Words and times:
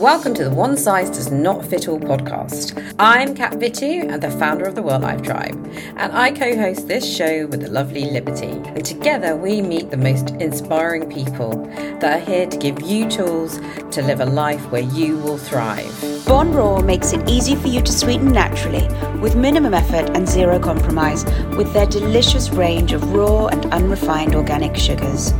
Welcome 0.00 0.32
to 0.36 0.44
the 0.44 0.50
One 0.50 0.78
Size 0.78 1.10
Does 1.10 1.30
Not 1.30 1.62
Fit 1.66 1.86
All 1.86 2.00
podcast. 2.00 2.94
I'm 2.98 3.34
Kat 3.34 3.52
Vitu 3.58 4.10
and 4.10 4.22
the 4.22 4.30
founder 4.30 4.64
of 4.64 4.74
the 4.74 4.80
World 4.80 5.02
Life 5.02 5.20
Tribe, 5.20 5.54
and 5.98 6.10
I 6.14 6.32
co 6.32 6.56
host 6.56 6.88
this 6.88 7.04
show 7.04 7.46
with 7.48 7.60
the 7.60 7.68
lovely 7.68 8.06
Liberty. 8.06 8.46
And 8.46 8.82
together 8.82 9.36
we 9.36 9.60
meet 9.60 9.90
the 9.90 9.98
most 9.98 10.30
inspiring 10.36 11.12
people 11.12 11.66
that 12.00 12.04
are 12.16 12.24
here 12.24 12.46
to 12.46 12.56
give 12.56 12.80
you 12.80 13.10
tools 13.10 13.58
to 13.90 14.00
live 14.00 14.20
a 14.20 14.24
life 14.24 14.70
where 14.70 14.80
you 14.80 15.18
will 15.18 15.36
thrive. 15.36 16.24
Bon 16.26 16.50
Raw 16.50 16.80
makes 16.80 17.12
it 17.12 17.28
easy 17.28 17.54
for 17.54 17.68
you 17.68 17.82
to 17.82 17.92
sweeten 17.92 18.32
naturally 18.32 18.88
with 19.18 19.36
minimum 19.36 19.74
effort 19.74 20.16
and 20.16 20.26
zero 20.26 20.58
compromise 20.58 21.26
with 21.58 21.70
their 21.74 21.84
delicious 21.84 22.48
range 22.48 22.92
of 22.92 23.12
raw 23.12 23.48
and 23.48 23.66
unrefined 23.66 24.34
organic 24.34 24.76
sugars. 24.76 25.34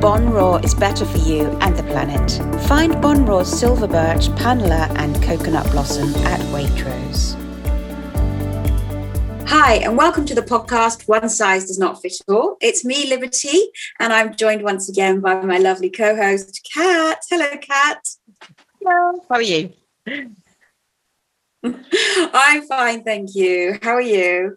Bon 0.00 0.30
Raw 0.30 0.58
is 0.58 0.76
better 0.76 1.04
for 1.04 1.18
you 1.18 1.48
and 1.60 1.76
the 1.76 1.82
planet. 1.82 2.30
Find 2.68 3.02
Bon 3.02 3.26
Raw's 3.26 3.48
silver 3.48 3.88
birch, 3.88 4.28
panela, 4.36 4.88
and 4.96 5.20
coconut 5.24 5.68
blossom 5.72 6.14
at 6.24 6.38
Waitrose. 6.52 7.34
Hi, 9.48 9.74
and 9.78 9.96
welcome 9.96 10.24
to 10.26 10.36
the 10.36 10.42
podcast 10.42 11.08
One 11.08 11.28
Size 11.28 11.66
Does 11.66 11.80
Not 11.80 12.00
Fit 12.00 12.12
All. 12.28 12.58
It's 12.60 12.84
me, 12.84 13.08
Liberty, 13.08 13.58
and 13.98 14.12
I'm 14.12 14.36
joined 14.36 14.62
once 14.62 14.88
again 14.88 15.18
by 15.18 15.42
my 15.42 15.58
lovely 15.58 15.90
co 15.90 16.14
host, 16.14 16.70
Kat. 16.72 17.18
Hello, 17.28 17.56
Kat. 17.60 18.00
Hello. 18.80 19.20
How 19.28 19.34
are 19.34 19.42
you? 19.42 19.72
I'm 21.64 22.62
fine, 22.68 23.02
thank 23.02 23.34
you. 23.34 23.80
How 23.82 23.94
are 23.94 24.00
you? 24.00 24.56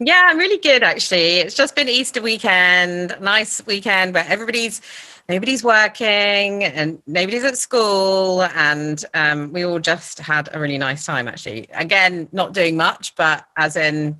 Yeah, 0.00 0.22
I'm 0.26 0.38
really 0.38 0.58
good 0.58 0.82
actually. 0.82 1.38
It's 1.38 1.54
just 1.54 1.76
been 1.76 1.88
Easter 1.88 2.20
weekend, 2.20 3.16
nice 3.20 3.64
weekend 3.66 4.14
where 4.14 4.26
everybody's 4.28 4.80
nobody's 5.28 5.62
working 5.62 6.64
and 6.64 7.00
nobody's 7.06 7.44
at 7.44 7.56
school, 7.56 8.42
and 8.42 9.04
um, 9.14 9.52
we 9.52 9.64
all 9.64 9.78
just 9.78 10.18
had 10.18 10.48
a 10.52 10.58
really 10.58 10.78
nice 10.78 11.06
time 11.06 11.28
actually. 11.28 11.68
Again, 11.72 12.28
not 12.32 12.52
doing 12.52 12.76
much, 12.76 13.14
but 13.14 13.46
as 13.56 13.76
in, 13.76 14.18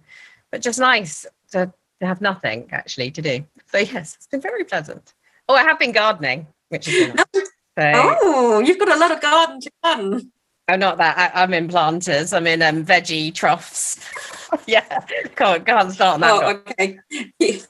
but 0.50 0.62
just 0.62 0.78
nice 0.78 1.27
to, 1.50 1.72
to 2.00 2.06
have 2.06 2.20
nothing 2.20 2.69
actually 2.70 3.11
to 3.11 3.22
do. 3.22 3.44
So 3.66 3.78
yes, 3.78 4.14
it's 4.14 4.28
been 4.28 4.41
very 4.41 4.64
pleasant. 4.64 5.12
Oh, 5.48 5.55
I 5.55 5.62
have 5.62 5.78
been 5.78 5.92
gardening, 5.92 6.47
which 6.69 6.88
is 6.88 7.14
nice. 7.14 7.27
So, 7.77 7.91
oh, 8.22 8.61
you've 8.61 8.78
got 8.78 8.97
a 8.97 8.98
lot 9.00 9.11
of 9.11 9.20
garden 9.20 9.61
to 9.61 9.70
garden. 9.83 10.33
Oh, 10.69 10.77
not 10.77 10.97
that. 10.97 11.33
I, 11.34 11.43
am 11.43 11.53
in 11.53 11.69
planters. 11.69 12.33
I'm 12.33 12.47
in 12.47 12.62
um, 12.62 12.84
veggie 12.84 13.34
troughs. 13.34 14.01
yeah, 14.67 15.01
can't, 15.37 15.65
can't 15.67 15.93
start 15.93 16.21
that. 16.21 16.31
Oh, 16.31 16.48
okay. 16.48 16.98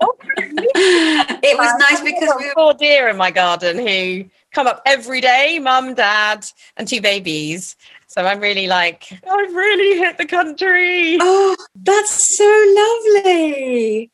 oh, 0.00 0.14
it 0.36 1.56
was 1.56 1.78
nice 1.78 2.00
because 2.00 2.34
we 2.38 2.46
were 2.46 2.52
four 2.54 2.74
deer 2.74 3.08
in 3.08 3.16
my 3.16 3.30
garden 3.30 3.78
who 3.78 4.24
come 4.52 4.66
up 4.66 4.82
every 4.86 5.20
day, 5.20 5.60
mum, 5.60 5.94
dad, 5.94 6.44
and 6.76 6.88
two 6.88 7.00
babies. 7.00 7.76
So 8.08 8.26
I'm 8.26 8.40
really 8.40 8.66
like, 8.66 9.06
I've 9.12 9.54
really 9.54 9.98
hit 9.98 10.18
the 10.18 10.26
country. 10.26 11.16
Oh, 11.20 11.56
that's 11.76 12.36
so 12.36 13.22
lovely. 13.24 14.10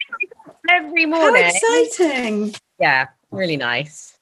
Every 0.69 1.07
morning. 1.07 1.45
How 1.45 1.83
exciting. 1.83 2.55
Yeah, 2.79 3.07
really 3.31 3.57
nice. 3.57 4.16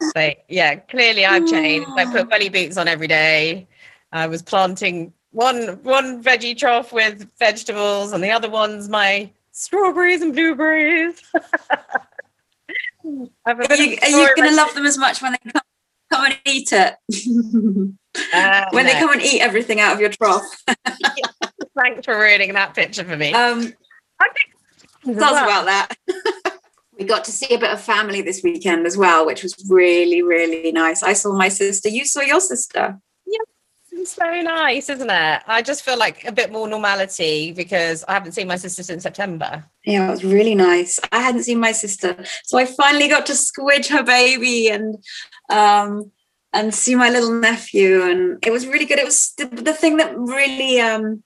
So 0.00 0.30
yeah, 0.48 0.76
clearly 0.76 1.24
I've 1.24 1.46
changed. 1.46 1.88
I 1.96 2.06
put 2.06 2.30
belly 2.30 2.48
boots 2.48 2.76
on 2.76 2.88
every 2.88 3.08
day. 3.08 3.66
I 4.12 4.26
was 4.26 4.42
planting 4.42 5.12
one 5.32 5.82
one 5.82 6.22
veggie 6.22 6.56
trough 6.56 6.92
with 6.92 7.30
vegetables, 7.38 8.12
and 8.12 8.22
the 8.22 8.30
other 8.30 8.48
one's 8.48 8.88
my 8.88 9.30
strawberries 9.52 10.22
and 10.22 10.32
blueberries. 10.32 11.20
are 13.46 13.76
you, 13.76 13.96
you 14.02 14.34
going 14.36 14.50
to 14.50 14.56
love 14.56 14.74
them 14.74 14.86
as 14.86 14.98
much 14.98 15.20
when 15.20 15.32
they 15.32 15.50
come, 15.50 15.62
come 16.12 16.24
and 16.26 16.38
eat 16.44 16.72
it? 16.72 16.94
Uh, 18.34 18.64
when 18.70 18.86
no. 18.86 18.92
they 18.92 18.98
come 18.98 19.12
and 19.12 19.22
eat 19.22 19.40
everything 19.40 19.80
out 19.80 19.94
of 19.94 20.00
your 20.00 20.10
trough. 20.10 20.44
Thanks 21.78 22.04
for 22.04 22.18
ruining 22.18 22.54
that 22.54 22.74
picture 22.74 23.04
for 23.04 23.16
me. 23.16 23.32
Um, 23.32 23.72
I 24.20 24.28
think 24.34 25.16
about 25.16 25.66
that 25.66 25.94
we 26.98 27.04
got 27.04 27.24
to 27.24 27.32
see 27.32 27.54
a 27.54 27.58
bit 27.58 27.70
of 27.70 27.80
family 27.80 28.22
this 28.22 28.42
weekend 28.42 28.86
as 28.86 28.96
well, 28.96 29.24
which 29.24 29.42
was 29.42 29.54
really, 29.68 30.22
really 30.22 30.72
nice. 30.72 31.02
I 31.02 31.12
saw 31.12 31.32
my 31.36 31.48
sister. 31.48 31.88
You 31.88 32.04
saw 32.04 32.22
your 32.22 32.40
sister. 32.40 32.98
Yeah, 33.24 33.38
it's 33.92 34.16
very 34.16 34.42
nice, 34.42 34.88
isn't 34.88 35.10
it? 35.10 35.42
I 35.46 35.62
just 35.62 35.84
feel 35.84 35.96
like 35.96 36.24
a 36.24 36.32
bit 36.32 36.50
more 36.50 36.66
normality 36.66 37.52
because 37.52 38.04
I 38.08 38.14
haven't 38.14 38.32
seen 38.32 38.48
my 38.48 38.56
sister 38.56 38.82
since 38.82 39.04
September. 39.04 39.64
Yeah, 39.84 40.08
it 40.08 40.10
was 40.10 40.24
really 40.24 40.56
nice. 40.56 40.98
I 41.12 41.20
hadn't 41.20 41.44
seen 41.44 41.60
my 41.60 41.72
sister, 41.72 42.16
so 42.44 42.58
I 42.58 42.64
finally 42.64 43.08
got 43.08 43.26
to 43.26 43.32
squidge 43.32 43.88
her 43.90 44.02
baby 44.02 44.68
and 44.68 44.96
um, 45.50 46.10
and 46.52 46.74
see 46.74 46.96
my 46.96 47.10
little 47.10 47.32
nephew, 47.32 48.02
and 48.02 48.44
it 48.44 48.50
was 48.50 48.66
really 48.66 48.86
good. 48.86 48.98
It 48.98 49.04
was 49.04 49.34
the, 49.38 49.46
the 49.46 49.72
thing 49.74 49.98
that 49.98 50.18
really 50.18 50.80
um, 50.80 51.22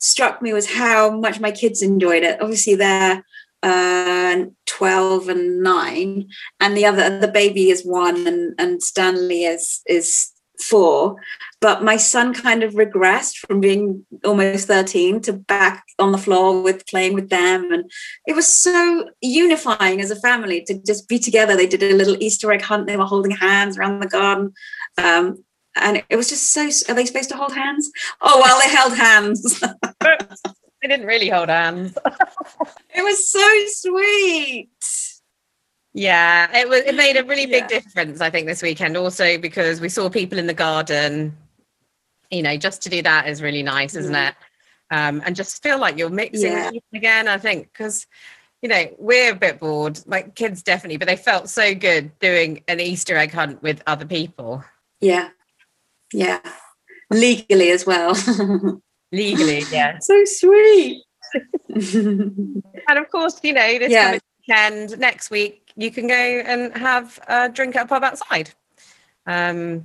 struck 0.00 0.42
me 0.42 0.52
was 0.52 0.72
how 0.72 1.12
much 1.12 1.38
my 1.38 1.52
kids 1.52 1.80
enjoyed 1.80 2.24
it. 2.24 2.42
Obviously, 2.42 2.74
they're 2.74 3.22
uh, 3.62 4.44
12 4.66 5.28
and 5.28 5.62
9 5.62 6.28
and 6.60 6.76
the 6.76 6.86
other 6.86 7.18
the 7.18 7.28
baby 7.28 7.70
is 7.70 7.84
1 7.84 8.26
and 8.26 8.54
and 8.58 8.82
Stanley 8.82 9.44
is 9.44 9.80
is 9.86 10.30
4 10.60 11.16
but 11.62 11.84
my 11.84 11.96
son 11.96 12.34
kind 12.34 12.64
of 12.64 12.74
regressed 12.74 13.36
from 13.46 13.60
being 13.60 14.04
almost 14.24 14.66
13 14.66 15.20
to 15.22 15.32
back 15.32 15.84
on 16.00 16.10
the 16.10 16.18
floor 16.18 16.60
with 16.60 16.84
playing 16.88 17.14
with 17.14 17.30
them. 17.30 17.70
And 17.70 17.88
it 18.26 18.34
was 18.34 18.48
so 18.48 19.08
unifying 19.20 20.00
as 20.00 20.10
a 20.10 20.20
family 20.20 20.64
to 20.64 20.74
just 20.84 21.08
be 21.08 21.20
together. 21.20 21.56
They 21.56 21.68
did 21.68 21.84
a 21.84 21.94
little 21.94 22.20
easter 22.20 22.50
egg 22.50 22.62
hunt. 22.62 22.88
They 22.88 22.96
were 22.96 23.04
holding 23.04 23.30
hands 23.30 23.78
around 23.78 24.00
the 24.00 24.08
garden. 24.08 24.54
Um, 24.98 25.44
and 25.76 26.02
it 26.10 26.16
was 26.16 26.28
just 26.28 26.52
so 26.52 26.68
are 26.90 26.96
they 26.96 27.06
supposed 27.06 27.30
to 27.30 27.36
hold 27.36 27.54
hands? 27.54 27.88
Oh 28.20 28.40
well 28.42 28.60
they 28.60 28.68
held 28.68 28.94
hands 28.94 29.62
they 30.82 30.88
didn't 30.88 31.06
really 31.06 31.28
hold 31.28 31.48
hands. 31.48 31.96
it 32.94 33.02
was 33.02 33.28
so 33.28 33.64
sweet. 33.68 34.68
Yeah, 35.94 36.56
it 36.56 36.68
was. 36.68 36.80
It 36.80 36.94
made 36.94 37.16
a 37.16 37.24
really 37.24 37.46
big 37.46 37.64
yeah. 37.70 37.80
difference, 37.80 38.20
I 38.20 38.30
think, 38.30 38.46
this 38.46 38.62
weekend. 38.62 38.96
Also 38.96 39.38
because 39.38 39.80
we 39.80 39.88
saw 39.88 40.08
people 40.08 40.38
in 40.38 40.46
the 40.46 40.54
garden. 40.54 41.36
You 42.30 42.42
know, 42.42 42.56
just 42.56 42.82
to 42.82 42.88
do 42.88 43.02
that 43.02 43.28
is 43.28 43.42
really 43.42 43.62
nice, 43.62 43.94
isn't 43.94 44.14
mm. 44.14 44.28
it? 44.28 44.34
Um, 44.90 45.22
and 45.24 45.36
just 45.36 45.62
feel 45.62 45.78
like 45.78 45.98
you're 45.98 46.10
mixing 46.10 46.52
yeah. 46.52 46.70
again. 46.94 47.28
I 47.28 47.36
think 47.36 47.70
because 47.72 48.06
you 48.62 48.70
know 48.70 48.86
we're 48.98 49.32
a 49.32 49.36
bit 49.36 49.60
bored, 49.60 50.00
like 50.06 50.34
kids 50.34 50.62
definitely, 50.62 50.96
but 50.96 51.08
they 51.08 51.16
felt 51.16 51.50
so 51.50 51.74
good 51.74 52.18
doing 52.20 52.64
an 52.68 52.80
Easter 52.80 53.16
egg 53.16 53.32
hunt 53.32 53.62
with 53.62 53.82
other 53.86 54.06
people. 54.06 54.64
Yeah, 55.00 55.28
yeah, 56.12 56.40
legally 57.10 57.70
as 57.70 57.84
well. 57.84 58.14
legally, 59.12 59.64
yeah. 59.72 59.98
so 60.00 60.24
sweet. 60.24 61.02
and 61.68 62.62
of 62.88 63.10
course, 63.10 63.40
you 63.42 63.52
know, 63.52 63.78
this 63.78 63.92
yeah. 63.92 64.18
weekend, 64.48 64.98
next 64.98 65.30
week, 65.30 65.72
you 65.76 65.90
can 65.90 66.06
go 66.06 66.14
and 66.14 66.76
have 66.76 67.18
a 67.28 67.48
drink 67.48 67.76
at 67.76 67.86
a 67.86 67.88
pub 67.88 68.04
outside. 68.04 68.50
Um, 69.26 69.84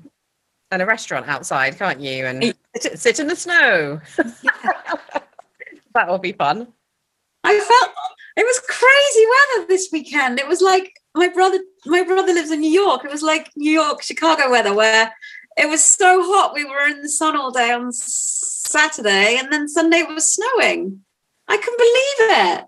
and 0.71 0.81
a 0.81 0.85
restaurant 0.85 1.27
outside, 1.27 1.77
can't 1.77 1.99
you? 1.99 2.25
And 2.25 2.53
sit, 2.77 2.99
sit 2.99 3.19
in 3.19 3.27
the 3.27 3.35
snow. 3.35 4.01
that 5.93 6.07
will 6.07 6.17
be 6.17 6.33
fun. 6.33 6.67
I 7.43 7.57
felt 7.57 7.93
it 8.35 8.45
was 8.45 8.59
crazy 8.67 9.25
weather 9.29 9.67
this 9.67 9.89
weekend. 9.91 10.39
It 10.39 10.47
was 10.47 10.61
like 10.61 10.91
my 11.15 11.29
brother 11.29 11.59
my 11.85 12.03
brother 12.03 12.33
lives 12.33 12.51
in 12.51 12.59
New 12.59 12.71
York. 12.71 13.05
It 13.05 13.11
was 13.11 13.23
like 13.23 13.49
New 13.55 13.71
York, 13.71 14.03
Chicago 14.03 14.51
weather 14.51 14.73
where 14.73 15.13
it 15.57 15.67
was 15.67 15.83
so 15.83 16.21
hot. 16.21 16.53
We 16.53 16.65
were 16.65 16.87
in 16.87 17.01
the 17.01 17.09
sun 17.09 17.35
all 17.35 17.51
day 17.51 17.71
on 17.71 17.91
Saturday, 17.91 19.37
and 19.37 19.51
then 19.51 19.67
Sunday 19.67 19.99
it 19.99 20.09
was 20.09 20.29
snowing. 20.29 21.01
I 21.47 21.57
can't 21.57 21.77
believe 21.77 22.59
it. 22.59 22.65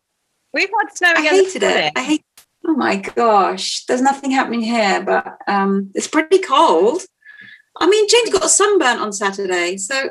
We've 0.54 0.70
had 0.80 0.98
snow. 0.98 1.14
I 1.16 1.22
hated 1.22 1.64
it. 1.64 1.94
I 1.96 2.04
hate. 2.04 2.24
Oh 2.66 2.74
my 2.74 2.98
gosh, 2.98 3.86
there's 3.86 4.02
nothing 4.02 4.32
happening 4.32 4.62
here, 4.62 5.02
but 5.04 5.38
um, 5.48 5.92
it's 5.96 6.08
pretty 6.08 6.40
cold. 6.40 7.02
I 7.80 7.88
mean, 7.88 8.08
James 8.10 8.38
got 8.38 8.50
sunburnt 8.50 9.00
on 9.00 9.14
Saturday, 9.14 9.78
so. 9.78 10.10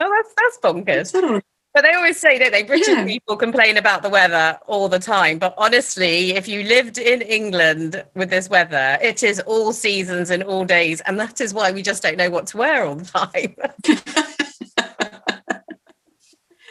Oh, 0.00 0.22
that's 0.22 0.34
that's 0.36 0.58
bonkers. 0.62 1.42
But 1.74 1.82
they 1.82 1.92
always 1.92 2.18
say, 2.18 2.38
that 2.38 2.50
they? 2.50 2.62
British 2.62 2.88
yeah. 2.88 3.04
people 3.04 3.36
complain 3.36 3.76
about 3.76 4.02
the 4.02 4.08
weather 4.08 4.58
all 4.66 4.88
the 4.88 4.98
time. 4.98 5.38
But 5.38 5.54
honestly, 5.56 6.32
if 6.32 6.48
you 6.48 6.64
lived 6.64 6.98
in 6.98 7.22
England 7.22 8.04
with 8.14 8.30
this 8.30 8.48
weather, 8.48 8.98
it 9.00 9.22
is 9.22 9.38
all 9.40 9.72
seasons 9.72 10.30
and 10.30 10.42
all 10.42 10.64
days. 10.64 11.00
And 11.02 11.20
that 11.20 11.40
is 11.40 11.54
why 11.54 11.70
we 11.70 11.82
just 11.82 12.02
don't 12.02 12.16
know 12.16 12.30
what 12.30 12.46
to 12.48 12.56
wear 12.56 12.84
all 12.84 12.96
the 12.96 13.04
time. 13.04 13.54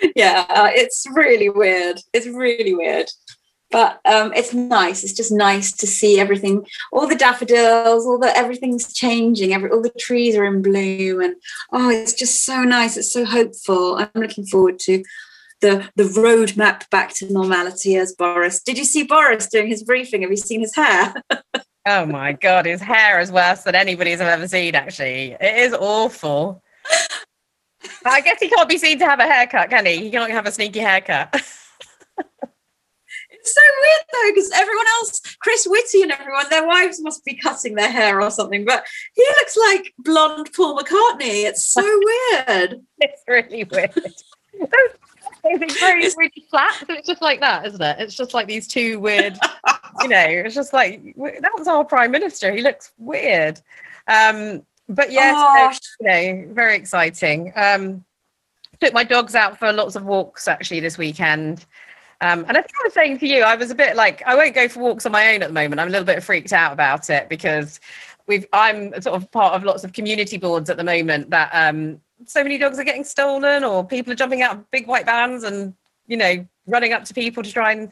yeah, 0.16 0.46
uh, 0.50 0.70
it's 0.74 1.06
really 1.14 1.50
weird. 1.50 2.00
It's 2.14 2.28
really 2.28 2.76
weird. 2.76 3.10
But 3.70 4.00
um, 4.06 4.32
it's 4.34 4.54
nice. 4.54 5.04
It's 5.04 5.14
just 5.14 5.32
nice 5.32 5.74
to 5.74 5.88
see 5.88 6.20
everything, 6.20 6.66
all 6.94 7.06
the 7.06 7.16
daffodils, 7.16 8.06
all 8.06 8.18
the 8.18 8.36
everything's 8.36 8.94
changing. 8.94 9.54
Every 9.54 9.70
all 9.70 9.82
the 9.82 9.92
trees 10.00 10.36
are 10.36 10.46
in 10.46 10.62
bloom, 10.62 11.22
and 11.22 11.36
oh, 11.74 11.90
it's 11.90 12.14
just 12.14 12.46
so 12.46 12.64
nice. 12.64 12.96
It's 12.96 13.12
so 13.12 13.26
hopeful. 13.26 13.98
I'm 13.98 14.10
looking 14.16 14.46
forward 14.46 14.80
to 14.80 15.04
the 15.62 15.90
the 15.96 16.04
roadmap 16.04 16.90
back 16.90 17.14
to 17.16 17.32
normality 17.32 17.98
as 17.98 18.14
Boris. 18.14 18.62
Did 18.62 18.78
you 18.78 18.86
see 18.86 19.04
Boris 19.04 19.48
doing 19.48 19.68
his 19.68 19.84
briefing? 19.84 20.22
Have 20.22 20.32
you 20.32 20.38
seen 20.38 20.62
his 20.62 20.76
hair? 20.76 21.14
Oh 21.90 22.06
my 22.06 22.34
god, 22.34 22.66
his 22.66 22.82
hair 22.82 23.22
is 23.22 23.32
worse 23.32 23.64
than 23.64 23.74
anybody's 23.74 24.20
I've 24.20 24.28
ever 24.28 24.46
seen. 24.46 24.76
Actually, 24.76 25.38
it 25.40 25.58
is 25.58 25.74
awful. 25.74 26.62
I 28.06 28.20
guess 28.20 28.42
he 28.42 28.50
can't 28.50 28.68
be 28.68 28.78
seen 28.78 29.00
to 29.00 29.06
have 29.06 29.22
a 29.22 29.24
haircut, 29.24 29.70
can 29.70 29.86
he? 29.86 29.98
He 29.98 30.12
can't 30.12 30.32
have 30.32 30.46
a 30.46 30.52
sneaky 30.52 30.80
haircut. 30.80 31.34
it's 33.48 33.54
so 33.54 33.62
weird 33.82 34.06
though, 34.12 34.32
because 34.34 34.52
everyone 34.54 34.86
else, 35.00 35.22
Chris 35.40 35.66
Whitty 35.66 36.04
and 36.04 36.12
everyone, 36.12 36.46
their 36.50 36.68
wives 36.68 37.02
must 37.02 37.24
be 37.24 37.36
cutting 37.36 37.76
their 37.76 37.92
hair 37.92 38.22
or 38.22 38.30
something, 38.30 38.66
but 38.66 38.86
he 39.14 39.24
looks 39.40 39.58
like 39.58 39.94
blonde 40.00 40.50
Paul 40.56 40.78
McCartney. 40.78 41.46
It's 41.46 41.66
so 41.66 41.82
weird. 42.48 42.82
it's 43.00 43.24
really 43.28 43.64
weird. 43.64 43.92
it's 45.44 45.80
very 45.80 46.10
really 46.18 46.46
flat. 46.50 46.84
It's 46.90 47.08
just 47.08 47.22
like 47.22 47.40
that, 47.40 47.66
isn't 47.68 47.82
it? 47.82 48.00
It's 48.00 48.16
just 48.16 48.34
like 48.34 48.48
these 48.48 48.68
two 48.68 49.00
weird, 49.00 49.38
you 50.02 50.08
know, 50.10 50.26
it's 50.28 50.56
just 50.56 50.74
like 50.74 51.16
that 51.16 51.52
was 51.58 51.68
our 51.68 51.86
prime 51.86 52.12
minister. 52.12 52.52
He 52.54 52.62
looks 52.62 52.92
weird. 52.98 53.62
Um, 54.08 54.64
but 54.90 55.12
yes, 55.12 55.36
oh. 55.38 55.74
you 56.02 56.08
know, 56.08 56.54
very 56.54 56.76
exciting. 56.76 57.54
Um, 57.56 58.04
took 58.80 58.94
my 58.94 59.04
dogs 59.04 59.36
out 59.36 59.58
for 59.58 59.74
lots 59.74 59.96
of 59.96 60.06
walks 60.06 60.48
actually 60.48 60.80
this 60.80 60.98
weekend. 60.98 61.66
Um, 62.20 62.46
and 62.48 62.58
I 62.58 62.62
think 62.62 62.74
I 62.80 62.84
was 62.84 62.94
saying 62.94 63.20
to 63.20 63.28
you, 63.28 63.44
I 63.44 63.56
was 63.56 63.70
a 63.70 63.76
bit 63.76 63.96
like, 63.96 64.24
I 64.26 64.36
won't 64.36 64.56
go 64.56 64.68
for 64.68 64.80
walks 64.80 65.06
on 65.06 65.12
my 65.12 65.34
own 65.34 65.44
at 65.44 65.50
the 65.50 65.54
moment. 65.54 65.80
I'm 65.80 65.88
a 65.88 65.92
little 65.92 66.06
bit 66.06 66.24
freaked 66.24 66.52
out 66.52 66.74
about 66.74 67.10
it 67.10 67.30
because 67.30 67.80
we've, 68.26 68.46
I'm 68.54 69.00
sort 69.02 69.16
of 69.16 69.30
part 69.32 69.54
of 69.54 69.64
lots 69.64 69.84
of 69.84 69.94
community 69.94 70.38
boards 70.38 70.70
at 70.70 70.78
the 70.78 70.84
moment 70.84 71.30
that 71.30 71.50
um, 71.54 72.02
so 72.26 72.42
many 72.42 72.58
dogs 72.58 72.80
are 72.80 72.84
getting 72.84 73.04
stolen 73.04 73.64
or 73.64 73.86
people 73.86 74.12
are 74.12 74.16
jumping 74.16 74.42
out 74.42 74.56
of 74.56 74.72
big 74.72 74.88
white 74.88 75.06
vans 75.06 75.44
and, 75.44 75.76
you 76.08 76.18
know, 76.18 76.46
running 76.66 76.92
up 76.92 77.06
to 77.06 77.14
people 77.14 77.44
to 77.44 77.52
try 77.52 77.72
and 77.72 77.92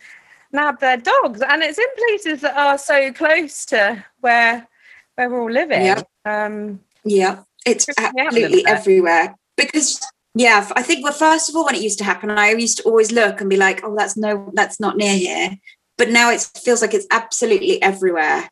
nab 0.51 0.79
their 0.79 0.97
dogs. 0.97 1.41
And 1.41 1.61
it's 1.61 1.77
in 1.77 1.85
places 1.95 2.41
that 2.41 2.57
are 2.57 2.79
so 2.79 3.13
close 3.13 3.63
to 3.67 4.03
where, 4.21 4.67
where 5.15 5.29
we're 5.29 5.41
all 5.41 5.51
living. 5.51 5.85
Yeah. 5.85 6.01
Um, 6.25 6.79
yeah, 7.03 7.43
it's 7.65 7.85
absolutely 7.97 8.65
everywhere 8.65 9.35
because 9.55 10.01
yeah, 10.35 10.69
I 10.75 10.81
think 10.81 11.03
well, 11.03 11.13
first 11.13 11.49
of 11.49 11.55
all, 11.55 11.65
when 11.65 11.75
it 11.75 11.81
used 11.81 11.97
to 11.99 12.03
happen, 12.03 12.29
I 12.29 12.51
used 12.51 12.77
to 12.77 12.83
always 12.83 13.11
look 13.11 13.39
and 13.39 13.49
be 13.49 13.55
like, 13.55 13.81
"Oh, 13.83 13.95
that's 13.97 14.17
no, 14.17 14.51
that's 14.53 14.81
not 14.81 14.97
near 14.97 15.15
here." 15.15 15.57
But 15.97 16.09
now 16.09 16.29
it 16.29 16.41
feels 16.61 16.81
like 16.81 16.93
it's 16.93 17.07
absolutely 17.09 17.81
everywhere, 17.81 18.49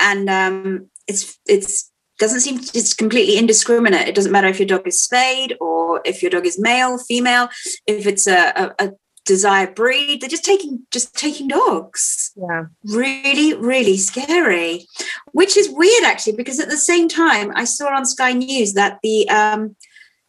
and 0.00 0.30
um, 0.30 0.90
it's 1.06 1.38
it's 1.46 1.92
doesn't 2.18 2.40
seem 2.40 2.58
to, 2.58 2.78
it's 2.78 2.94
completely 2.94 3.36
indiscriminate. 3.36 4.08
It 4.08 4.14
doesn't 4.14 4.32
matter 4.32 4.48
if 4.48 4.58
your 4.58 4.66
dog 4.66 4.88
is 4.88 5.00
spayed 5.00 5.54
or 5.60 6.00
if 6.04 6.22
your 6.22 6.30
dog 6.30 6.46
is 6.46 6.58
male, 6.58 6.98
female, 6.98 7.48
if 7.86 8.06
it's 8.06 8.26
a, 8.26 8.74
a, 8.78 8.86
a 8.86 8.92
desired 9.24 9.74
breed. 9.74 10.20
They're 10.20 10.30
just 10.30 10.44
taking 10.44 10.86
just 10.90 11.14
taking 11.14 11.48
dogs. 11.48 12.32
Yeah. 12.36 12.64
Really, 12.84 13.54
really 13.54 13.98
scary. 13.98 14.86
Which 15.32 15.58
is 15.58 15.68
weird 15.70 16.04
actually, 16.04 16.36
because 16.36 16.58
at 16.58 16.70
the 16.70 16.76
same 16.78 17.08
time 17.08 17.52
I 17.54 17.64
saw 17.64 17.94
on 17.94 18.06
Sky 18.06 18.32
News 18.32 18.72
that 18.72 18.98
the 19.02 19.28
um, 19.28 19.76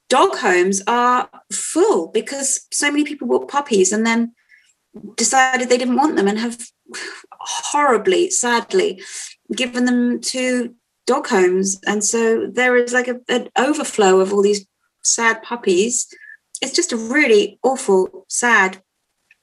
dog 0.09 0.35
homes 0.37 0.81
are 0.87 1.29
full 1.51 2.07
because 2.07 2.67
so 2.71 2.91
many 2.91 3.03
people 3.03 3.27
bought 3.27 3.47
puppies 3.47 3.91
and 3.91 4.05
then 4.05 4.33
decided 5.15 5.69
they 5.69 5.77
didn't 5.77 5.95
want 5.95 6.15
them 6.15 6.27
and 6.27 6.39
have 6.39 6.57
horribly, 7.39 8.29
sadly, 8.29 9.01
given 9.55 9.85
them 9.85 10.19
to 10.19 10.73
dog 11.05 11.27
homes. 11.27 11.79
And 11.85 12.03
so 12.03 12.47
there 12.47 12.75
is 12.75 12.93
like 12.93 13.07
a, 13.07 13.19
an 13.29 13.49
overflow 13.57 14.19
of 14.19 14.33
all 14.33 14.41
these 14.41 14.65
sad 15.03 15.41
puppies. 15.43 16.07
It's 16.61 16.75
just 16.75 16.91
a 16.91 16.97
really 16.97 17.59
awful, 17.63 18.25
sad 18.27 18.81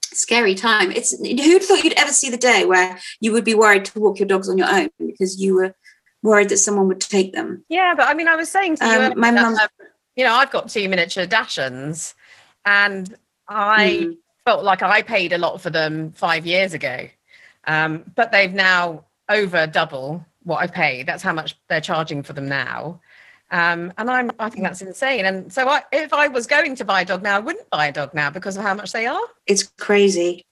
scary 0.05 0.55
time. 0.55 0.91
It's 0.91 1.17
who'd 1.19 1.63
thought 1.63 1.85
you'd 1.85 1.99
ever 1.99 2.13
see 2.13 2.31
the 2.31 2.37
day 2.37 2.65
where 2.65 2.99
you 3.21 3.33
would 3.33 3.45
be 3.45 3.55
worried 3.55 3.85
to 3.87 4.01
walk 4.01 4.19
your 4.19 4.29
dogs 4.29 4.49
on 4.49 4.59
your 4.59 4.71
own 4.71 4.89
because 4.99 5.41
you 5.41 5.55
were 5.55 5.75
worried 6.23 6.49
that 6.49 6.59
someone 6.59 6.89
would 6.89 7.01
take 7.01 7.33
them. 7.33 7.65
Yeah, 7.69 7.95
but 7.97 8.09
I 8.09 8.15
mean, 8.15 8.29
I 8.29 8.37
was 8.37 8.51
saying 8.51 8.77
to 8.77 8.85
you, 8.85 9.01
um, 9.01 9.19
my 9.19 9.31
mum, 9.31 9.55
um, 9.55 9.69
you 10.17 10.25
know, 10.25 10.35
I've 10.35 10.51
got 10.51 10.69
two 10.69 10.89
miniature 10.89 11.27
Dachshunds, 11.27 12.15
and 12.65 13.15
I 13.49 14.01
mm. 14.03 14.17
felt 14.45 14.65
like 14.65 14.83
I 14.83 15.03
paid 15.03 15.33
a 15.33 15.39
lot 15.39 15.61
for 15.61 15.71
them 15.71 16.13
five 16.13 16.47
years 16.47 16.75
ago, 16.75 17.09
um, 17.67 18.05
but 18.15 18.33
they've 18.33 18.53
now 18.53 19.05
over 19.29 19.67
double 19.67 20.25
what 20.43 20.59
I 20.59 20.67
paid. 20.67 21.07
That's 21.07 21.23
how 21.23 21.33
much 21.33 21.57
they're 21.69 21.81
charging 21.81 22.23
for 22.23 22.33
them 22.33 22.49
now. 22.49 23.01
Um, 23.51 23.93
and 23.99 24.11
I'm, 24.11 24.33
I 24.39 24.49
think 24.49 24.65
that's 24.65 24.83
insane. 24.83 25.25
And 25.25 25.53
so, 25.53 25.69
I, 25.69 25.83
if 25.93 26.13
I 26.13 26.29
was 26.29 26.47
going 26.47 26.75
to 26.77 26.85
buy 26.85 27.03
a 27.03 27.05
dog 27.05 27.23
now, 27.23 27.37
I 27.37 27.41
wouldn't 27.41 27.71
buy 27.71 27.87
a 27.87 27.93
dog 27.93 28.13
now 28.15 28.31
because 28.31 28.57
of 28.57 28.65
how 28.65 28.75
much 28.75 28.93
they 28.93 29.07
are. 29.07 29.23
It's 29.47 29.65
crazy, 29.79 30.45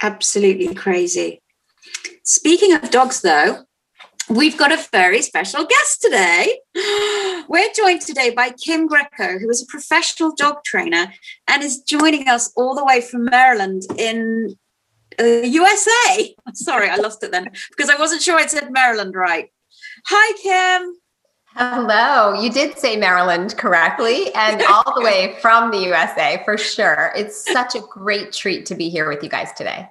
absolutely 0.00 0.74
crazy. 0.74 1.40
Speaking 2.22 2.74
of 2.74 2.90
dogs, 2.90 3.22
though, 3.22 3.64
we've 4.30 4.56
got 4.56 4.72
a 4.72 4.88
very 4.92 5.20
special 5.22 5.64
guest 5.64 6.00
today. 6.00 6.60
We're 7.48 7.72
joined 7.76 8.00
today 8.00 8.30
by 8.30 8.50
Kim 8.50 8.86
Greco, 8.86 9.38
who 9.38 9.50
is 9.50 9.62
a 9.62 9.66
professional 9.66 10.32
dog 10.34 10.64
trainer 10.64 11.12
and 11.48 11.62
is 11.62 11.80
joining 11.80 12.28
us 12.28 12.52
all 12.56 12.74
the 12.74 12.84
way 12.84 13.00
from 13.00 13.24
Maryland 13.24 13.82
in 13.98 14.56
uh, 15.18 15.24
USA. 15.24 16.34
Sorry, 16.54 16.88
I 16.88 16.96
lost 16.96 17.22
it 17.24 17.32
then 17.32 17.50
because 17.70 17.90
I 17.90 17.98
wasn't 17.98 18.22
sure 18.22 18.38
I 18.38 18.46
said 18.46 18.72
Maryland 18.72 19.14
right. 19.14 19.50
Hi, 20.06 20.36
Kim. 20.42 20.94
Hello. 21.56 22.40
You 22.40 22.52
did 22.52 22.78
say 22.78 22.96
Maryland 22.96 23.56
correctly 23.58 24.32
and 24.34 24.62
all 24.68 24.94
the 24.94 25.02
way 25.02 25.36
from 25.40 25.72
the 25.72 25.78
USA 25.78 26.40
for 26.44 26.56
sure. 26.56 27.12
It's 27.16 27.44
such 27.52 27.74
a 27.74 27.80
great 27.80 28.32
treat 28.32 28.66
to 28.66 28.76
be 28.76 28.88
here 28.88 29.08
with 29.08 29.24
you 29.24 29.28
guys 29.28 29.52
today. 29.54 29.88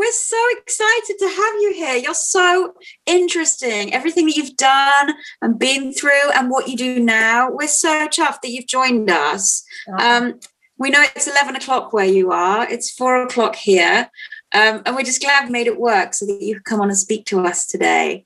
We're 0.00 0.12
so 0.12 0.42
excited 0.56 1.16
to 1.18 1.28
have 1.28 1.54
you 1.60 1.74
here. 1.74 1.96
You're 1.96 2.14
so 2.14 2.72
interesting. 3.04 3.92
Everything 3.92 4.24
that 4.24 4.34
you've 4.34 4.56
done 4.56 5.12
and 5.42 5.58
been 5.58 5.92
through 5.92 6.30
and 6.34 6.50
what 6.50 6.68
you 6.68 6.76
do 6.78 7.00
now. 7.00 7.50
We're 7.50 7.68
so 7.68 8.08
chuffed 8.08 8.40
that 8.40 8.50
you've 8.50 8.66
joined 8.66 9.10
us. 9.10 9.62
Um, 9.98 10.40
we 10.78 10.88
know 10.88 11.04
it's 11.14 11.28
11 11.28 11.54
o'clock 11.54 11.92
where 11.92 12.06
you 12.06 12.32
are, 12.32 12.66
it's 12.66 12.90
four 12.90 13.22
o'clock 13.22 13.56
here. 13.56 14.10
Um, 14.54 14.80
and 14.86 14.96
we're 14.96 15.02
just 15.02 15.20
glad 15.20 15.44
we 15.44 15.50
made 15.50 15.66
it 15.66 15.78
work 15.78 16.14
so 16.14 16.24
that 16.24 16.40
you 16.40 16.54
could 16.54 16.64
come 16.64 16.80
on 16.80 16.88
and 16.88 16.96
speak 16.96 17.26
to 17.26 17.40
us 17.40 17.66
today. 17.66 18.24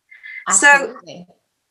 Absolutely. 0.48 1.26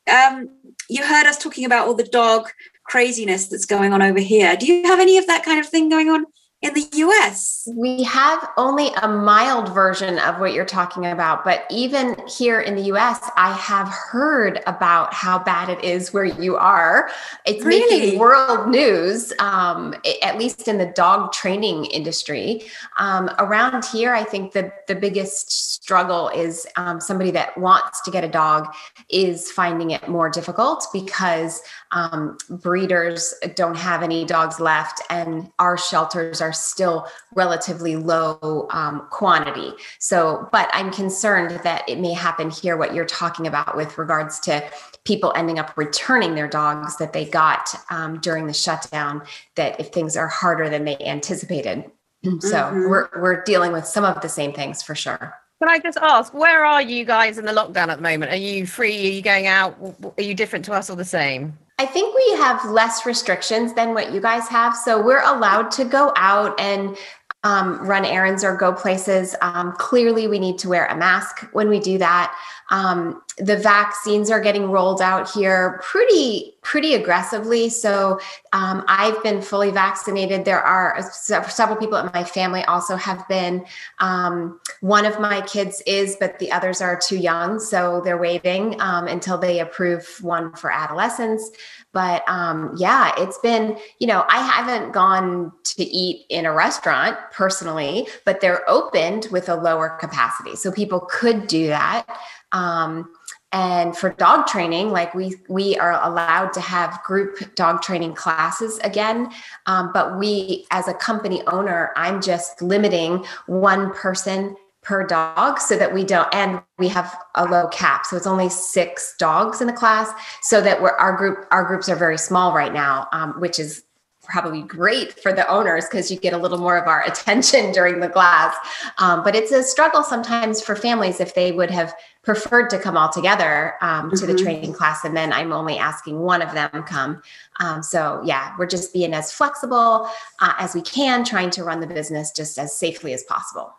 So, 0.06 0.14
um, 0.14 0.50
you 0.90 1.02
heard 1.02 1.24
us 1.24 1.38
talking 1.38 1.64
about 1.64 1.88
all 1.88 1.94
the 1.94 2.04
dog 2.04 2.50
craziness 2.84 3.48
that's 3.48 3.64
going 3.64 3.94
on 3.94 4.02
over 4.02 4.20
here. 4.20 4.54
Do 4.54 4.66
you 4.66 4.84
have 4.84 5.00
any 5.00 5.16
of 5.16 5.26
that 5.28 5.46
kind 5.46 5.60
of 5.60 5.66
thing 5.66 5.88
going 5.88 6.10
on 6.10 6.26
in 6.64 6.72
the 6.72 6.88
US? 6.92 7.68
We 7.76 8.02
have 8.04 8.48
only 8.56 8.88
a 9.02 9.06
mild 9.06 9.74
version 9.74 10.18
of 10.18 10.40
what 10.40 10.54
you're 10.54 10.64
talking 10.64 11.04
about, 11.04 11.44
but 11.44 11.66
even 11.70 12.16
here 12.26 12.60
in 12.60 12.74
the 12.74 12.84
US, 12.94 13.30
I 13.36 13.52
have 13.52 13.88
heard 13.88 14.62
about 14.66 15.12
how 15.12 15.38
bad 15.38 15.68
it 15.68 15.84
is 15.84 16.14
where 16.14 16.24
you 16.24 16.56
are. 16.56 17.10
It's 17.44 17.62
really? 17.62 18.00
making 18.00 18.18
world 18.18 18.70
news, 18.70 19.30
um, 19.38 19.94
at 20.22 20.38
least 20.38 20.66
in 20.66 20.78
the 20.78 20.86
dog 20.86 21.32
training 21.32 21.84
industry. 21.86 22.62
Um, 22.98 23.30
around 23.38 23.84
here, 23.84 24.14
I 24.14 24.24
think 24.24 24.52
the, 24.52 24.72
the 24.88 24.94
biggest 24.94 25.52
struggle 25.52 26.30
is 26.30 26.66
um, 26.76 26.98
somebody 26.98 27.30
that 27.32 27.58
wants 27.58 28.00
to 28.02 28.10
get 28.10 28.24
a 28.24 28.28
dog 28.28 28.74
is 29.10 29.52
finding 29.52 29.90
it 29.90 30.08
more 30.08 30.30
difficult 30.30 30.86
because 30.94 31.60
um, 31.90 32.38
breeders 32.48 33.34
don't 33.54 33.76
have 33.76 34.02
any 34.02 34.24
dogs 34.24 34.60
left 34.60 35.02
and 35.10 35.52
our 35.58 35.76
shelters 35.76 36.40
are 36.40 36.53
still 36.54 37.06
relatively 37.34 37.96
low 37.96 38.68
um, 38.70 39.06
quantity. 39.10 39.72
So, 39.98 40.48
but 40.52 40.70
I'm 40.72 40.90
concerned 40.90 41.60
that 41.64 41.88
it 41.88 41.98
may 41.98 42.12
happen 42.12 42.50
here, 42.50 42.76
what 42.76 42.94
you're 42.94 43.04
talking 43.04 43.46
about 43.46 43.76
with 43.76 43.98
regards 43.98 44.40
to 44.40 44.64
people 45.04 45.32
ending 45.36 45.58
up 45.58 45.76
returning 45.76 46.34
their 46.34 46.48
dogs 46.48 46.96
that 46.96 47.12
they 47.12 47.24
got 47.24 47.68
um, 47.90 48.20
during 48.20 48.46
the 48.46 48.54
shutdown, 48.54 49.22
that 49.56 49.78
if 49.78 49.88
things 49.88 50.16
are 50.16 50.28
harder 50.28 50.68
than 50.68 50.84
they 50.84 50.98
anticipated. 50.98 51.84
So 52.40 52.56
mm-hmm. 52.56 52.88
we're, 52.88 53.10
we're 53.16 53.42
dealing 53.44 53.72
with 53.72 53.84
some 53.84 54.02
of 54.02 54.22
the 54.22 54.30
same 54.30 54.54
things 54.54 54.82
for 54.82 54.94
sure. 54.94 55.34
Can 55.60 55.68
I 55.68 55.78
just 55.78 55.98
ask, 55.98 56.32
where 56.32 56.64
are 56.64 56.80
you 56.80 57.04
guys 57.04 57.36
in 57.36 57.44
the 57.44 57.52
lockdown 57.52 57.88
at 57.88 57.96
the 57.96 58.02
moment? 58.02 58.32
Are 58.32 58.36
you 58.36 58.66
free? 58.66 59.08
Are 59.08 59.12
you 59.12 59.22
going 59.22 59.46
out? 59.46 59.76
Are 60.18 60.22
you 60.22 60.34
different 60.34 60.64
to 60.64 60.72
us 60.72 60.88
or 60.88 60.96
the 60.96 61.04
same? 61.04 61.56
I 61.78 61.86
think 61.86 62.14
we 62.14 62.36
have 62.36 62.64
less 62.70 63.04
restrictions 63.04 63.74
than 63.74 63.94
what 63.94 64.12
you 64.12 64.20
guys 64.20 64.46
have. 64.48 64.76
So 64.76 65.02
we're 65.02 65.22
allowed 65.22 65.70
to 65.72 65.84
go 65.84 66.12
out 66.16 66.58
and 66.60 66.96
um, 67.44 67.78
run 67.86 68.04
errands 68.04 68.42
or 68.42 68.56
go 68.56 68.72
places. 68.72 69.36
Um, 69.42 69.72
clearly, 69.72 70.26
we 70.26 70.38
need 70.38 70.58
to 70.58 70.68
wear 70.68 70.86
a 70.86 70.96
mask 70.96 71.46
when 71.52 71.68
we 71.68 71.78
do 71.78 71.98
that. 71.98 72.34
Um, 72.70 73.22
the 73.38 73.56
vaccines 73.56 74.30
are 74.30 74.40
getting 74.40 74.70
rolled 74.70 75.02
out 75.02 75.30
here 75.30 75.80
pretty 75.84 76.54
pretty 76.62 76.94
aggressively. 76.94 77.68
So 77.68 78.18
um, 78.54 78.84
I've 78.88 79.22
been 79.22 79.42
fully 79.42 79.70
vaccinated. 79.70 80.46
There 80.46 80.62
are 80.62 81.02
several 81.12 81.76
people 81.76 81.98
in 81.98 82.10
my 82.14 82.24
family 82.24 82.64
also 82.64 82.96
have 82.96 83.28
been. 83.28 83.66
Um, 83.98 84.58
one 84.80 85.04
of 85.04 85.20
my 85.20 85.42
kids 85.42 85.82
is, 85.86 86.16
but 86.18 86.38
the 86.38 86.50
others 86.50 86.80
are 86.80 86.98
too 86.98 87.18
young, 87.18 87.60
so 87.60 88.00
they're 88.02 88.16
waiting 88.16 88.80
um, 88.80 89.08
until 89.08 89.36
they 89.36 89.60
approve 89.60 90.18
one 90.22 90.54
for 90.54 90.72
adolescents. 90.72 91.50
But 91.94 92.28
um, 92.28 92.74
yeah, 92.76 93.14
it's 93.16 93.38
been, 93.38 93.78
you 94.00 94.06
know, 94.06 94.24
I 94.28 94.38
haven't 94.38 94.92
gone 94.92 95.52
to 95.64 95.82
eat 95.82 96.26
in 96.28 96.44
a 96.44 96.52
restaurant 96.52 97.16
personally, 97.32 98.08
but 98.26 98.40
they're 98.40 98.68
opened 98.68 99.28
with 99.30 99.48
a 99.48 99.54
lower 99.54 99.90
capacity. 100.00 100.56
So 100.56 100.70
people 100.70 101.00
could 101.00 101.46
do 101.46 101.68
that. 101.68 102.04
Um, 102.52 103.10
and 103.54 103.96
for 103.96 104.10
dog 104.10 104.48
training 104.48 104.90
like 104.90 105.14
we 105.14 105.36
we 105.48 105.78
are 105.78 106.02
allowed 106.02 106.52
to 106.52 106.60
have 106.60 107.00
group 107.04 107.54
dog 107.54 107.80
training 107.82 108.12
classes 108.12 108.78
again 108.80 109.30
um, 109.66 109.92
but 109.94 110.18
we 110.18 110.66
as 110.72 110.88
a 110.88 110.94
company 110.94 111.40
owner 111.46 111.92
i'm 111.94 112.20
just 112.20 112.60
limiting 112.60 113.24
one 113.46 113.92
person 113.92 114.56
per 114.84 115.06
dog 115.06 115.58
so 115.58 115.76
that 115.76 115.92
we 115.92 116.04
don't 116.04 116.32
and 116.34 116.62
we 116.78 116.88
have 116.88 117.16
a 117.34 117.44
low 117.44 117.66
cap. 117.68 118.06
So 118.06 118.16
it's 118.16 118.26
only 118.26 118.48
six 118.48 119.14
dogs 119.18 119.60
in 119.60 119.66
the 119.66 119.72
class 119.72 120.12
so 120.42 120.60
that 120.60 120.80
we're 120.80 120.96
our 120.96 121.16
group 121.16 121.46
our 121.50 121.64
groups 121.64 121.88
are 121.88 121.96
very 121.96 122.18
small 122.18 122.52
right 122.52 122.72
now 122.72 123.08
um, 123.12 123.40
which 123.40 123.58
is 123.58 123.82
probably 124.26 124.62
great 124.62 125.20
for 125.20 125.32
the 125.32 125.46
owners 125.48 125.86
because 125.86 126.10
you 126.10 126.18
get 126.18 126.32
a 126.32 126.38
little 126.38 126.58
more 126.58 126.76
of 126.76 126.88
our 126.88 127.02
attention 127.06 127.72
during 127.72 128.00
the 128.00 128.08
class. 128.08 128.54
Um, 128.98 129.22
but 129.22 129.34
it's 129.34 129.52
a 129.52 129.62
struggle 129.62 130.02
sometimes 130.02 130.60
for 130.60 130.74
families 130.74 131.20
if 131.20 131.34
they 131.34 131.52
would 131.52 131.70
have 131.70 131.94
preferred 132.22 132.70
to 132.70 132.78
come 132.78 132.96
all 132.96 133.10
together 133.10 133.74
um, 133.82 134.10
to 134.10 134.16
mm-hmm. 134.16 134.26
the 134.26 134.42
training 134.42 134.72
class 134.72 135.04
and 135.04 135.14
then 135.14 135.30
i'm 135.30 135.52
only 135.52 135.76
asking 135.76 136.18
one 136.20 136.40
of 136.40 136.52
them 136.54 136.70
come. 136.84 137.22
Um, 137.60 137.82
so 137.82 138.22
yeah 138.24 138.54
we're 138.58 138.66
just 138.66 138.92
being 138.92 139.12
as 139.12 139.30
flexible 139.30 140.08
uh, 140.40 140.54
as 140.58 140.74
we 140.74 140.80
can 140.80 141.24
trying 141.24 141.50
to 141.50 141.64
run 141.64 141.80
the 141.80 141.86
business 141.86 142.32
just 142.32 142.58
as 142.58 142.74
safely 142.76 143.12
as 143.12 143.24
possible 143.24 143.74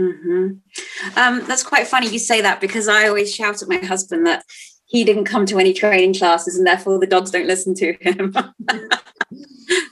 mm-hmm. 0.00 1.18
Um, 1.18 1.46
that's 1.46 1.62
quite 1.62 1.86
funny 1.86 2.08
you 2.08 2.18
say 2.18 2.40
that 2.40 2.60
because 2.60 2.88
i 2.88 3.08
always 3.08 3.34
shout 3.34 3.62
at 3.62 3.68
my 3.68 3.78
husband 3.78 4.26
that 4.26 4.44
he 4.90 5.04
didn't 5.04 5.24
come 5.24 5.46
to 5.46 5.58
any 5.58 5.72
training 5.72 6.14
classes 6.14 6.58
and 6.58 6.66
therefore 6.66 6.98
the 6.98 7.06
dogs 7.06 7.30
don't 7.30 7.46
listen 7.46 7.74
to 7.76 7.94
him. 8.00 8.34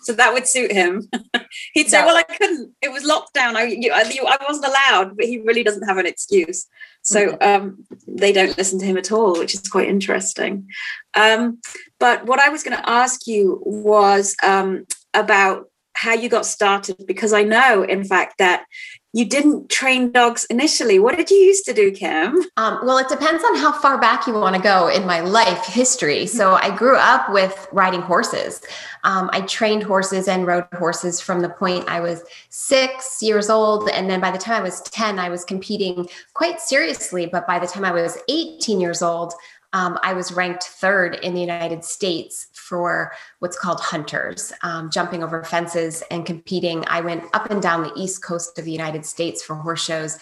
So 0.03 0.13
that 0.15 0.33
would 0.33 0.49
suit 0.49 0.73
him. 0.73 1.09
He'd 1.75 1.89
say 1.89 2.05
well 2.05 2.17
i 2.17 2.23
couldn't. 2.23 2.73
It 2.83 2.91
was 2.91 3.05
lockdown. 3.05 3.55
I, 3.55 3.65
you, 3.65 3.93
I 3.93 4.39
wasn't 4.49 4.67
allowed 4.67 5.17
but 5.17 5.27
he 5.27 5.39
really 5.39 5.63
doesn't 5.63 5.87
have 5.87 5.99
an 5.99 6.07
excuse. 6.07 6.67
So 7.03 7.29
mm-hmm. 7.29 7.43
um, 7.43 7.85
they 8.09 8.33
don't 8.33 8.57
listen 8.59 8.81
to 8.81 8.87
him 8.87 8.97
at 8.97 9.13
all 9.13 9.39
which 9.39 9.55
is 9.55 9.69
quite 9.69 9.87
interesting. 9.87 10.67
Um, 11.15 11.61
but 12.01 12.27
what 12.27 12.41
i 12.41 12.49
was 12.49 12.65
going 12.65 12.77
to 12.77 12.91
ask 12.91 13.27
you 13.27 13.63
was 13.65 14.35
um, 14.43 14.87
about 15.15 15.67
how 15.95 16.15
you 16.15 16.29
got 16.29 16.47
started 16.47 17.05
because 17.07 17.33
I 17.33 17.43
know, 17.43 17.83
in 17.83 18.05
fact, 18.05 18.39
that 18.39 18.65
you 19.15 19.25
didn't 19.25 19.71
train 19.71 20.13
dogs 20.13 20.45
initially. 20.47 20.99
What 20.99 21.17
did 21.17 21.31
you 21.31 21.39
used 21.39 21.65
to 21.65 21.73
do, 21.73 21.91
Kim? 21.91 22.37
Um, 22.59 22.81
well, 22.85 22.99
it 22.99 23.09
depends 23.09 23.43
on 23.43 23.57
how 23.57 23.73
far 23.73 23.99
back 23.99 24.27
you 24.27 24.35
want 24.35 24.55
to 24.55 24.61
go 24.61 24.89
in 24.89 25.07
my 25.07 25.21
life 25.21 25.65
history. 25.65 26.27
So 26.27 26.55
I 26.55 26.77
grew 26.77 26.97
up 26.97 27.33
with 27.33 27.69
riding 27.73 28.03
horses. 28.03 28.61
Um, 29.05 29.31
I 29.33 29.41
trained 29.43 29.83
horses 29.83 30.29
and 30.29 30.47
rode 30.47 30.67
horses 30.75 31.21
from 31.23 31.41
the 31.41 31.49
point 31.49 31.89
I 31.89 32.01
was 32.01 32.23
six 32.51 33.23
years 33.23 33.49
old. 33.49 33.89
And 33.89 34.11
then 34.11 34.21
by 34.21 34.31
the 34.31 34.39
time 34.39 34.61
I 34.61 34.65
was 34.65 34.83
10, 34.83 35.19
I 35.19 35.31
was 35.31 35.43
competing 35.43 36.07
quite 36.35 36.61
seriously. 36.61 37.27
But 37.27 37.47
by 37.47 37.59
the 37.59 37.67
time 37.67 37.87
I 37.87 37.93
was 37.93 38.19
18 38.29 38.79
years 38.79 39.01
old, 39.01 39.33
um, 39.73 39.99
I 40.03 40.13
was 40.13 40.33
ranked 40.33 40.65
third 40.65 41.17
in 41.17 41.35
the 41.35 41.41
United 41.41 41.85
States 41.85 42.48
for 42.69 43.13
what's 43.39 43.59
called 43.59 43.81
hunters, 43.81 44.53
um, 44.63 44.91
jumping 44.91 45.23
over 45.23 45.43
fences 45.43 46.03
and 46.11 46.27
competing. 46.27 46.85
I 46.89 47.01
went 47.01 47.25
up 47.33 47.51
and 47.51 47.63
down 47.63 47.83
the 47.83 47.93
east 47.97 48.23
coast 48.23 48.59
of 48.59 48.65
the 48.65 48.73
United 48.73 49.07
States 49.07 49.43
for 49.43 49.57
horse 49.57 49.85
shows 49.85 50.19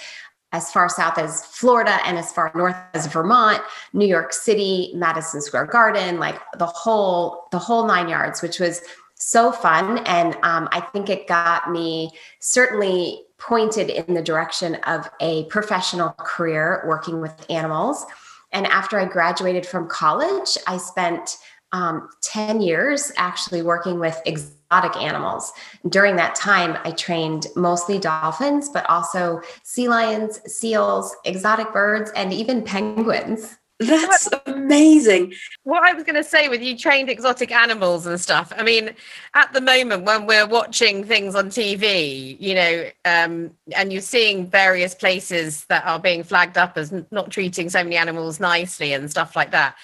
as 0.52 0.70
far 0.70 0.88
south 0.88 1.18
as 1.18 1.44
Florida 1.44 1.98
and 2.06 2.16
as 2.16 2.32
far 2.32 2.52
north 2.54 2.76
as 2.94 3.06
Vermont, 3.06 3.60
New 3.92 4.06
York 4.06 4.32
City, 4.32 4.92
Madison 4.94 5.42
Square 5.42 5.66
Garden, 5.66 6.18
like 6.18 6.40
the 6.56 6.66
whole 6.66 7.48
the 7.50 7.58
whole 7.58 7.86
nine 7.86 8.08
yards, 8.08 8.42
which 8.42 8.60
was 8.60 8.80
so 9.14 9.50
fun. 9.50 9.98
And 10.06 10.34
um, 10.42 10.68
I 10.72 10.80
think 10.80 11.10
it 11.10 11.26
got 11.26 11.70
me 11.70 12.10
certainly 12.40 13.22
pointed 13.38 13.90
in 13.90 14.14
the 14.14 14.22
direction 14.22 14.76
of 14.86 15.08
a 15.20 15.44
professional 15.46 16.10
career 16.18 16.84
working 16.86 17.20
with 17.20 17.34
animals. 17.50 18.06
And 18.52 18.66
after 18.66 18.98
I 18.98 19.04
graduated 19.04 19.66
from 19.66 19.88
college, 19.88 20.56
I 20.66 20.78
spent 20.78 21.36
um, 21.76 22.08
10 22.22 22.62
years 22.62 23.12
actually 23.18 23.60
working 23.60 24.00
with 24.00 24.20
exotic 24.24 24.96
animals. 24.96 25.52
During 25.88 26.16
that 26.16 26.34
time, 26.34 26.78
I 26.84 26.92
trained 26.92 27.48
mostly 27.54 27.98
dolphins, 27.98 28.70
but 28.70 28.88
also 28.88 29.42
sea 29.62 29.86
lions, 29.88 30.40
seals, 30.50 31.14
exotic 31.26 31.72
birds, 31.74 32.10
and 32.16 32.32
even 32.32 32.62
penguins. 32.62 33.58
That's 33.78 34.26
amazing. 34.46 35.34
What 35.64 35.82
I 35.82 35.92
was 35.92 36.02
going 36.02 36.16
to 36.16 36.24
say 36.24 36.48
with 36.48 36.62
you 36.62 36.78
trained 36.78 37.10
exotic 37.10 37.52
animals 37.52 38.06
and 38.06 38.18
stuff. 38.18 38.50
I 38.56 38.62
mean, 38.62 38.92
at 39.34 39.52
the 39.52 39.60
moment 39.60 40.04
when 40.04 40.24
we're 40.24 40.46
watching 40.46 41.04
things 41.04 41.34
on 41.34 41.50
TV, 41.50 42.40
you 42.40 42.54
know, 42.54 42.86
um, 43.04 43.50
and 43.76 43.92
you're 43.92 44.00
seeing 44.00 44.46
various 44.46 44.94
places 44.94 45.66
that 45.66 45.84
are 45.84 45.98
being 45.98 46.22
flagged 46.22 46.56
up 46.56 46.78
as 46.78 46.90
not 47.10 47.30
treating 47.30 47.68
so 47.68 47.84
many 47.84 47.96
animals 47.96 48.40
nicely 48.40 48.94
and 48.94 49.10
stuff 49.10 49.36
like 49.36 49.50
that. 49.50 49.76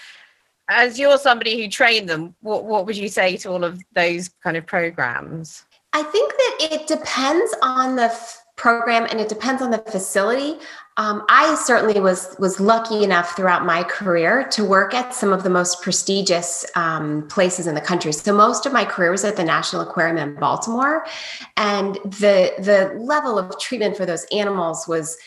As 0.74 0.98
you're 0.98 1.18
somebody 1.18 1.62
who 1.62 1.68
trained 1.68 2.08
them, 2.08 2.34
what, 2.40 2.64
what 2.64 2.86
would 2.86 2.96
you 2.96 3.08
say 3.08 3.36
to 3.38 3.50
all 3.50 3.62
of 3.62 3.82
those 3.94 4.30
kind 4.42 4.56
of 4.56 4.64
programs? 4.66 5.64
I 5.92 6.02
think 6.02 6.32
that 6.32 6.68
it 6.72 6.86
depends 6.86 7.54
on 7.62 7.96
the 7.96 8.10
program 8.56 9.06
and 9.10 9.20
it 9.20 9.28
depends 9.28 9.60
on 9.60 9.70
the 9.70 9.78
facility. 9.78 10.58
Um, 10.96 11.24
I 11.28 11.54
certainly 11.56 12.00
was 12.00 12.34
was 12.38 12.60
lucky 12.60 13.02
enough 13.02 13.34
throughout 13.36 13.64
my 13.64 13.82
career 13.82 14.46
to 14.50 14.64
work 14.64 14.94
at 14.94 15.14
some 15.14 15.32
of 15.32 15.42
the 15.42 15.50
most 15.50 15.82
prestigious 15.82 16.64
um, 16.74 17.26
places 17.28 17.66
in 17.66 17.74
the 17.74 17.80
country. 17.80 18.12
So 18.12 18.34
most 18.34 18.64
of 18.66 18.72
my 18.72 18.84
career 18.84 19.10
was 19.10 19.24
at 19.24 19.36
the 19.36 19.44
National 19.44 19.82
Aquarium 19.82 20.16
in 20.16 20.34
Baltimore, 20.36 21.04
and 21.56 21.94
the 22.04 22.52
the 22.58 22.94
level 22.98 23.38
of 23.38 23.58
treatment 23.58 23.96
for 23.96 24.06
those 24.06 24.26
animals 24.32 24.86
was 24.86 25.18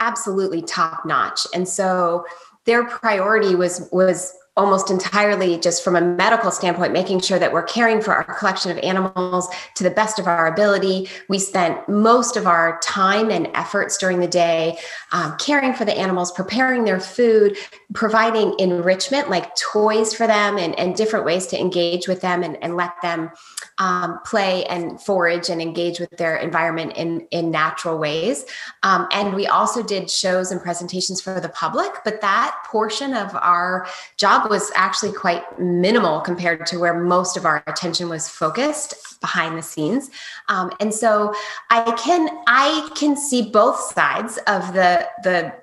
absolutely 0.00 0.62
top 0.62 1.04
notch. 1.06 1.46
And 1.54 1.68
so 1.68 2.24
their 2.64 2.84
priority 2.84 3.54
was 3.54 3.88
was 3.92 4.34
almost 4.60 4.90
entirely 4.90 5.58
just 5.58 5.82
from 5.82 5.96
a 5.96 6.02
medical 6.02 6.50
standpoint, 6.50 6.92
making 6.92 7.18
sure 7.18 7.38
that 7.38 7.50
we're 7.50 7.62
caring 7.62 8.02
for 8.02 8.14
our 8.14 8.24
collection 8.24 8.70
of 8.70 8.76
animals 8.84 9.48
to 9.74 9.82
the 9.82 9.90
best 9.90 10.18
of 10.18 10.26
our 10.26 10.46
ability. 10.46 11.08
We 11.30 11.38
spent 11.38 11.88
most 11.88 12.36
of 12.36 12.46
our 12.46 12.78
time 12.82 13.30
and 13.30 13.48
efforts 13.54 13.96
during 13.96 14.20
the 14.20 14.28
day 14.28 14.78
um, 15.12 15.34
caring 15.38 15.72
for 15.72 15.86
the 15.86 15.96
animals, 15.96 16.30
preparing 16.30 16.84
their 16.84 17.00
food, 17.00 17.56
providing 17.94 18.54
enrichment 18.58 19.30
like 19.30 19.56
toys 19.56 20.12
for 20.12 20.26
them 20.26 20.58
and, 20.58 20.78
and 20.78 20.94
different 20.94 21.24
ways 21.24 21.46
to 21.46 21.58
engage 21.58 22.06
with 22.06 22.20
them 22.20 22.42
and, 22.42 22.62
and 22.62 22.76
let 22.76 22.92
them 23.00 23.30
um, 23.78 24.20
play 24.26 24.66
and 24.66 25.00
forage 25.00 25.48
and 25.48 25.62
engage 25.62 25.98
with 25.98 26.10
their 26.18 26.36
environment 26.36 26.92
in, 26.96 27.26
in 27.30 27.50
natural 27.50 27.96
ways. 27.96 28.44
Um, 28.82 29.08
and 29.10 29.34
we 29.34 29.46
also 29.46 29.82
did 29.82 30.10
shows 30.10 30.52
and 30.52 30.60
presentations 30.60 31.22
for 31.22 31.40
the 31.40 31.48
public, 31.48 31.90
but 32.04 32.20
that 32.20 32.58
portion 32.66 33.14
of 33.14 33.34
our 33.36 33.86
job 34.18 34.49
was 34.50 34.70
actually 34.74 35.12
quite 35.12 35.58
minimal 35.58 36.20
compared 36.20 36.66
to 36.66 36.78
where 36.78 37.02
most 37.02 37.36
of 37.36 37.46
our 37.46 37.62
attention 37.66 38.08
was 38.08 38.28
focused 38.28 39.20
behind 39.20 39.56
the 39.56 39.62
scenes. 39.62 40.10
Um, 40.48 40.72
and 40.80 40.92
so 40.92 41.32
I 41.70 41.92
can 41.92 42.28
I 42.46 42.90
can 42.96 43.16
see 43.16 43.50
both 43.50 43.78
sides 43.80 44.38
of 44.46 44.74
the 44.74 45.08
the 45.22 45.54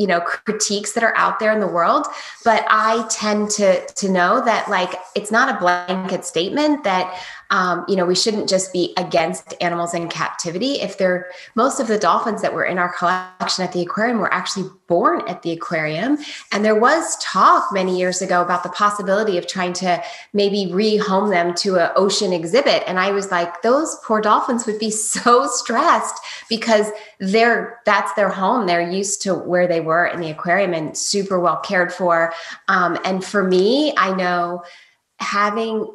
you 0.00 0.06
know 0.06 0.20
critiques 0.20 0.92
that 0.92 1.04
are 1.04 1.16
out 1.16 1.38
there 1.38 1.52
in 1.52 1.60
the 1.60 1.66
world 1.66 2.06
but 2.44 2.64
i 2.68 3.06
tend 3.10 3.50
to 3.50 3.86
to 3.94 4.08
know 4.08 4.42
that 4.44 4.68
like 4.68 4.94
it's 5.14 5.30
not 5.30 5.54
a 5.54 5.58
blanket 5.58 6.24
statement 6.24 6.82
that 6.84 7.14
um, 7.50 7.84
you 7.88 7.96
know 7.96 8.06
we 8.06 8.14
shouldn't 8.14 8.48
just 8.48 8.72
be 8.72 8.94
against 8.96 9.54
animals 9.60 9.92
in 9.92 10.08
captivity. 10.08 10.80
If 10.80 10.98
they're 10.98 11.30
most 11.54 11.80
of 11.80 11.88
the 11.88 11.98
dolphins 11.98 12.42
that 12.42 12.54
were 12.54 12.64
in 12.64 12.78
our 12.78 12.92
collection 12.92 13.64
at 13.64 13.72
the 13.72 13.82
aquarium 13.82 14.18
were 14.18 14.32
actually 14.32 14.68
born 14.86 15.26
at 15.28 15.42
the 15.42 15.52
aquarium. 15.52 16.18
And 16.52 16.64
there 16.64 16.78
was 16.78 17.16
talk 17.16 17.72
many 17.72 17.98
years 17.98 18.22
ago 18.22 18.40
about 18.42 18.62
the 18.62 18.68
possibility 18.70 19.36
of 19.36 19.46
trying 19.46 19.72
to 19.74 20.02
maybe 20.32 20.66
rehome 20.66 21.30
them 21.30 21.54
to 21.56 21.76
an 21.76 21.90
ocean 21.96 22.32
exhibit. 22.32 22.84
And 22.86 22.98
i 22.98 23.10
was 23.10 23.30
like 23.30 23.62
those 23.62 23.96
poor 24.04 24.20
dolphins 24.20 24.66
would 24.66 24.78
be 24.78 24.90
so 25.10 25.46
stressed 25.48 26.20
because 26.48 26.86
they're 27.18 27.80
that's 27.84 28.12
their 28.14 28.28
home. 28.28 28.66
They're 28.66 28.90
used 28.90 29.22
to 29.22 29.34
where 29.34 29.66
they 29.66 29.80
were 29.80 29.89
in 30.06 30.20
the 30.20 30.30
aquarium 30.30 30.74
and 30.74 30.96
super 30.96 31.38
well 31.38 31.58
cared 31.58 31.92
for. 31.92 32.32
Um, 32.68 32.98
and 33.04 33.24
for 33.24 33.42
me 33.42 33.92
i 33.96 34.14
know 34.14 34.62
having 35.20 35.86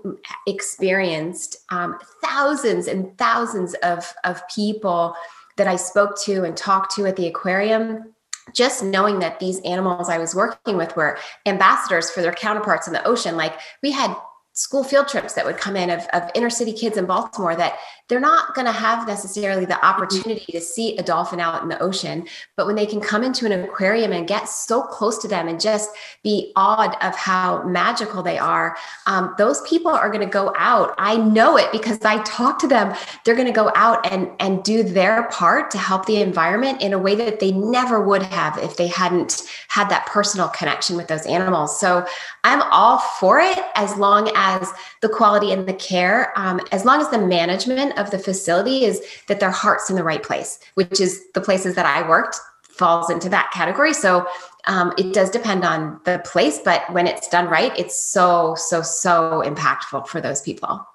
experienced 0.46 1.58
um, 1.70 1.98
thousands 2.24 2.88
and 2.88 3.18
thousands 3.18 3.74
of, 3.84 4.14
of 4.24 4.48
people 4.54 5.16
that 5.58 5.68
I 5.68 5.76
spoke 5.76 6.20
to 6.24 6.44
and 6.44 6.56
talked 6.56 6.96
to 6.96 7.06
at 7.06 7.16
the 7.16 7.28
aquarium, 7.28 8.14
just 8.54 8.84
knowing 8.84 9.20
that 9.20 9.40
these 9.40 9.60
animals 9.62 10.10
I 10.10 10.20
was 10.20 10.36
working 10.36 10.78
with 10.78 10.96
were 10.96 11.18
ambassadors 11.46 12.12
for 12.12 12.22
their 12.22 12.34
counterparts 12.34 12.88
in 12.88 12.94
the 12.94 13.06
ocean, 13.06 13.36
like 13.36 13.60
we 13.82 13.92
had 13.92 14.16
school 14.54 14.84
field 14.84 15.08
trips 15.08 15.34
that 15.34 15.46
would 15.46 15.58
come 15.58 15.76
in 15.76 15.90
of, 15.90 16.06
of 16.14 16.30
inner 16.36 16.50
city 16.50 16.72
kids 16.72 16.96
in 16.96 17.06
Baltimore 17.06 17.56
that 17.56 17.78
they're 18.08 18.20
not 18.20 18.54
going 18.54 18.66
to 18.66 18.72
have 18.72 19.08
necessarily 19.08 19.66
the 19.66 19.74
mm-hmm. 19.74 19.86
opportunity 19.86 20.52
to 20.52 20.62
see 20.62 20.96
a 20.98 21.04
dolphin 21.04 21.40
out 21.40 21.64
in 21.64 21.70
the 21.70 21.80
ocean. 21.80 22.28
But 22.56 22.68
when 22.68 22.76
they 22.76 22.86
can 22.86 23.02
come 23.02 23.24
into 23.24 23.46
an 23.46 23.52
aquarium 23.52 24.12
and 24.12 24.28
get 24.28 24.48
so 24.48 24.84
close 24.84 25.18
to 25.20 25.28
them 25.28 25.48
and 25.48 25.60
just 25.60 25.90
be 26.24 26.52
awed 26.56 26.96
of 27.02 27.16
how 27.16 27.64
magical 27.64 28.22
they 28.22 28.38
are, 28.38 28.78
um, 29.08 29.34
those 29.38 29.62
people 29.62 29.92
are 29.92 30.10
going 30.10 30.26
to 30.26 30.32
go 30.32 30.54
out. 30.56 30.94
I 30.98 31.18
know 31.18 31.58
it 31.58 31.72
because 31.72 32.00
I 32.06 32.22
talk 32.24 32.60
to 32.60 32.68
them. 32.68 32.96
They're 33.24 33.36
going 33.36 33.48
to 33.48 33.54
go 33.54 33.72
out 33.76 34.12
and, 34.12 34.30
and 34.40 34.64
do 34.64 34.84
their 34.84 35.24
part 35.30 35.72
to 35.72 35.78
help 35.78 36.06
the 36.06 36.22
environment 36.22 36.82
in 36.82 36.94
a 36.94 37.00
way 37.00 37.16
that 37.16 37.40
they 37.40 37.52
never 37.52 38.02
would 38.02 38.22
have 38.24 38.58
if 38.60 38.78
they 38.78 38.88
hadn't 38.88 39.44
had 39.68 39.90
that 39.90 40.06
personal 40.06 40.48
connection 40.50 40.96
with 40.96 41.08
those 41.08 41.26
animals. 41.26 41.80
So 41.80 42.06
I'm 42.44 42.62
all 42.72 43.00
for 43.00 43.40
it 43.40 43.60
as 43.74 43.98
long 43.98 44.32
as 44.36 44.72
the 45.02 45.10
quality 45.10 45.52
and 45.52 45.68
the 45.68 45.74
care, 45.74 46.32
um, 46.36 46.60
as 46.72 46.86
long 46.86 47.02
as 47.02 47.10
the 47.10 47.18
management 47.18 47.95
of 47.98 48.12
the 48.12 48.20
facility 48.20 48.86
is 48.86 49.02
that 49.28 49.40
their 49.40 49.52
heart's 49.52 49.90
in 49.90 49.96
the 49.96 50.04
right 50.04 50.24
place, 50.24 50.60
which 50.76 51.00
is 51.00 51.26
the 51.34 51.42
places 51.42 51.76
that 51.76 51.86
I 51.86 52.08
worked 52.08 52.40
falls 52.70 53.10
into 53.10 53.30
that 53.30 53.52
category. 53.54 53.94
So 53.94 54.28
um, 54.68 54.94
it 54.98 55.14
does 55.14 55.30
depend 55.30 55.64
on 55.64 56.02
the 56.04 56.22
place, 56.26 56.60
but 56.60 56.92
when 56.92 57.08
it's 57.08 57.30
done 57.30 57.48
right, 57.48 57.78
it's 57.78 58.00
so, 58.00 58.56
so, 58.56 58.82
so 58.82 59.44
impactful 59.46 60.08
for 60.08 60.20
those 60.20 60.42
people. 60.42 60.86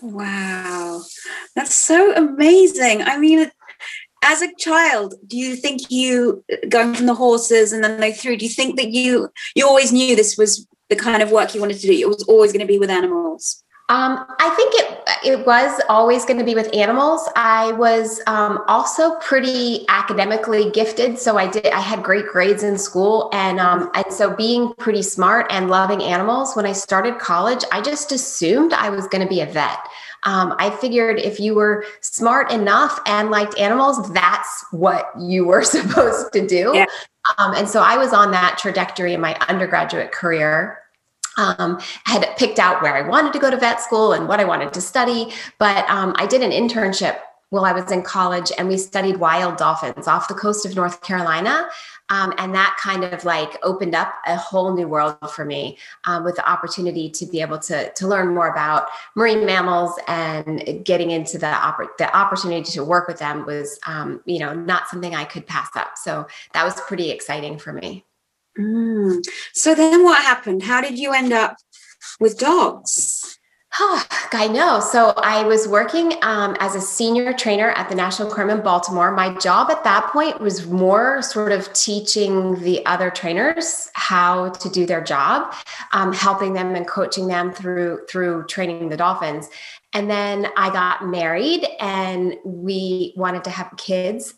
Wow. 0.00 1.02
That's 1.56 1.74
so 1.74 2.14
amazing. 2.14 3.02
I 3.02 3.18
mean, 3.18 3.50
as 4.22 4.42
a 4.42 4.54
child, 4.56 5.14
do 5.26 5.36
you 5.36 5.56
think 5.56 5.90
you 5.90 6.44
going 6.68 6.94
from 6.94 7.06
the 7.06 7.14
horses 7.14 7.72
and 7.72 7.82
then 7.82 8.00
they 8.00 8.12
through, 8.12 8.36
do 8.36 8.44
you 8.44 8.50
think 8.50 8.76
that 8.76 8.90
you 8.90 9.30
you 9.54 9.66
always 9.66 9.92
knew 9.92 10.14
this 10.14 10.36
was 10.36 10.66
the 10.88 10.96
kind 10.96 11.22
of 11.22 11.30
work 11.30 11.54
you 11.54 11.60
wanted 11.60 11.78
to 11.78 11.86
do? 11.86 11.92
It 11.92 12.08
was 12.08 12.22
always 12.24 12.52
going 12.52 12.60
to 12.60 12.72
be 12.72 12.78
with 12.78 12.90
animals? 12.90 13.63
Um, 13.90 14.24
I 14.40 14.48
think 14.56 14.72
it 14.76 14.94
it 15.24 15.46
was 15.46 15.78
always 15.90 16.24
going 16.24 16.38
to 16.38 16.44
be 16.44 16.54
with 16.54 16.74
animals. 16.74 17.28
I 17.36 17.72
was 17.72 18.22
um, 18.26 18.62
also 18.66 19.16
pretty 19.16 19.84
academically 19.88 20.70
gifted, 20.70 21.18
so 21.18 21.36
I 21.36 21.48
did 21.48 21.66
I 21.66 21.80
had 21.80 22.02
great 22.02 22.26
grades 22.26 22.62
in 22.62 22.78
school, 22.78 23.28
and 23.34 23.60
um, 23.60 23.90
and 23.94 24.06
so 24.10 24.34
being 24.34 24.72
pretty 24.78 25.02
smart 25.02 25.46
and 25.50 25.68
loving 25.68 26.02
animals. 26.02 26.56
When 26.56 26.64
I 26.64 26.72
started 26.72 27.18
college, 27.18 27.62
I 27.72 27.82
just 27.82 28.10
assumed 28.10 28.72
I 28.72 28.88
was 28.88 29.06
going 29.06 29.22
to 29.22 29.28
be 29.28 29.42
a 29.42 29.46
vet. 29.46 29.78
Um, 30.22 30.54
I 30.58 30.70
figured 30.70 31.18
if 31.18 31.38
you 31.38 31.54
were 31.54 31.84
smart 32.00 32.50
enough 32.50 32.98
and 33.04 33.30
liked 33.30 33.58
animals, 33.58 34.10
that's 34.14 34.64
what 34.70 35.10
you 35.20 35.44
were 35.44 35.62
supposed 35.62 36.32
to 36.32 36.46
do. 36.46 36.72
Yeah. 36.74 36.86
Um, 37.36 37.54
and 37.54 37.68
so 37.68 37.82
I 37.82 37.98
was 37.98 38.14
on 38.14 38.30
that 38.30 38.56
trajectory 38.58 39.12
in 39.12 39.20
my 39.20 39.34
undergraduate 39.48 40.12
career 40.12 40.78
um, 41.36 41.80
had 42.04 42.26
picked 42.36 42.58
out 42.58 42.82
where 42.82 42.94
I 42.94 43.06
wanted 43.06 43.32
to 43.32 43.38
go 43.38 43.50
to 43.50 43.56
vet 43.56 43.80
school 43.80 44.12
and 44.12 44.28
what 44.28 44.40
I 44.40 44.44
wanted 44.44 44.72
to 44.74 44.80
study. 44.80 45.32
But 45.58 45.88
um, 45.88 46.14
I 46.16 46.26
did 46.26 46.42
an 46.42 46.50
internship 46.50 47.18
while 47.54 47.64
I 47.64 47.72
was 47.72 47.90
in 47.92 48.02
college 48.02 48.50
and 48.58 48.66
we 48.66 48.76
studied 48.76 49.18
wild 49.18 49.56
dolphins 49.56 50.08
off 50.08 50.26
the 50.26 50.34
coast 50.34 50.66
of 50.66 50.74
North 50.74 51.02
Carolina. 51.02 51.68
Um, 52.10 52.34
and 52.36 52.54
that 52.54 52.76
kind 52.82 53.04
of 53.04 53.24
like 53.24 53.56
opened 53.62 53.94
up 53.94 54.12
a 54.26 54.36
whole 54.36 54.74
new 54.74 54.88
world 54.88 55.16
for 55.30 55.44
me 55.44 55.78
um, 56.04 56.24
with 56.24 56.34
the 56.34 56.46
opportunity 56.48 57.08
to 57.10 57.24
be 57.24 57.40
able 57.40 57.58
to, 57.60 57.90
to 57.92 58.08
learn 58.08 58.34
more 58.34 58.48
about 58.48 58.88
marine 59.14 59.46
mammals 59.46 59.98
and 60.08 60.84
getting 60.84 61.12
into 61.12 61.38
the, 61.38 61.46
oppor- 61.46 61.96
the 61.96 62.14
opportunity 62.14 62.70
to 62.72 62.84
work 62.84 63.08
with 63.08 63.20
them 63.20 63.46
was, 63.46 63.78
um, 63.86 64.20
you 64.26 64.38
know, 64.38 64.52
not 64.52 64.88
something 64.88 65.14
I 65.14 65.24
could 65.24 65.46
pass 65.46 65.68
up. 65.76 65.96
So 65.96 66.26
that 66.52 66.64
was 66.64 66.78
pretty 66.82 67.10
exciting 67.10 67.58
for 67.58 67.72
me. 67.72 68.04
Mm. 68.58 69.24
So 69.52 69.74
then 69.74 70.04
what 70.04 70.22
happened? 70.22 70.62
How 70.62 70.80
did 70.80 70.98
you 70.98 71.12
end 71.12 71.32
up 71.32 71.56
with 72.20 72.38
dogs? 72.38 73.38
Oh, 73.80 74.06
I 74.32 74.46
know. 74.46 74.78
So 74.78 75.14
I 75.16 75.42
was 75.42 75.66
working 75.66 76.12
um, 76.22 76.56
as 76.60 76.76
a 76.76 76.80
senior 76.80 77.32
trainer 77.32 77.70
at 77.70 77.88
the 77.88 77.96
National 77.96 78.30
Aquarium 78.30 78.58
in 78.58 78.64
Baltimore. 78.64 79.10
My 79.10 79.36
job 79.38 79.68
at 79.68 79.82
that 79.82 80.10
point 80.12 80.40
was 80.40 80.68
more 80.68 81.22
sort 81.22 81.50
of 81.50 81.72
teaching 81.72 82.54
the 82.60 82.86
other 82.86 83.10
trainers 83.10 83.90
how 83.94 84.50
to 84.50 84.68
do 84.70 84.86
their 84.86 85.02
job, 85.02 85.52
um, 85.90 86.12
helping 86.12 86.52
them 86.52 86.76
and 86.76 86.86
coaching 86.86 87.26
them 87.26 87.52
through 87.52 88.06
through 88.08 88.46
training 88.46 88.90
the 88.90 88.96
dolphins. 88.96 89.48
And 89.92 90.08
then 90.08 90.46
I 90.56 90.70
got 90.70 91.08
married, 91.08 91.66
and 91.80 92.36
we 92.44 93.12
wanted 93.16 93.42
to 93.44 93.50
have 93.50 93.72
kids. 93.76 94.34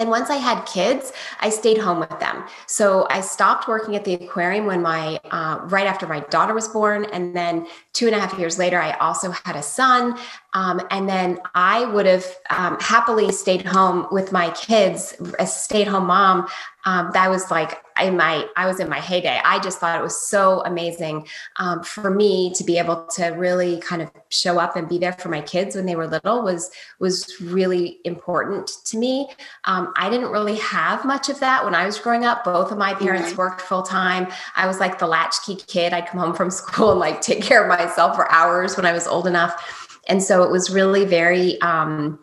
And 0.00 0.10
once 0.10 0.30
I 0.30 0.36
had 0.36 0.64
kids, 0.66 1.12
I 1.40 1.50
stayed 1.50 1.78
home 1.78 2.00
with 2.00 2.18
them. 2.20 2.44
So 2.66 3.06
I 3.10 3.20
stopped 3.20 3.68
working 3.68 3.96
at 3.96 4.04
the 4.04 4.14
aquarium 4.14 4.66
when 4.66 4.82
my, 4.82 5.20
uh, 5.30 5.60
right 5.64 5.86
after 5.86 6.06
my 6.06 6.20
daughter 6.20 6.54
was 6.54 6.68
born. 6.68 7.04
And 7.06 7.34
then 7.34 7.66
two 7.92 8.06
and 8.06 8.14
a 8.14 8.20
half 8.20 8.38
years 8.38 8.58
later, 8.58 8.80
I 8.80 8.92
also 8.92 9.30
had 9.30 9.56
a 9.56 9.62
son. 9.62 10.18
Um, 10.54 10.80
and 10.90 11.08
then 11.08 11.40
I 11.54 11.84
would 11.84 12.06
have 12.06 12.24
um, 12.50 12.78
happily 12.80 13.32
stayed 13.32 13.66
home 13.66 14.06
with 14.12 14.30
my 14.30 14.50
kids, 14.50 15.14
a 15.38 15.46
stay 15.46 15.82
at 15.82 15.88
home 15.88 16.06
mom. 16.06 16.46
Um, 16.86 17.10
that 17.14 17.30
was 17.30 17.50
like 17.50 17.82
in 18.00 18.16
my, 18.16 18.46
I 18.56 18.66
was 18.66 18.78
in 18.78 18.90
my 18.90 19.00
heyday. 19.00 19.40
I 19.42 19.58
just 19.58 19.78
thought 19.78 19.98
it 19.98 20.02
was 20.02 20.20
so 20.20 20.60
amazing 20.66 21.26
um, 21.56 21.82
for 21.82 22.10
me 22.10 22.52
to 22.54 22.62
be 22.62 22.78
able 22.78 23.06
to 23.14 23.28
really 23.28 23.80
kind 23.80 24.02
of 24.02 24.10
show 24.28 24.58
up 24.58 24.76
and 24.76 24.86
be 24.86 24.98
there 24.98 25.14
for 25.14 25.30
my 25.30 25.40
kids 25.40 25.74
when 25.74 25.86
they 25.86 25.96
were 25.96 26.06
little 26.06 26.42
was, 26.42 26.70
was 26.98 27.40
really 27.40 27.98
important 28.04 28.70
to 28.84 28.98
me. 28.98 29.30
Um, 29.64 29.94
I 29.96 30.10
didn't 30.10 30.30
really 30.30 30.56
have 30.56 31.06
much 31.06 31.30
of 31.30 31.40
that 31.40 31.64
when 31.64 31.74
I 31.74 31.86
was 31.86 31.98
growing 31.98 32.26
up. 32.26 32.44
Both 32.44 32.70
of 32.70 32.76
my 32.76 32.92
parents 32.94 33.30
mm-hmm. 33.30 33.38
worked 33.38 33.62
full 33.62 33.82
time. 33.82 34.30
I 34.54 34.66
was 34.66 34.78
like 34.78 34.98
the 34.98 35.06
latchkey 35.06 35.56
kid. 35.66 35.94
I'd 35.94 36.06
come 36.06 36.20
home 36.20 36.34
from 36.34 36.50
school 36.50 36.90
and 36.90 37.00
like 37.00 37.22
take 37.22 37.42
care 37.42 37.62
of 37.62 37.68
myself 37.68 38.14
for 38.14 38.30
hours 38.30 38.76
when 38.76 38.84
I 38.84 38.92
was 38.92 39.06
old 39.06 39.26
enough 39.26 39.83
and 40.08 40.22
so 40.22 40.42
it 40.42 40.50
was 40.50 40.70
really 40.70 41.04
very 41.04 41.60
um, 41.60 42.18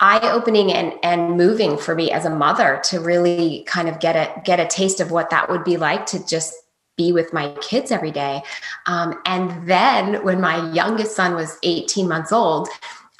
eye-opening 0.00 0.72
and 0.72 0.92
and 1.02 1.36
moving 1.36 1.78
for 1.78 1.94
me 1.94 2.10
as 2.10 2.24
a 2.24 2.30
mother 2.30 2.80
to 2.84 3.00
really 3.00 3.64
kind 3.66 3.88
of 3.88 4.00
get 4.00 4.16
a 4.16 4.40
get 4.42 4.60
a 4.60 4.66
taste 4.66 5.00
of 5.00 5.10
what 5.10 5.30
that 5.30 5.48
would 5.48 5.64
be 5.64 5.76
like 5.76 6.06
to 6.06 6.26
just 6.26 6.54
be 6.96 7.12
with 7.12 7.32
my 7.32 7.52
kids 7.60 7.90
every 7.90 8.12
day. 8.12 8.42
Um, 8.86 9.20
and 9.26 9.68
then 9.68 10.22
when 10.24 10.40
my 10.40 10.70
youngest 10.72 11.16
son 11.16 11.34
was 11.34 11.58
18 11.64 12.06
months 12.06 12.30
old, 12.30 12.68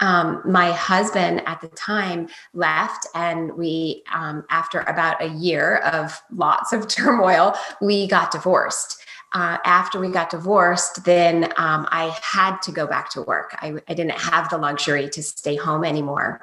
um, 0.00 0.42
my 0.44 0.72
husband 0.72 1.42
at 1.46 1.60
the 1.60 1.68
time 1.68 2.28
left, 2.52 3.06
and 3.14 3.52
we, 3.54 4.02
um, 4.12 4.44
after 4.50 4.80
about 4.80 5.22
a 5.22 5.28
year 5.28 5.78
of 5.78 6.20
lots 6.32 6.72
of 6.72 6.88
turmoil, 6.88 7.54
we 7.80 8.06
got 8.06 8.30
divorced 8.30 9.03
uh, 9.34 9.58
after 9.64 9.98
we 9.98 10.08
got 10.08 10.30
divorced, 10.30 11.04
then 11.04 11.44
um, 11.56 11.86
I 11.90 12.16
had 12.22 12.58
to 12.62 12.72
go 12.72 12.86
back 12.86 13.10
to 13.10 13.22
work. 13.22 13.56
I, 13.60 13.74
I 13.88 13.94
didn't 13.94 14.18
have 14.18 14.48
the 14.48 14.58
luxury 14.58 15.08
to 15.10 15.22
stay 15.22 15.56
home 15.56 15.84
anymore. 15.84 16.40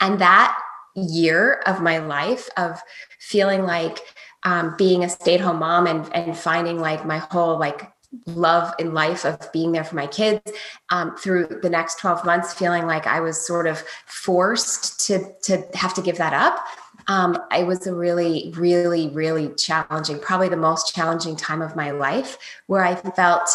And 0.00 0.18
that 0.18 0.58
year 0.96 1.62
of 1.66 1.82
my 1.82 1.98
life 1.98 2.48
of 2.56 2.80
feeling 3.20 3.64
like 3.64 4.00
um, 4.44 4.74
being 4.78 5.04
a 5.04 5.08
stay-at-home 5.08 5.58
mom 5.58 5.86
and, 5.86 6.14
and 6.14 6.36
finding 6.36 6.78
like 6.78 7.04
my 7.04 7.18
whole 7.18 7.58
like 7.58 7.90
love 8.26 8.72
in 8.78 8.94
life 8.94 9.24
of 9.24 9.50
being 9.52 9.72
there 9.72 9.84
for 9.84 9.96
my 9.96 10.06
kids 10.06 10.40
um, 10.90 11.16
through 11.16 11.46
the 11.62 11.70
next 11.70 11.98
12 11.98 12.24
months 12.24 12.54
feeling 12.54 12.86
like 12.86 13.08
i 13.08 13.18
was 13.18 13.44
sort 13.44 13.66
of 13.66 13.82
forced 14.06 15.04
to 15.04 15.32
to 15.42 15.64
have 15.74 15.92
to 15.92 16.00
give 16.00 16.16
that 16.16 16.32
up 16.32 16.64
um, 17.08 17.38
it 17.50 17.66
was 17.66 17.86
a 17.86 17.94
really, 17.94 18.52
really, 18.56 19.08
really 19.08 19.48
challenging, 19.54 20.18
probably 20.18 20.48
the 20.48 20.56
most 20.56 20.94
challenging 20.94 21.36
time 21.36 21.62
of 21.62 21.76
my 21.76 21.90
life 21.90 22.38
where 22.66 22.84
I 22.84 22.94
felt 22.94 23.48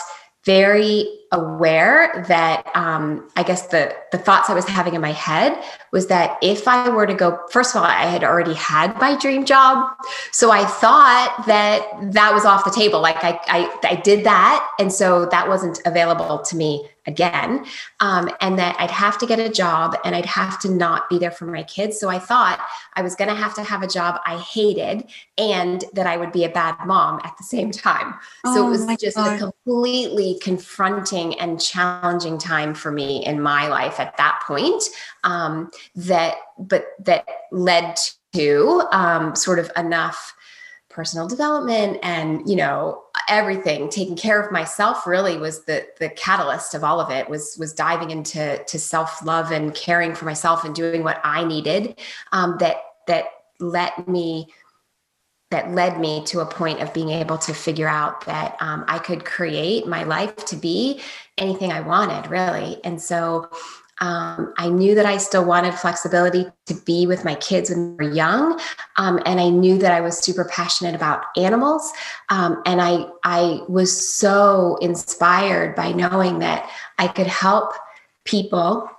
very 0.46 1.06
aware 1.32 2.26
that 2.28 2.66
um, 2.74 3.30
I 3.36 3.44
guess 3.44 3.68
the 3.68 3.94
the 4.12 4.18
thoughts 4.18 4.50
I 4.50 4.54
was 4.54 4.66
having 4.66 4.96
in 4.96 5.02
my 5.02 5.12
head 5.12 5.62
was 5.92 6.08
that 6.08 6.38
if 6.42 6.68
I 6.68 6.90
were 6.90 7.06
to 7.06 7.14
go, 7.14 7.40
first 7.52 7.76
of 7.76 7.82
all, 7.82 7.88
I 7.88 8.06
had 8.06 8.24
already 8.24 8.54
had 8.54 8.98
my 9.00 9.18
dream 9.18 9.46
job, 9.46 9.92
so 10.32 10.50
I 10.50 10.66
thought 10.66 11.44
that 11.46 11.86
that 12.14 12.34
was 12.34 12.46
off 12.46 12.64
the 12.64 12.72
table. 12.72 13.02
Like 13.02 13.24
I 13.24 13.40
I, 13.48 13.80
I 13.84 13.96
did 13.96 14.24
that, 14.26 14.68
and 14.80 14.92
so 14.92 15.26
that 15.26 15.48
wasn't 15.48 15.82
available 15.86 16.40
to 16.40 16.56
me 16.56 16.90
again, 17.10 17.66
um, 18.00 18.30
and 18.40 18.58
that 18.58 18.78
I'd 18.80 18.92
have 18.92 19.18
to 19.18 19.26
get 19.26 19.40
a 19.40 19.50
job 19.50 19.98
and 20.06 20.16
I'd 20.16 20.26
have 20.26 20.60
to 20.60 20.70
not 20.70 21.10
be 21.10 21.18
there 21.18 21.32
for 21.32 21.46
my 21.46 21.64
kids. 21.64 22.00
So 22.00 22.08
I 22.08 22.20
thought 22.20 22.66
I 22.94 23.02
was 23.02 23.16
going 23.16 23.30
to 23.30 23.36
have 23.36 23.54
to 23.56 23.64
have 23.64 23.82
a 23.82 23.88
job 23.88 24.22
I 24.26 24.38
hated 24.38 25.10
and 25.38 25.84
that 25.94 26.08
I 26.08 26.16
would 26.16 26.32
be 26.32 26.46
a 26.46 26.50
bad 26.50 26.78
mom 26.86 27.20
at 27.24 27.36
the 27.38 27.44
same 27.44 27.72
time. 27.72 28.14
Oh, 28.46 28.56
so 28.56 28.68
it 28.68 28.70
was 28.70 28.98
just 28.98 29.18
God. 29.18 29.36
a 29.36 29.38
completely 29.38 30.40
confronting 30.42 31.38
and 31.40 31.60
challenging 31.60 32.38
time 32.38 32.74
for 32.74 32.92
me 32.92 33.26
in 33.26 33.42
my 33.42 33.68
life 33.68 34.00
at 34.00 34.16
that 34.18 34.40
point. 34.46 34.84
Um, 35.24 35.72
that, 35.96 36.36
but 36.58 36.86
that 37.00 37.26
led 37.52 37.98
to 38.34 38.84
um, 38.92 39.36
sort 39.36 39.60
of 39.60 39.72
enough 39.76 40.36
personal 40.90 41.28
development 41.28 41.98
and 42.04 42.48
you 42.50 42.56
know 42.56 43.04
everything 43.30 43.90
taking 43.90 44.16
care 44.16 44.42
of 44.42 44.52
myself 44.52 45.06
really 45.08 45.38
was 45.38 45.64
the 45.66 45.86
the 46.00 46.10
catalyst 46.10 46.74
of 46.74 46.84
all 46.84 47.00
of 47.00 47.12
it 47.12 47.30
was 47.30 47.56
was 47.60 47.74
diving 47.74 48.12
into 48.12 48.62
to 48.66 48.80
self-love 48.80 49.52
and 49.52 49.76
caring 49.76 50.14
for 50.14 50.26
myself 50.26 50.64
and 50.66 50.76
doing 50.76 51.04
what 51.04 51.20
i 51.24 51.44
needed 51.44 52.00
um, 52.32 52.58
that 52.60 52.78
that 53.08 53.26
let 53.60 54.08
me 54.08 54.48
that 55.52 55.72
led 55.72 56.00
me 56.00 56.24
to 56.26 56.42
a 56.42 56.46
point 56.46 56.80
of 56.80 56.94
being 56.94 57.10
able 57.10 57.38
to 57.38 57.54
figure 57.54 57.88
out 57.88 58.26
that 58.26 58.56
um, 58.60 58.86
I 58.88 59.00
could 59.00 59.26
create 59.26 59.88
my 59.88 60.04
life 60.04 60.36
to 60.46 60.56
be 60.56 61.02
anything 61.38 61.72
I 61.72 61.82
wanted, 61.82 62.30
really. 62.30 62.80
And 62.84 63.02
so 63.02 63.50
um, 64.02 64.54
I 64.58 64.70
knew 64.70 64.96
that 64.96 65.06
I 65.06 65.18
still 65.18 65.46
wanted 65.46 65.74
flexibility 65.74 66.48
to 66.68 66.74
be 66.86 67.06
with 67.06 67.26
my 67.26 67.36
kids 67.36 67.70
when 67.70 67.98
they 67.98 68.06
were 68.06 68.14
young, 68.14 68.60
um, 68.96 69.20
and 69.26 69.40
I 69.40 69.50
knew 69.50 69.78
that 69.80 69.92
I 69.92 70.02
was 70.02 70.18
super 70.18 70.46
passionate 70.46 70.96
about 70.96 71.26
animals. 71.38 71.92
Um, 72.30 72.62
and 72.66 72.82
I 72.82 73.06
I 73.24 73.62
was 73.68 74.14
so 74.14 74.78
inspired 74.82 75.76
by 75.76 75.92
knowing 75.92 76.40
that 76.40 76.70
I 76.98 77.08
could 77.08 77.28
help 77.28 77.74
people 78.26 78.90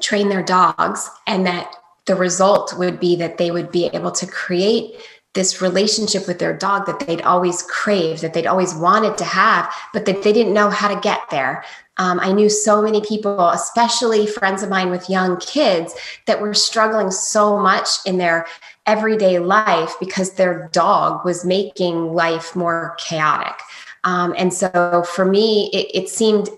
train 0.00 0.28
their 0.28 0.42
dogs, 0.42 1.10
and 1.26 1.46
that 1.46 1.74
the 2.06 2.14
result 2.14 2.74
would 2.78 3.00
be 3.00 3.16
that 3.16 3.38
they 3.38 3.50
would 3.50 3.72
be 3.72 3.86
able 3.86 4.12
to 4.12 4.26
create 4.26 4.94
this 5.34 5.60
relationship 5.60 6.26
with 6.26 6.38
their 6.38 6.56
dog 6.56 6.86
that 6.86 6.98
they'd 7.00 7.20
always 7.20 7.62
craved, 7.62 8.22
that 8.22 8.32
they'd 8.32 8.46
always 8.46 8.74
wanted 8.74 9.18
to 9.18 9.24
have, 9.24 9.72
but 9.92 10.06
that 10.06 10.22
they 10.22 10.32
didn't 10.32 10.54
know 10.54 10.70
how 10.70 10.88
to 10.88 10.98
get 11.00 11.20
there. 11.30 11.62
Um, 11.98 12.20
I 12.20 12.32
knew 12.32 12.48
so 12.48 12.82
many 12.82 13.00
people, 13.00 13.48
especially 13.50 14.26
friends 14.26 14.62
of 14.62 14.68
mine 14.68 14.90
with 14.90 15.08
young 15.08 15.38
kids, 15.38 15.94
that 16.26 16.40
were 16.40 16.54
struggling 16.54 17.10
so 17.10 17.58
much 17.58 17.88
in 18.04 18.18
their 18.18 18.46
everyday 18.86 19.38
life 19.38 19.94
because 19.98 20.32
their 20.32 20.68
dog 20.72 21.24
was 21.24 21.44
making 21.44 22.12
life 22.12 22.54
more 22.54 22.96
chaotic. 22.98 23.58
Um, 24.04 24.34
and 24.36 24.52
so 24.52 25.04
for 25.14 25.24
me, 25.24 25.70
it, 25.72 26.02
it 26.02 26.08
seemed 26.08 26.48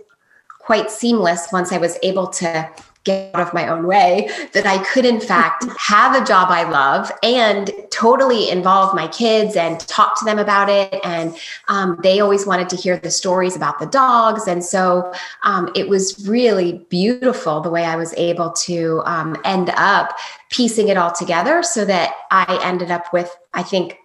quite 0.59 0.91
seamless 0.91 1.49
once 1.51 1.73
I 1.73 1.79
was 1.79 1.99
able 2.03 2.27
to 2.27 2.71
get 3.09 3.35
out 3.35 3.47
of 3.47 3.55
my 3.55 3.69
own 3.69 3.87
way 3.87 4.29
that 4.53 4.67
I 4.67 4.83
could, 4.85 5.07
in 5.07 5.21
fact, 5.21 5.65
have 5.79 6.21
a 6.21 6.25
job 6.25 6.49
I 6.51 6.69
love 6.69 7.11
and 7.23 7.71
totally 7.91 8.51
involve 8.51 8.95
my 8.95 9.09
kids 9.09 9.57
and 9.57 9.81
talk 9.81 10.19
to 10.19 10.25
them 10.27 10.39
about 10.39 10.69
it. 10.69 11.01
And 11.05 11.37
um, 11.69 11.99
they 12.03 12.21
always 12.21 12.47
wanted 12.47 12.69
to 12.69 12.77
hear 12.77 12.99
the 12.99 13.11
stories 13.11 13.57
about 13.57 13.79
the 13.79 13.87
dogs. 13.87 14.47
And 14.47 14.63
so 14.63 15.13
um, 15.43 15.71
it 15.75 15.89
was 15.89 16.29
really 16.29 16.85
beautiful 16.91 17.61
the 17.61 17.71
way 17.71 17.85
I 17.85 17.97
was 17.97 18.13
able 18.15 18.51
to 18.69 19.03
um, 19.07 19.37
end 19.45 19.71
up 19.77 20.17
piecing 20.51 20.89
it 20.89 20.97
all 20.97 21.13
together 21.13 21.63
so 21.63 21.85
that 21.87 22.13
I 22.31 22.61
ended 22.63 22.91
up 22.91 23.13
with, 23.13 23.35
I 23.55 23.63
think, 23.63 23.97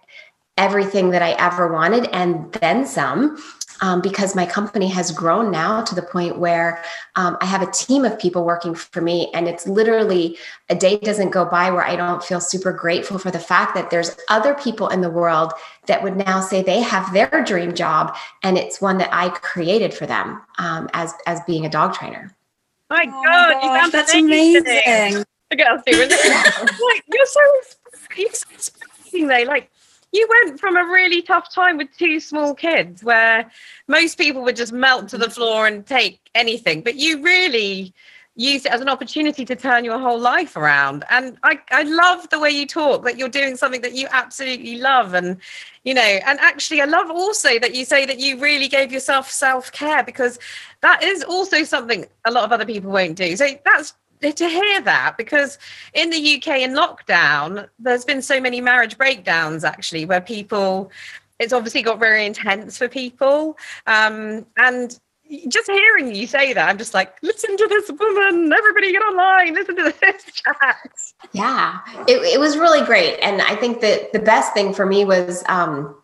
everything 0.56 1.10
that 1.10 1.20
I 1.20 1.32
ever 1.32 1.72
wanted 1.72 2.06
and 2.12 2.52
then 2.54 2.86
some 2.86 3.36
um, 3.84 4.00
because 4.00 4.34
my 4.34 4.46
company 4.46 4.88
has 4.88 5.12
grown 5.12 5.50
now 5.50 5.82
to 5.82 5.94
the 5.94 6.00
point 6.00 6.38
where 6.38 6.82
um, 7.16 7.36
I 7.42 7.44
have 7.44 7.60
a 7.60 7.70
team 7.70 8.06
of 8.06 8.18
people 8.18 8.42
working 8.42 8.74
for 8.74 9.02
me. 9.02 9.30
And 9.34 9.46
it's 9.46 9.68
literally 9.68 10.38
a 10.70 10.74
day 10.74 10.96
doesn't 10.96 11.32
go 11.32 11.44
by 11.44 11.70
where 11.70 11.84
I 11.84 11.94
don't 11.94 12.24
feel 12.24 12.40
super 12.40 12.72
grateful 12.72 13.18
for 13.18 13.30
the 13.30 13.38
fact 13.38 13.74
that 13.74 13.90
there's 13.90 14.16
other 14.30 14.54
people 14.54 14.88
in 14.88 15.02
the 15.02 15.10
world 15.10 15.52
that 15.86 16.02
would 16.02 16.16
now 16.16 16.40
say 16.40 16.62
they 16.62 16.80
have 16.80 17.12
their 17.12 17.44
dream 17.44 17.74
job 17.74 18.16
and 18.42 18.56
it's 18.56 18.80
one 18.80 18.96
that 18.98 19.10
I 19.12 19.28
created 19.28 19.92
for 19.92 20.06
them 20.06 20.40
um, 20.56 20.88
as, 20.94 21.12
as 21.26 21.42
being 21.46 21.66
a 21.66 21.68
dog 21.68 21.92
trainer. 21.92 22.34
My 22.88 23.04
oh 23.06 23.22
God, 23.22 23.54
my 23.56 23.80
gosh, 23.80 23.92
that's 23.92 24.14
amazing. 24.14 25.24
You're 27.06 27.26
so, 27.26 27.40
you're 28.16 28.32
so 28.32 28.72
amazing, 28.96 29.28
though. 29.28 29.42
Like, 29.46 29.70
you 30.14 30.28
went 30.44 30.60
from 30.60 30.76
a 30.76 30.84
really 30.84 31.20
tough 31.20 31.52
time 31.52 31.76
with 31.76 31.88
two 31.96 32.20
small 32.20 32.54
kids 32.54 33.02
where 33.02 33.50
most 33.88 34.16
people 34.16 34.42
would 34.42 34.56
just 34.56 34.72
melt 34.72 35.08
to 35.08 35.18
the 35.18 35.28
floor 35.28 35.66
and 35.66 35.86
take 35.86 36.30
anything 36.34 36.80
but 36.80 36.94
you 36.94 37.22
really 37.22 37.92
used 38.36 38.66
it 38.66 38.72
as 38.72 38.80
an 38.80 38.88
opportunity 38.88 39.44
to 39.44 39.54
turn 39.54 39.84
your 39.84 39.98
whole 39.98 40.18
life 40.18 40.56
around. 40.56 41.04
And 41.10 41.36
i 41.44 41.58
i 41.70 41.82
love 41.82 42.28
the 42.30 42.40
way 42.40 42.50
you 42.50 42.66
talk 42.66 43.04
that 43.04 43.16
you're 43.18 43.28
doing 43.28 43.56
something 43.56 43.80
that 43.82 43.94
you 43.94 44.08
absolutely 44.10 44.78
love 44.78 45.14
and 45.14 45.36
you 45.84 45.94
know 45.94 46.02
and 46.02 46.40
actually 46.40 46.80
i 46.80 46.84
love 46.84 47.10
also 47.10 47.58
that 47.60 47.74
you 47.74 47.84
say 47.84 48.04
that 48.06 48.18
you 48.18 48.40
really 48.40 48.66
gave 48.66 48.90
yourself 48.90 49.30
self-care 49.30 50.02
because 50.02 50.38
that 50.80 51.02
is 51.02 51.22
also 51.24 51.62
something 51.64 52.06
a 52.24 52.30
lot 52.30 52.44
of 52.44 52.52
other 52.52 52.66
people 52.66 52.90
won't 52.90 53.16
do. 53.16 53.36
So 53.36 53.48
that's 53.64 53.94
to 54.32 54.48
hear 54.48 54.80
that 54.82 55.16
because 55.16 55.58
in 55.92 56.10
the 56.10 56.36
UK 56.36 56.60
in 56.60 56.74
lockdown, 56.74 57.68
there's 57.78 58.04
been 58.04 58.22
so 58.22 58.40
many 58.40 58.60
marriage 58.60 58.96
breakdowns 58.96 59.64
actually, 59.64 60.04
where 60.04 60.20
people, 60.20 60.90
it's 61.38 61.52
obviously 61.52 61.82
got 61.82 61.98
very 61.98 62.26
intense 62.26 62.78
for 62.78 62.88
people. 62.88 63.56
Um, 63.86 64.46
and 64.56 64.98
just 65.48 65.70
hearing 65.70 66.14
you 66.14 66.26
say 66.26 66.52
that, 66.52 66.68
I'm 66.68 66.78
just 66.78 66.94
like, 66.94 67.16
listen 67.22 67.56
to 67.56 67.66
this 67.68 67.90
woman, 67.90 68.52
everybody 68.52 68.92
get 68.92 69.02
online, 69.02 69.54
listen 69.54 69.76
to 69.76 69.94
this 70.00 70.24
chat. 70.32 70.90
Yeah, 71.32 71.80
it, 72.06 72.16
it 72.34 72.40
was 72.40 72.56
really 72.56 72.84
great. 72.84 73.18
And 73.20 73.40
I 73.42 73.56
think 73.56 73.80
that 73.80 74.12
the 74.12 74.18
best 74.18 74.52
thing 74.52 74.74
for 74.74 74.86
me 74.86 75.04
was, 75.04 75.42
um, 75.48 75.96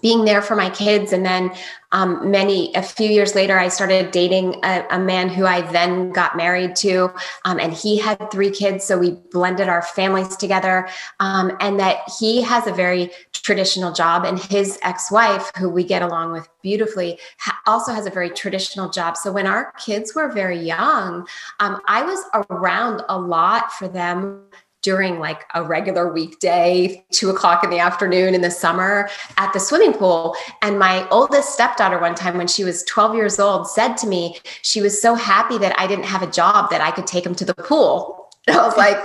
being 0.00 0.24
there 0.24 0.42
for 0.42 0.56
my 0.56 0.70
kids. 0.70 1.12
And 1.12 1.24
then 1.24 1.52
um, 1.92 2.30
many 2.30 2.74
a 2.74 2.82
few 2.82 3.08
years 3.08 3.34
later 3.34 3.58
i 3.58 3.68
started 3.68 4.10
dating 4.10 4.58
a, 4.64 4.84
a 4.90 4.98
man 4.98 5.28
who 5.28 5.44
i 5.44 5.60
then 5.72 6.10
got 6.10 6.36
married 6.36 6.74
to 6.74 7.12
um, 7.44 7.60
and 7.60 7.72
he 7.72 7.98
had 7.98 8.30
three 8.30 8.50
kids. 8.50 8.84
So 8.84 8.98
we 8.98 9.12
blended 9.30 9.68
our 9.68 9.82
families 9.82 10.36
together 10.36 10.88
um, 11.20 11.56
and 11.60 11.78
that 11.78 11.98
he 12.18 12.42
has 12.42 12.66
a 12.66 12.72
very 12.72 13.10
traditional 13.32 13.92
job 13.92 14.24
and 14.24 14.38
his 14.38 14.78
ex-wife 14.82 15.50
who 15.56 15.68
we 15.68 15.84
get 15.84 16.00
along 16.02 16.32
with 16.32 16.48
beautifully 16.62 17.18
ha- 17.38 17.58
also 17.66 17.92
has 17.92 18.06
a 18.06 18.10
very 18.10 18.30
traditional 18.30 18.88
job. 18.88 19.16
So 19.16 19.32
when 19.32 19.46
our 19.46 19.72
kids 19.72 20.14
were 20.14 20.30
very 20.30 20.58
young 20.58 21.26
um, 21.60 21.80
i 21.86 22.02
was 22.02 22.24
around 22.50 23.02
a 23.08 23.18
lot 23.18 23.72
for 23.72 23.88
them 23.88 24.42
during 24.82 25.20
like 25.20 25.44
a 25.54 25.62
regular 25.62 26.12
weekday, 26.12 27.04
two 27.12 27.30
o'clock 27.30 27.62
in 27.62 27.70
the 27.70 27.78
afternoon 27.78 28.34
in 28.34 28.40
the 28.40 28.50
summer 28.50 29.08
at 29.38 29.52
the 29.52 29.60
swimming 29.60 29.92
pool. 29.92 30.34
And 30.60 30.78
my 30.78 31.08
oldest 31.08 31.54
stepdaughter, 31.54 32.00
one 32.00 32.16
time 32.16 32.36
when 32.36 32.48
she 32.48 32.64
was 32.64 32.82
12 32.84 33.14
years 33.14 33.38
old, 33.38 33.68
said 33.68 33.96
to 33.98 34.06
me, 34.08 34.38
she 34.62 34.82
was 34.82 35.00
so 35.00 35.14
happy 35.14 35.56
that 35.58 35.78
I 35.78 35.86
didn't 35.86 36.04
have 36.04 36.22
a 36.22 36.30
job 36.30 36.70
that 36.70 36.80
I 36.80 36.90
could 36.90 37.06
take 37.06 37.24
him 37.24 37.34
to 37.36 37.44
the 37.44 37.54
pool. 37.54 38.28
And 38.48 38.56
I 38.58 38.66
was 38.66 38.76
like, 38.76 38.98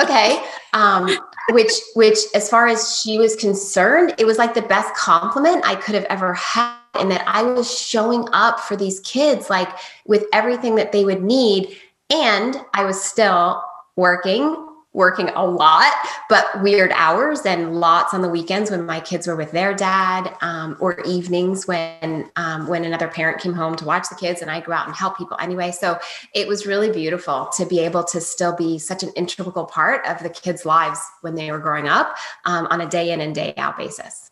okay. 0.00 0.42
Um, 0.72 1.18
which, 1.50 1.72
which, 1.94 2.18
as 2.34 2.48
far 2.48 2.66
as 2.66 2.98
she 2.98 3.18
was 3.18 3.36
concerned, 3.36 4.14
it 4.16 4.24
was 4.24 4.38
like 4.38 4.54
the 4.54 4.62
best 4.62 4.94
compliment 4.94 5.62
I 5.66 5.74
could 5.74 5.94
have 5.94 6.04
ever 6.04 6.32
had. 6.34 6.76
And 6.94 7.10
that 7.10 7.24
I 7.26 7.42
was 7.42 7.78
showing 7.78 8.28
up 8.32 8.60
for 8.60 8.76
these 8.76 9.00
kids, 9.00 9.48
like 9.48 9.68
with 10.06 10.26
everything 10.32 10.74
that 10.74 10.92
they 10.92 11.06
would 11.06 11.22
need. 11.22 11.74
And 12.10 12.56
I 12.74 12.84
was 12.84 13.02
still 13.02 13.62
working 13.96 14.71
working 14.92 15.30
a 15.30 15.44
lot, 15.44 15.92
but 16.28 16.62
weird 16.62 16.92
hours 16.94 17.40
and 17.46 17.80
lots 17.80 18.12
on 18.12 18.22
the 18.22 18.28
weekends 18.28 18.70
when 18.70 18.84
my 18.84 19.00
kids 19.00 19.26
were 19.26 19.36
with 19.36 19.50
their 19.52 19.74
dad, 19.74 20.34
um, 20.42 20.76
or 20.80 21.00
evenings 21.00 21.66
when 21.66 22.30
um, 22.36 22.66
when 22.68 22.84
another 22.84 23.08
parent 23.08 23.40
came 23.40 23.54
home 23.54 23.74
to 23.76 23.84
watch 23.84 24.08
the 24.08 24.16
kids, 24.16 24.42
and 24.42 24.50
I 24.50 24.60
go 24.60 24.72
out 24.72 24.86
and 24.86 24.94
help 24.94 25.16
people 25.16 25.36
anyway. 25.40 25.70
So 25.70 25.98
it 26.34 26.46
was 26.46 26.66
really 26.66 26.90
beautiful 26.90 27.48
to 27.56 27.64
be 27.64 27.80
able 27.80 28.04
to 28.04 28.20
still 28.20 28.54
be 28.54 28.78
such 28.78 29.02
an 29.02 29.10
integral 29.16 29.64
part 29.64 30.06
of 30.06 30.22
the 30.22 30.30
kids' 30.30 30.64
lives 30.66 31.00
when 31.22 31.34
they 31.34 31.50
were 31.50 31.58
growing 31.58 31.88
up 31.88 32.16
um, 32.44 32.66
on 32.70 32.80
a 32.80 32.88
day 32.88 33.12
in 33.12 33.20
and 33.20 33.34
day 33.34 33.54
out 33.56 33.76
basis. 33.76 34.30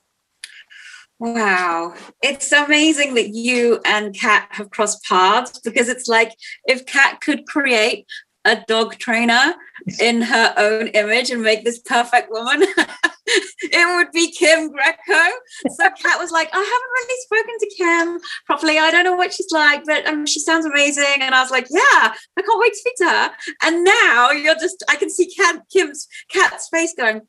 Wow. 1.21 1.95
It's 2.23 2.51
amazing 2.51 3.13
that 3.15 3.29
you 3.29 3.79
and 3.85 4.19
Kat 4.19 4.49
have 4.53 4.71
crossed 4.71 5.05
paths 5.05 5.61
because 5.61 5.91
it's 5.91 6.09
like 6.09 6.33
if 6.65 6.87
Kat 6.87 7.21
could 7.21 7.47
create 7.47 8.07
a 8.45 8.63
dog 8.67 8.97
trainer 8.99 9.55
in 10.01 10.23
her 10.23 10.55
own 10.57 10.89
image 10.89 11.31
and 11.31 11.43
make 11.43 11.65
this 11.65 11.79
perfect 11.79 12.31
woman, 12.31 12.63
it 13.27 13.97
would 13.97 14.13
be 14.13 14.33
Kim 14.33 14.71
Greco. 14.71 15.31
So 15.69 15.89
Kat 16.03 16.19
was 16.19 16.31
like, 16.31 16.49
I 16.53 16.59
haven't 16.59 16.97
really 16.97 17.21
spoken 17.21 17.59
to 17.59 17.77
Kim 17.77 18.21
properly. 18.47 18.79
I 18.79 18.91
don't 18.91 19.05
know 19.05 19.17
what 19.17 19.33
she's 19.33 19.51
like, 19.51 19.85
but 19.85 20.07
um, 20.07 20.27
she 20.27 20.41
sounds 20.41 20.67
amazing. 20.67 21.21
And 21.21 21.35
I 21.35 21.43
was 21.43 21.51
like, 21.51 21.67
yeah, 21.71 22.15
I 22.37 22.43
can't 22.43 22.61
wait 22.61 22.73
to 22.73 22.79
speak 22.79 22.97
to 22.97 23.09
her. 23.09 23.31
And 23.63 23.85
now 23.85 24.31
you're 24.31 24.55
just, 24.55 24.83
I 24.89 24.97
can 24.97 25.11
see 25.11 25.33
Kat, 25.35 25.63
Kim's 25.71 26.07
Kat's 26.31 26.69
face 26.69 26.95
going, 26.97 27.23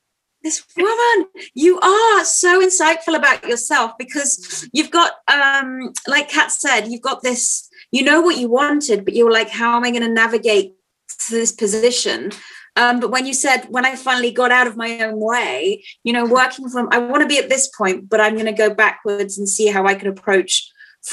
this 0.44 0.64
woman 0.76 1.28
you 1.54 1.80
are 1.80 2.24
so 2.24 2.66
insightful 2.66 3.16
about 3.16 3.48
yourself 3.48 3.92
because 4.00 4.68
you've 4.74 4.90
got 4.90 5.14
um 5.32 5.94
like 6.08 6.30
kat 6.30 6.52
said 6.52 6.88
you've 6.88 7.02
got 7.02 7.22
this 7.22 7.70
you 7.92 8.04
know 8.04 8.22
what 8.22 8.38
you 8.38 8.50
wanted 8.50 9.06
but 9.06 9.14
you 9.14 9.26
were 9.26 9.32
like 9.32 9.50
how 9.50 9.78
am 9.78 9.84
i 9.84 9.92
going 9.92 10.02
to 10.02 10.10
navigate 10.10 10.74
to 11.16 11.32
this 11.32 11.52
position 11.52 12.32
um, 12.78 13.00
but 13.00 13.12
when 13.12 13.26
you 13.26 13.34
said 13.34 13.66
when 13.70 13.86
i 13.86 13.96
finally 13.96 14.32
got 14.32 14.52
out 14.52 14.68
of 14.68 14.78
my 14.78 15.00
own 15.00 15.20
way 15.20 15.84
you 16.04 16.14
know 16.14 16.26
working 16.26 16.70
from 16.70 16.88
i 16.92 16.98
want 16.98 17.22
to 17.22 17.28
be 17.28 17.38
at 17.38 17.50
this 17.50 17.70
point 17.70 18.10
but 18.10 18.22
i'm 18.22 18.34
going 18.34 18.46
to 18.46 18.52
go 18.52 18.74
backwards 18.74 19.38
and 19.38 19.48
see 19.48 19.68
how 19.68 19.86
i 19.86 19.96
can 19.96 20.08
approach 20.08 20.70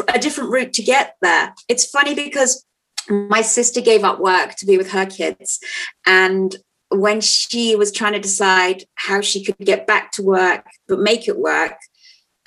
a 0.09 0.19
different 0.19 0.51
route 0.51 0.73
to 0.73 0.83
get 0.83 1.15
there 1.23 1.55
it's 1.69 1.89
funny 1.89 2.15
because 2.15 2.65
my 3.11 3.41
sister 3.41 3.81
gave 3.81 4.05
up 4.05 4.21
work 4.21 4.55
to 4.55 4.67
be 4.67 4.77
with 4.77 4.91
her 4.91 5.07
kids 5.07 5.59
and 6.07 6.57
when 6.91 7.21
she 7.21 7.77
was 7.77 7.93
trying 7.93 8.13
to 8.15 8.21
decide 8.21 8.85
how 8.95 9.21
she 9.21 9.45
could 9.45 9.59
get 9.59 9.87
back 9.87 10.11
to 10.13 10.23
work 10.23 10.65
but 10.87 10.99
make 10.99 11.29
it 11.29 11.39
work 11.39 11.77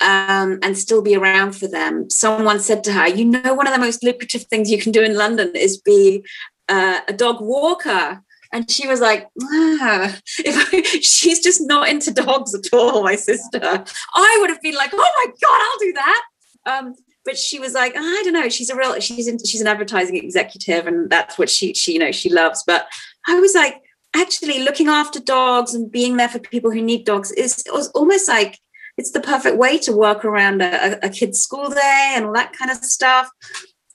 um, 0.02 0.58
and 0.62 0.76
still 0.76 1.00
be 1.00 1.16
around 1.16 1.52
for 1.52 1.68
them. 1.68 2.10
Someone 2.10 2.60
said 2.60 2.82
to 2.84 2.92
her, 2.92 3.06
You 3.06 3.24
know, 3.24 3.54
one 3.54 3.66
of 3.66 3.72
the 3.72 3.78
most 3.78 4.02
lucrative 4.02 4.42
things 4.44 4.70
you 4.70 4.78
can 4.78 4.92
do 4.92 5.02
in 5.02 5.16
London 5.16 5.52
is 5.54 5.80
be 5.80 6.24
uh, 6.72 7.00
a 7.06 7.12
dog 7.12 7.40
walker. 7.40 8.22
And 8.54 8.70
she 8.70 8.86
was 8.86 9.00
like, 9.00 9.28
ah, 9.42 10.18
if 10.38 10.86
she's 11.02 11.40
just 11.40 11.60
not 11.62 11.88
into 11.88 12.12
dogs 12.12 12.54
at 12.54 12.72
all, 12.72 13.02
my 13.02 13.16
sister. 13.16 13.84
I 14.14 14.36
would 14.40 14.50
have 14.50 14.60
been 14.60 14.74
like, 14.74 14.90
oh 14.92 14.96
my 14.96 15.32
God, 15.42 15.60
I'll 15.62 15.78
do 15.78 15.92
that. 15.94 16.22
Um, 16.66 16.94
but 17.24 17.38
she 17.38 17.58
was 17.58 17.72
like, 17.72 17.92
I 17.96 18.22
don't 18.24 18.34
know. 18.34 18.48
She's 18.48 18.68
a 18.68 18.76
real, 18.76 18.98
she's 19.00 19.28
in, 19.28 19.38
she's 19.44 19.60
an 19.60 19.66
advertising 19.66 20.16
executive, 20.16 20.86
and 20.86 21.08
that's 21.08 21.38
what 21.38 21.48
she, 21.48 21.72
she, 21.72 21.92
you 21.92 21.98
know, 21.98 22.12
she 22.12 22.28
loves. 22.28 22.62
But 22.66 22.88
I 23.26 23.38
was 23.40 23.54
like, 23.54 23.80
actually, 24.14 24.62
looking 24.62 24.88
after 24.88 25.20
dogs 25.20 25.72
and 25.72 25.90
being 25.90 26.16
there 26.16 26.28
for 26.28 26.38
people 26.40 26.70
who 26.70 26.82
need 26.82 27.06
dogs 27.06 27.30
is 27.32 27.64
was 27.72 27.88
almost 27.90 28.28
like 28.28 28.58
it's 28.98 29.12
the 29.12 29.20
perfect 29.20 29.56
way 29.56 29.78
to 29.78 29.92
work 29.92 30.24
around 30.24 30.60
a, 30.60 31.04
a 31.04 31.08
kid's 31.08 31.40
school 31.40 31.70
day 31.70 32.12
and 32.14 32.26
all 32.26 32.34
that 32.34 32.52
kind 32.52 32.70
of 32.70 32.78
stuff. 32.78 33.30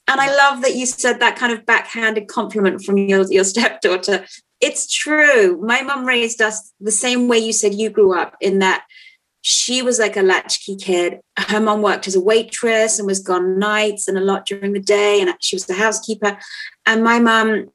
And 0.08 0.20
I 0.20 0.34
love 0.34 0.62
that 0.62 0.74
you 0.74 0.86
said 0.86 1.20
that 1.20 1.36
kind 1.36 1.52
of 1.52 1.66
backhanded 1.66 2.28
compliment 2.28 2.82
from 2.82 2.96
your, 2.96 3.30
your 3.30 3.44
stepdaughter. 3.44 4.26
It's 4.60 4.92
true. 4.92 5.60
My 5.60 5.82
mum 5.82 6.04
raised 6.04 6.40
us 6.42 6.72
the 6.80 6.90
same 6.90 7.28
way 7.28 7.38
you 7.38 7.52
said 7.52 7.74
you 7.74 7.90
grew 7.90 8.18
up, 8.18 8.34
in 8.40 8.58
that 8.58 8.84
she 9.42 9.82
was 9.82 9.98
like 9.98 10.16
a 10.16 10.22
latchkey 10.22 10.76
kid. 10.76 11.20
Her 11.38 11.60
mom 11.60 11.82
worked 11.82 12.08
as 12.08 12.16
a 12.16 12.20
waitress 12.20 12.98
and 12.98 13.06
was 13.06 13.20
gone 13.20 13.58
nights 13.58 14.08
and 14.08 14.18
a 14.18 14.22
lot 14.22 14.46
during 14.46 14.72
the 14.72 14.80
day, 14.80 15.20
and 15.20 15.32
she 15.40 15.54
was 15.54 15.66
the 15.66 15.74
housekeeper. 15.74 16.38
And 16.86 17.04
my 17.04 17.20
mum 17.20 17.68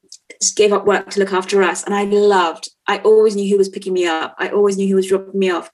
gave 0.56 0.74
up 0.74 0.86
work 0.86 1.10
to 1.12 1.20
look 1.20 1.32
after 1.32 1.64
us. 1.64 1.84
And 1.84 1.94
I 1.94 2.04
loved, 2.04 2.70
I 2.88 2.98
always 3.00 3.36
knew 3.36 3.50
who 3.50 3.58
was 3.58 3.70
picking 3.70 3.94
me 3.94 4.06
up. 4.06 4.36
I 4.38 4.50
always 4.50 4.76
knew 4.76 4.90
who 4.90 4.96
was 4.96 5.08
dropping 5.08 5.40
me 5.40 5.52
off. 5.52 5.70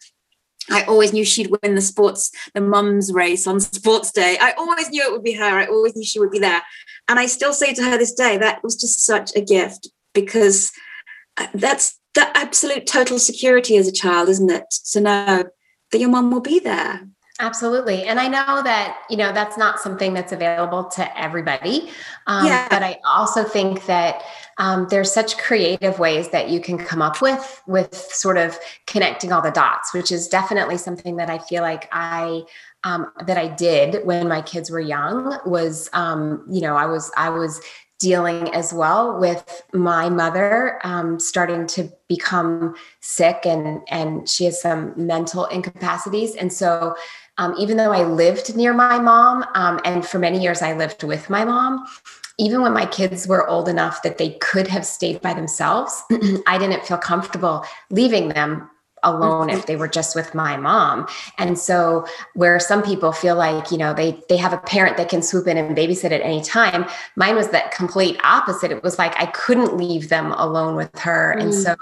I 0.71 0.83
always 0.83 1.13
knew 1.13 1.25
she'd 1.25 1.51
win 1.61 1.75
the 1.75 1.81
sports, 1.81 2.31
the 2.53 2.61
mums 2.61 3.11
race 3.11 3.47
on 3.47 3.59
sports 3.59 4.11
day. 4.11 4.37
I 4.39 4.51
always 4.53 4.89
knew 4.89 5.03
it 5.03 5.11
would 5.11 5.23
be 5.23 5.33
her. 5.33 5.59
I 5.59 5.65
always 5.65 5.95
knew 5.95 6.03
she 6.03 6.19
would 6.19 6.31
be 6.31 6.39
there. 6.39 6.61
And 7.07 7.19
I 7.19 7.25
still 7.25 7.53
say 7.53 7.73
to 7.73 7.83
her 7.83 7.97
this 7.97 8.13
day, 8.13 8.37
that 8.37 8.63
was 8.63 8.75
just 8.75 9.05
such 9.05 9.35
a 9.35 9.41
gift 9.41 9.89
because 10.13 10.71
uh, 11.37 11.47
that's 11.53 11.99
the 12.15 12.37
absolute 12.37 12.87
total 12.87 13.19
security 13.19 13.77
as 13.77 13.87
a 13.87 13.91
child, 13.91 14.29
isn't 14.29 14.51
it? 14.51 14.65
To 14.91 15.01
know 15.01 15.43
that 15.91 15.99
your 15.99 16.09
mum 16.09 16.31
will 16.31 16.41
be 16.41 16.59
there. 16.59 17.07
Absolutely. 17.41 18.03
And 18.03 18.19
I 18.19 18.27
know 18.27 18.61
that, 18.63 18.99
you 19.09 19.15
know, 19.15 19.31
that's 19.31 19.57
not 19.57 19.79
something 19.79 20.13
that's 20.13 20.33
available 20.33 20.83
to 20.85 21.19
everybody. 21.19 21.89
Um, 22.27 22.45
yeah. 22.45 22.67
But 22.69 22.83
I 22.83 22.99
also 23.07 23.45
think 23.45 23.85
that 23.85 24.23
um, 24.59 24.87
there's 24.89 25.11
such 25.11 25.37
creative 25.37 25.97
ways 25.97 26.29
that 26.29 26.49
you 26.49 26.59
can 26.59 26.77
come 26.77 27.01
up 27.01 27.21
with 27.21 27.63
with 27.65 27.95
sort 27.95 28.37
of 28.37 28.59
connecting 28.85 29.31
all 29.31 29.41
the 29.41 29.51
dots 29.51 29.93
which 29.93 30.11
is 30.11 30.27
definitely 30.27 30.77
something 30.77 31.15
that 31.15 31.29
i 31.29 31.39
feel 31.39 31.63
like 31.63 31.89
i 31.91 32.43
um, 32.83 33.11
that 33.25 33.37
i 33.37 33.47
did 33.47 34.05
when 34.05 34.27
my 34.27 34.41
kids 34.41 34.69
were 34.69 34.79
young 34.79 35.39
was 35.45 35.89
um, 35.93 36.45
you 36.49 36.61
know 36.61 36.75
i 36.75 36.85
was 36.85 37.11
i 37.17 37.29
was 37.29 37.59
dealing 37.99 38.47
as 38.53 38.73
well 38.73 39.19
with 39.19 39.61
my 39.73 40.09
mother 40.09 40.79
um, 40.85 41.19
starting 41.19 41.67
to 41.67 41.91
become 42.07 42.73
sick 43.01 43.45
and 43.45 43.81
and 43.89 44.27
she 44.27 44.45
has 44.45 44.59
some 44.59 44.93
mental 44.95 45.45
incapacities. 45.47 46.35
And 46.35 46.51
so 46.51 46.95
um, 47.39 47.55
even 47.57 47.75
though 47.75 47.91
i 47.91 48.03
lived 48.03 48.55
near 48.55 48.73
my 48.73 48.99
mom 48.99 49.43
um, 49.55 49.79
and 49.83 50.05
for 50.05 50.19
many 50.19 50.39
years 50.39 50.61
i 50.61 50.73
lived 50.73 51.03
with 51.03 51.29
my 51.29 51.43
mom 51.43 51.85
even 52.39 52.61
when 52.61 52.73
my 52.73 52.85
kids 52.85 53.27
were 53.27 53.47
old 53.49 53.67
enough 53.67 54.01
that 54.01 54.17
they 54.17 54.31
could 54.39 54.65
have 54.65 54.85
stayed 54.85 55.21
by 55.21 55.33
themselves, 55.33 56.01
I 56.47 56.57
didn't 56.57 56.85
feel 56.85 56.97
comfortable 56.97 57.65
leaving 57.89 58.29
them 58.29 58.69
alone 59.03 59.49
if 59.49 59.65
they 59.65 59.75
were 59.75 59.87
just 59.87 60.15
with 60.15 60.33
my 60.35 60.57
mom. 60.57 61.07
And 61.37 61.57
so 61.57 62.05
where 62.33 62.59
some 62.59 62.83
people 62.83 63.11
feel 63.11 63.35
like, 63.35 63.71
you 63.71 63.77
know, 63.77 63.93
they 63.93 64.21
they 64.29 64.37
have 64.37 64.53
a 64.53 64.57
parent 64.57 64.97
that 64.97 65.09
can 65.09 65.21
swoop 65.21 65.47
in 65.47 65.57
and 65.57 65.75
babysit 65.75 66.11
at 66.11 66.21
any 66.21 66.41
time, 66.41 66.85
mine 67.15 67.35
was 67.35 67.49
that 67.49 67.71
complete 67.71 68.19
opposite. 68.23 68.71
It 68.71 68.83
was 68.83 68.97
like 68.97 69.19
I 69.19 69.27
couldn't 69.27 69.77
leave 69.77 70.09
them 70.09 70.31
alone 70.33 70.75
with 70.75 70.97
her. 70.99 71.35
Mm. 71.37 71.41
And 71.41 71.53
so 71.53 71.75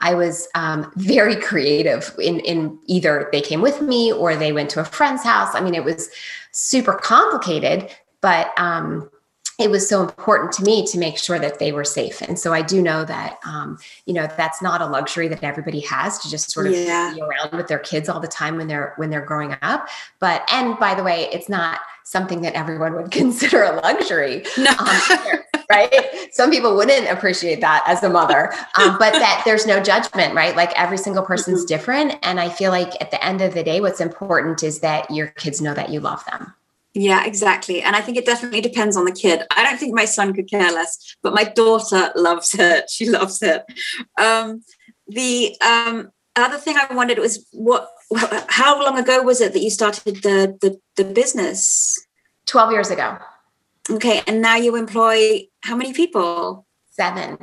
I 0.00 0.14
was 0.14 0.48
um, 0.54 0.90
very 0.96 1.36
creative 1.36 2.14
in 2.18 2.40
in 2.40 2.78
either 2.86 3.28
they 3.32 3.40
came 3.40 3.60
with 3.60 3.80
me 3.80 4.12
or 4.12 4.36
they 4.36 4.52
went 4.52 4.70
to 4.70 4.80
a 4.80 4.84
friend's 4.84 5.24
house. 5.24 5.54
I 5.54 5.60
mean, 5.60 5.74
it 5.74 5.84
was 5.84 6.10
super 6.52 6.94
complicated, 6.94 7.90
but 8.20 8.58
um 8.58 9.10
it 9.58 9.70
was 9.70 9.88
so 9.88 10.00
important 10.00 10.52
to 10.52 10.62
me 10.62 10.86
to 10.86 10.98
make 10.98 11.18
sure 11.18 11.38
that 11.38 11.58
they 11.58 11.72
were 11.72 11.84
safe. 11.84 12.22
And 12.22 12.38
so 12.38 12.52
I 12.52 12.62
do 12.62 12.80
know 12.80 13.04
that, 13.04 13.38
um, 13.44 13.76
you 14.06 14.14
know, 14.14 14.28
that's 14.36 14.62
not 14.62 14.80
a 14.80 14.86
luxury 14.86 15.26
that 15.28 15.42
everybody 15.42 15.80
has 15.80 16.18
to 16.20 16.30
just 16.30 16.52
sort 16.52 16.68
of 16.68 16.74
yeah. 16.74 17.12
be 17.12 17.20
around 17.20 17.52
with 17.52 17.66
their 17.66 17.80
kids 17.80 18.08
all 18.08 18.20
the 18.20 18.28
time 18.28 18.56
when 18.56 18.68
they're 18.68 18.94
when 18.96 19.10
they're 19.10 19.24
growing 19.24 19.56
up. 19.62 19.88
But 20.20 20.48
and 20.52 20.78
by 20.78 20.94
the 20.94 21.02
way, 21.02 21.28
it's 21.32 21.48
not 21.48 21.80
something 22.04 22.40
that 22.42 22.54
everyone 22.54 22.94
would 22.94 23.10
consider 23.10 23.64
a 23.64 23.72
luxury. 23.72 24.44
No. 24.56 24.70
Um, 24.70 25.40
right? 25.70 26.28
Some 26.32 26.50
people 26.50 26.76
wouldn't 26.76 27.10
appreciate 27.10 27.60
that 27.60 27.82
as 27.86 28.02
a 28.02 28.08
mother, 28.08 28.52
um, 28.78 28.96
but 28.98 29.12
that 29.12 29.42
there's 29.44 29.66
no 29.66 29.82
judgment, 29.82 30.34
right? 30.34 30.56
Like 30.56 30.72
every 30.80 30.96
single 30.96 31.22
person's 31.22 31.60
mm-hmm. 31.60 31.68
different. 31.68 32.14
And 32.22 32.40
I 32.40 32.48
feel 32.48 32.70
like 32.70 32.92
at 33.02 33.10
the 33.10 33.22
end 33.22 33.42
of 33.42 33.54
the 33.54 33.62
day, 33.62 33.80
what's 33.80 34.00
important 34.00 34.62
is 34.62 34.80
that 34.80 35.10
your 35.10 35.26
kids 35.26 35.60
know 35.60 35.74
that 35.74 35.90
you 35.90 36.00
love 36.00 36.24
them. 36.26 36.54
Yeah, 37.00 37.24
exactly. 37.24 37.80
And 37.80 37.94
I 37.94 38.00
think 38.00 38.18
it 38.18 38.26
definitely 38.26 38.60
depends 38.60 38.96
on 38.96 39.04
the 39.04 39.12
kid. 39.12 39.42
I 39.56 39.62
don't 39.62 39.78
think 39.78 39.94
my 39.94 40.04
son 40.04 40.34
could 40.34 40.50
care 40.50 40.72
less, 40.72 41.16
but 41.22 41.32
my 41.32 41.44
daughter 41.44 42.10
loves 42.16 42.56
it. 42.58 42.90
She 42.98 43.08
loves 43.08 43.40
it. 43.40 43.62
Um, 44.20 44.64
the 45.06 45.56
um, 45.64 46.10
other 46.34 46.58
thing 46.58 46.76
I 46.76 46.92
wondered 46.92 47.18
was 47.20 47.46
what, 47.52 47.88
how 48.48 48.82
long 48.82 48.98
ago 48.98 49.22
was 49.22 49.40
it 49.40 49.52
that 49.52 49.60
you 49.60 49.70
started 49.70 50.16
the, 50.24 50.58
the, 50.60 50.80
the 50.96 51.04
business? 51.04 51.96
12 52.46 52.72
years 52.72 52.90
ago. 52.90 53.16
Okay. 53.88 54.22
And 54.26 54.42
now 54.42 54.56
you 54.56 54.74
employ 54.74 55.46
how 55.62 55.76
many 55.76 55.92
people? 55.92 56.66
Seven. 56.90 57.38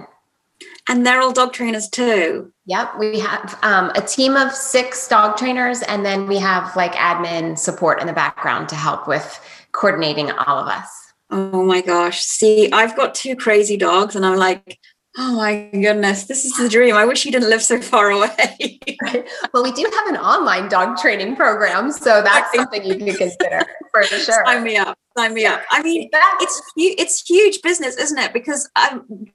And 0.88 1.06
they're 1.06 1.22
all 1.22 1.34
dog 1.34 1.54
trainers 1.54 1.90
too. 1.90 2.52
Yep. 2.68 3.00
We 3.00 3.20
have 3.20 3.58
um, 3.64 3.92
a 3.96 4.02
team 4.02 4.36
of 4.36 4.52
six 4.52 5.08
dog 5.08 5.38
trainers, 5.38 5.82
and 5.84 6.06
then 6.06 6.28
we 6.28 6.38
have 6.38 6.76
like 6.76 6.94
admin 6.94 7.58
support 7.58 8.02
in 8.02 8.08
the 8.08 8.14
background 8.14 8.70
to 8.70 8.76
help 8.76 9.08
with 9.08 9.40
coordinating 9.72 10.32
all 10.32 10.60
of 10.60 10.68
us. 10.68 10.88
Oh 11.32 11.64
my 11.64 11.82
gosh. 11.82 12.22
See, 12.22 12.72
I've 12.72 12.96
got 12.96 13.16
two 13.16 13.36
crazy 13.36 13.78
dogs, 13.78 14.16
and 14.16 14.26
I'm 14.26 14.38
like, 14.38 14.80
oh 15.18 15.36
my 15.36 15.70
goodness, 15.72 16.26
this 16.26 16.46
is 16.46 16.56
the 16.58 16.70
dream. 16.70 16.96
I 16.96 17.06
wish 17.06 17.26
you 17.26 17.32
didn't 17.32 17.50
live 17.50 17.64
so 17.64 17.82
far 17.82 18.10
away. 18.12 18.80
well, 19.54 19.64
we 19.64 19.72
do 19.72 19.90
have 19.92 20.08
an 20.08 20.18
online 20.18 20.70
dog 20.70 20.98
training 20.98 21.36
program, 21.36 21.92
so 21.92 22.22
that's 22.22 22.54
something 22.56 22.84
you 22.84 22.98
can 22.98 23.16
consider 23.16 23.66
for 23.92 24.04
sure. 24.04 24.44
Sign 24.46 24.64
me 24.64 24.78
up. 24.78 24.98
Sign 25.18 25.34
me 25.34 25.46
up. 25.46 25.62
I 25.72 25.82
mean, 25.82 26.10
it's 26.14 26.62
it's 26.78 27.28
huge 27.28 27.62
business, 27.62 27.96
isn't 27.98 28.18
it? 28.18 28.34
Because 28.34 28.70
I'm 28.76 29.28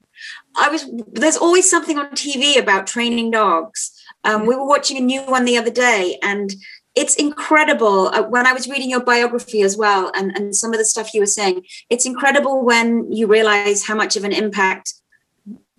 I 0.55 0.69
was 0.69 0.85
there's 1.11 1.37
always 1.37 1.69
something 1.69 1.97
on 1.97 2.11
TV 2.11 2.57
about 2.57 2.87
training 2.87 3.31
dogs. 3.31 3.91
Um, 4.23 4.45
we 4.45 4.55
were 4.55 4.67
watching 4.67 4.97
a 4.97 5.01
new 5.01 5.21
one 5.21 5.45
the 5.45 5.57
other 5.57 5.71
day, 5.71 6.17
and 6.21 6.53
it's 6.95 7.15
incredible. 7.15 8.07
Uh, 8.07 8.23
when 8.23 8.45
I 8.45 8.53
was 8.53 8.67
reading 8.67 8.89
your 8.89 9.03
biography 9.03 9.61
as 9.61 9.77
well, 9.77 10.11
and, 10.15 10.35
and 10.35 10.55
some 10.55 10.73
of 10.73 10.77
the 10.79 10.85
stuff 10.85 11.13
you 11.13 11.21
were 11.21 11.25
saying, 11.25 11.63
it's 11.89 12.05
incredible 12.05 12.63
when 12.63 13.11
you 13.11 13.27
realize 13.27 13.85
how 13.85 13.95
much 13.95 14.15
of 14.15 14.23
an 14.23 14.33
impact 14.33 14.93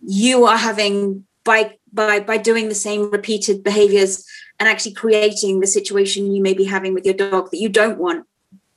you 0.04 0.44
are 0.44 0.56
having 0.56 1.26
by 1.44 1.76
by 1.92 2.20
by 2.20 2.37
doing 2.37 2.68
the 2.68 2.74
same 2.74 3.11
repeated 3.11 3.62
behaviors 3.62 4.24
and 4.58 4.68
actually 4.68 4.94
creating 4.94 5.61
the 5.61 5.66
situation 5.66 6.32
you 6.32 6.42
may 6.42 6.54
be 6.54 6.64
having 6.64 6.94
with 6.94 7.04
your 7.04 7.14
dog 7.14 7.50
that 7.50 7.58
you 7.58 7.68
don't 7.68 7.98
want, 7.98 8.26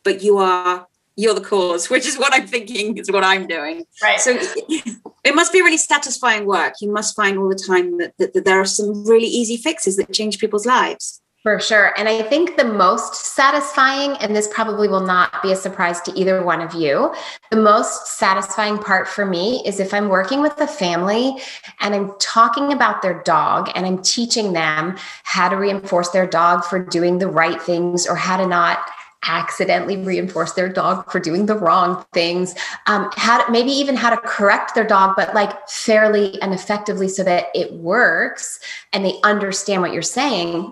but 0.04 0.22
you 0.22 0.38
are 0.38 0.88
you're 1.16 1.34
the 1.34 1.42
cause, 1.42 1.90
which 1.90 2.06
is 2.06 2.18
what 2.18 2.34
I'm 2.34 2.48
thinking 2.48 2.98
is 2.98 3.12
what 3.12 3.24
I'm 3.24 3.48
doing. 3.48 3.86
Right. 4.02 4.20
So 4.20 4.38
it 5.24 5.36
must 5.36 5.54
be 5.54 5.62
really 5.62 5.78
satisfying 5.78 6.46
work. 6.46 6.76
You 6.82 6.92
must 6.92 7.16
find 7.16 7.38
all 7.38 7.50
the 7.50 7.56
time 7.56 7.98
that, 8.00 8.14
that, 8.20 8.34
that 8.34 8.46
there 8.46 8.60
are 8.60 8.66
some 8.66 9.06
really 9.06 9.28
easy 9.28 9.58
fixes 9.58 9.96
that 9.98 10.12
change 10.12 10.40
people's 10.40 10.66
lives. 10.66 11.22
For 11.46 11.60
sure. 11.60 11.94
And 11.96 12.10
I 12.10 12.24
think 12.24 12.58
the 12.58 12.66
most 12.66 13.14
satisfying, 13.14 14.14
and 14.14 14.36
this 14.36 14.48
probably 14.48 14.88
will 14.88 15.06
not 15.06 15.44
be 15.44 15.52
a 15.52 15.56
surprise 15.56 16.02
to 16.02 16.20
either 16.20 16.44
one 16.44 16.60
of 16.60 16.74
you, 16.74 17.14
the 17.52 17.58
most 17.58 18.18
satisfying 18.18 18.80
part 18.80 19.08
for 19.08 19.28
me 19.28 19.62
is 19.64 19.80
if 19.80 19.94
I'm 19.94 20.10
working 20.10 20.42
with 20.42 20.60
a 20.60 20.66
family 20.66 21.38
and 21.82 21.94
I'm 21.94 22.14
talking 22.20 22.74
about 22.74 23.04
their 23.04 23.22
dog 23.22 23.70
and 23.76 23.86
I'm 23.86 24.02
teaching 24.02 24.54
them 24.54 24.98
how 25.24 25.48
to 25.48 25.56
reinforce 25.56 26.10
their 26.10 26.26
dog 26.26 26.66
for 26.66 26.80
doing 26.80 27.20
the 27.20 27.28
right 27.28 27.62
things 27.62 28.08
or 28.08 28.16
how 28.16 28.38
to 28.38 28.48
not 28.48 28.80
accidentally 29.24 29.98
reinforce 29.98 30.54
their 30.54 30.70
dog 30.70 31.12
for 31.12 31.20
doing 31.20 31.46
the 31.48 31.56
wrong 31.56 32.06
things 32.14 32.54
um, 32.88 33.10
how 33.16 33.44
maybe 33.50 33.72
even 33.72 33.96
how 33.96 34.10
to 34.10 34.18
correct 34.18 34.76
their 34.76 34.86
dog 34.86 35.16
but 35.16 35.34
like 35.34 35.68
fairly 35.68 36.40
and 36.42 36.54
effectively 36.54 37.08
so 37.08 37.24
that 37.24 37.46
it 37.56 37.74
works 37.74 38.60
and 38.94 39.06
they 39.06 39.20
understand 39.24 39.82
what 39.82 39.94
you're 39.94 40.02
saying. 40.02 40.72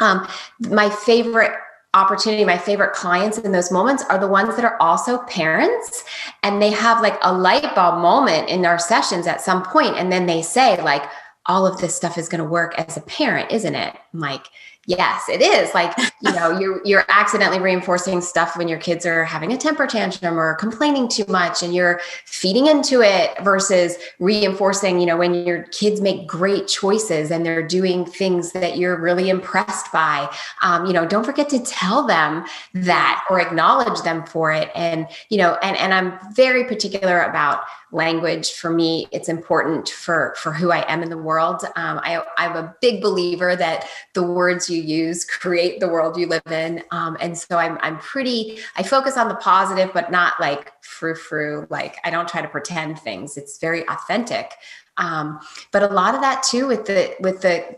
Um, 0.00 0.28
my 0.60 0.90
favorite 0.90 1.52
opportunity 1.94 2.44
my 2.44 2.58
favorite 2.58 2.92
clients 2.92 3.38
in 3.38 3.52
those 3.52 3.72
moments 3.72 4.04
are 4.10 4.18
the 4.18 4.28
ones 4.28 4.54
that 4.56 4.66
are 4.66 4.76
also 4.82 5.18
parents 5.24 6.04
and 6.42 6.60
they 6.60 6.70
have 6.70 7.00
like 7.00 7.18
a 7.22 7.32
light 7.32 7.74
bulb 7.74 8.02
moment 8.02 8.50
in 8.50 8.66
our 8.66 8.78
sessions 8.78 9.26
at 9.26 9.40
some 9.40 9.62
point 9.62 9.96
and 9.96 10.12
then 10.12 10.26
they 10.26 10.42
say 10.42 10.80
like 10.82 11.02
all 11.46 11.66
of 11.66 11.80
this 11.80 11.94
stuff 11.94 12.18
is 12.18 12.28
going 12.28 12.42
to 12.42 12.48
work 12.48 12.78
as 12.78 12.98
a 12.98 13.00
parent 13.02 13.50
isn't 13.50 13.74
it? 13.74 13.96
I'm 14.12 14.20
like 14.20 14.46
Yes, 14.86 15.28
it 15.28 15.42
is. 15.42 15.74
Like, 15.74 15.92
you 16.22 16.32
know, 16.32 16.56
you're 16.58 16.80
you're 16.84 17.04
accidentally 17.08 17.58
reinforcing 17.58 18.20
stuff 18.20 18.56
when 18.56 18.68
your 18.68 18.78
kids 18.78 19.04
are 19.04 19.24
having 19.24 19.52
a 19.52 19.56
temper 19.56 19.84
tantrum 19.84 20.38
or 20.38 20.54
complaining 20.54 21.08
too 21.08 21.24
much 21.26 21.64
and 21.64 21.74
you're 21.74 22.00
feeding 22.24 22.68
into 22.68 23.02
it 23.02 23.36
versus 23.42 23.96
reinforcing, 24.20 25.00
you 25.00 25.06
know, 25.06 25.16
when 25.16 25.34
your 25.34 25.64
kids 25.64 26.00
make 26.00 26.28
great 26.28 26.68
choices 26.68 27.32
and 27.32 27.44
they're 27.44 27.66
doing 27.66 28.04
things 28.04 28.52
that 28.52 28.78
you're 28.78 29.00
really 29.00 29.28
impressed 29.28 29.90
by. 29.90 30.32
Um, 30.62 30.86
you 30.86 30.92
know, 30.92 31.04
don't 31.04 31.24
forget 31.24 31.48
to 31.48 31.58
tell 31.58 32.06
them 32.06 32.44
that 32.74 33.24
or 33.28 33.40
acknowledge 33.40 34.02
them 34.02 34.24
for 34.24 34.52
it. 34.52 34.70
And, 34.76 35.08
you 35.30 35.38
know, 35.38 35.58
and 35.62 35.76
and 35.76 35.92
I'm 35.92 36.16
very 36.32 36.62
particular 36.62 37.22
about 37.22 37.64
language 37.92 38.52
for 38.52 38.68
me 38.68 39.06
it's 39.12 39.28
important 39.28 39.88
for 39.88 40.34
for 40.36 40.52
who 40.52 40.72
i 40.72 40.84
am 40.92 41.02
in 41.02 41.08
the 41.08 41.16
world 41.16 41.62
um, 41.76 42.00
I, 42.02 42.22
i'm 42.36 42.56
a 42.56 42.74
big 42.80 43.00
believer 43.00 43.54
that 43.54 43.88
the 44.12 44.24
words 44.24 44.68
you 44.68 44.75
use 44.80 45.24
create 45.24 45.80
the 45.80 45.88
world 45.88 46.16
you 46.16 46.26
live 46.26 46.46
in 46.50 46.82
um, 46.90 47.16
and 47.20 47.36
so 47.36 47.58
I'm, 47.58 47.78
I'm 47.80 47.98
pretty 47.98 48.58
i 48.76 48.82
focus 48.82 49.16
on 49.16 49.28
the 49.28 49.36
positive 49.36 49.90
but 49.92 50.10
not 50.10 50.34
like 50.40 50.72
frou 50.82 51.14
frou 51.14 51.66
like 51.70 51.98
i 52.04 52.10
don't 52.10 52.28
try 52.28 52.42
to 52.42 52.48
pretend 52.48 52.98
things 52.98 53.36
it's 53.36 53.58
very 53.58 53.86
authentic 53.88 54.54
um, 54.98 55.40
but 55.72 55.82
a 55.82 55.88
lot 55.88 56.14
of 56.14 56.20
that 56.22 56.42
too 56.42 56.66
with 56.66 56.86
the 56.86 57.14
with 57.20 57.42
the 57.42 57.76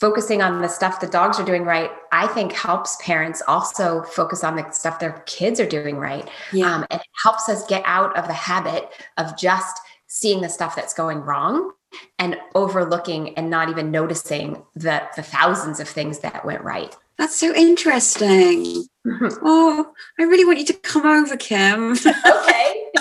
focusing 0.00 0.40
on 0.40 0.62
the 0.62 0.68
stuff 0.68 1.00
the 1.00 1.06
dogs 1.06 1.38
are 1.38 1.44
doing 1.44 1.64
right, 1.64 1.90
I 2.10 2.26
think 2.26 2.52
helps 2.52 2.96
parents 3.02 3.42
also 3.46 4.02
focus 4.02 4.42
on 4.42 4.56
the 4.56 4.70
stuff 4.70 4.98
their 4.98 5.22
kids 5.26 5.60
are 5.60 5.68
doing 5.68 5.96
right. 5.96 6.28
Yeah. 6.52 6.74
Um, 6.74 6.86
and 6.90 7.00
it 7.00 7.06
helps 7.22 7.48
us 7.50 7.66
get 7.66 7.82
out 7.84 8.16
of 8.16 8.26
the 8.26 8.32
habit 8.32 8.88
of 9.18 9.36
just 9.36 9.78
seeing 10.06 10.40
the 10.40 10.48
stuff 10.48 10.74
that's 10.74 10.94
going 10.94 11.20
wrong 11.20 11.72
and 12.18 12.36
overlooking 12.54 13.36
and 13.36 13.50
not 13.50 13.68
even 13.68 13.90
noticing 13.90 14.62
the, 14.74 15.02
the 15.16 15.22
thousands 15.22 15.80
of 15.80 15.88
things 15.88 16.20
that 16.20 16.44
went 16.44 16.62
right. 16.62 16.96
That's 17.18 17.36
so 17.36 17.54
interesting. 17.54 18.84
Oh, 19.42 19.92
I 20.18 20.24
really 20.24 20.44
want 20.44 20.58
you 20.58 20.66
to 20.66 20.74
come 20.74 21.06
over, 21.06 21.34
Kim. 21.34 21.92
okay. 21.96 22.04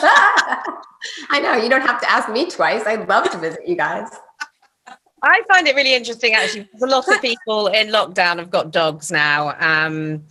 I 1.30 1.42
know 1.42 1.56
you 1.56 1.70
don't 1.70 1.82
have 1.86 2.00
to 2.00 2.10
ask 2.10 2.30
me 2.32 2.50
twice. 2.50 2.84
I'd 2.86 3.10
love 3.10 3.30
to 3.32 3.38
visit 3.38 3.68
you 3.68 3.76
guys. 3.76 4.08
I 5.22 5.42
find 5.50 5.68
it 5.68 5.76
really 5.76 5.94
interesting 5.94 6.36
actually. 6.36 6.70
A 6.82 6.86
lot 6.86 7.06
of 7.10 7.22
people 7.22 7.68
in 7.68 7.90
lockdown 7.90 8.40
have 8.40 8.50
got 8.50 8.72
dogs 8.72 9.12
now. 9.12 9.56
Um, 9.60 10.24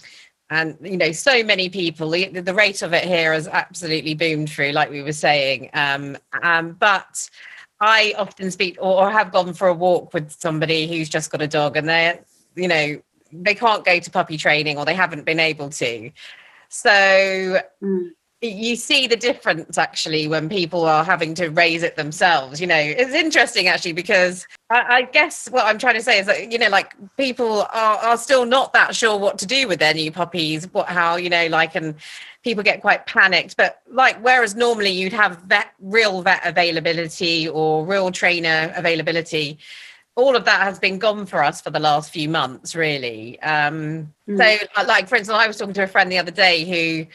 and 0.51 0.79
you 0.81 0.97
know 0.97 1.12
so 1.12 1.42
many 1.42 1.68
people 1.68 2.09
the, 2.11 2.27
the, 2.29 2.55
rate 2.55 2.81
of 2.83 2.94
it 2.94 3.05
here 3.05 3.35
has 3.35 3.47
absolutely 3.49 4.14
boomed 4.14 4.51
through 4.51 4.73
like 4.73 4.90
we 4.90 5.03
were 5.03 5.12
saying 5.12 5.68
um, 5.75 6.16
um, 6.42 6.73
but 6.81 7.29
i 7.81 8.14
often 8.19 8.51
speak 8.51 8.77
or, 8.81 9.05
or, 9.05 9.11
have 9.11 9.33
gone 9.33 9.55
for 9.55 9.69
a 9.69 9.75
walk 9.75 10.12
with 10.12 10.31
somebody 10.33 10.87
who's 10.87 11.09
just 11.09 11.31
got 11.31 11.41
a 11.41 11.47
dog 11.47 11.77
and 11.77 11.88
they're 11.88 12.21
you 12.55 12.69
know 12.69 13.01
they 13.33 13.55
can't 13.55 13.85
go 13.85 13.99
to 13.99 14.11
puppy 14.11 14.37
training 14.37 14.79
or 14.79 14.85
they 14.85 14.95
haven't 14.95 15.25
been 15.25 15.41
able 15.41 15.69
to. 15.71 16.11
So 16.69 16.91
mm 17.83 18.11
you 18.40 18.77
see 18.77 19.07
the 19.09 19.16
difference 19.16 19.77
actually 19.77 20.29
when 20.29 20.48
people 20.48 20.85
are 20.85 21.03
having 21.05 21.35
to 21.35 21.48
raise 21.48 21.83
it 21.83 21.96
themselves 21.96 22.61
you 22.61 22.66
know? 22.66 22.79
It's 22.79 23.12
interesting 23.12 23.66
actually 23.66 23.94
because 23.94 24.46
I, 24.70 24.85
I, 24.88 25.03
guess 25.03 25.48
what 25.51 25.64
i'm 25.64 25.79
trying 25.79 25.94
to 25.94 26.03
say 26.03 26.18
is 26.20 26.27
that 26.27 26.53
you 26.53 26.59
know 26.59 26.68
like 26.68 26.94
people 27.16 27.62
are, 27.62 27.98
are 27.98 28.16
still 28.16 28.44
not 28.44 28.72
that 28.74 28.94
sure 28.94 29.18
what 29.18 29.38
to 29.38 29.46
do 29.46 29.66
with 29.66 29.81
their 29.81 29.94
new 29.94 30.12
puppies 30.12 30.72
what 30.72 30.88
how 30.88 31.16
you 31.16 31.31
know 31.31 31.46
like 31.48 31.74
and 31.74 31.94
people 32.42 32.62
get 32.62 32.81
quite 32.81 33.07
panicked. 33.07 33.57
But 33.57 33.83
like 33.90 34.18
whereas 34.20 34.55
normally 34.55 34.90
you'd 34.90 35.12
have 35.12 35.38
vet 35.42 35.72
real 35.81 36.22
vet 36.22 36.40
availability 36.44 37.48
or 37.48 37.85
real 37.85 38.11
trainer 38.11 38.72
availability 38.77 39.59
all 40.16 40.35
of 40.35 40.44
that 40.44 40.62
has 40.62 40.81
been 40.81 40.98
gone 40.98 41.24
for 41.27 41.44
us 41.44 41.61
for 41.61 41.70
the 41.70 41.79
last 41.79 42.11
few 42.11 42.29
months 42.29 42.74
really. 42.74 43.40
Um 43.42 44.12
mm. 44.29 44.37
so 44.37 44.83
like 44.85 45.09
for 45.09 45.16
instance 45.16 45.38
i 45.38 45.46
was 45.46 45.57
talking 45.57 45.74
to 45.74 45.85
a 45.85 45.87
friend 45.87 46.11
the 46.11 46.18
other 46.18 46.31
day 46.31 46.64
who 46.64 47.07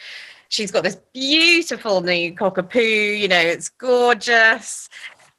she's 0.54 0.70
got 0.70 0.84
this 0.84 0.96
beautiful 1.12 2.00
new 2.00 2.32
cockapoo, 2.32 3.18
you 3.18 3.26
know, 3.26 3.40
it's 3.40 3.68
gorgeous. 3.68 4.88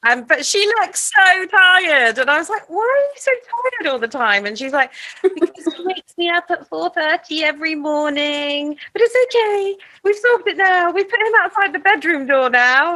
Um, 0.07 0.25
but 0.25 0.45
she 0.45 0.63
looks 0.79 1.11
so 1.15 1.45
tired. 1.47 2.19
And 2.19 2.29
I 2.29 2.37
was 2.37 2.49
like, 2.49 2.69
why 2.69 2.81
are 2.81 3.05
you 3.13 3.13
so 3.15 3.31
tired 3.31 3.91
all 3.91 3.97
the 3.97 4.09
time? 4.09 4.45
And 4.45 4.57
she's 4.57 4.73
like, 4.73 4.91
because 5.23 5.73
he 5.73 5.83
wakes 5.83 6.15
me 6.17 6.29
up 6.29 6.45
at 6.51 6.69
4.30 6.69 7.41
every 7.41 7.75
morning. 7.75 8.77
But 8.93 9.01
it's 9.03 9.15
okay. 9.25 9.75
We've 10.03 10.15
solved 10.15 10.47
it 10.47 10.57
now. 10.57 10.91
We've 10.91 11.09
put 11.09 11.19
him 11.19 11.33
outside 11.39 11.73
the 11.73 11.79
bedroom 11.79 12.27
door 12.27 12.49
now. 12.49 12.95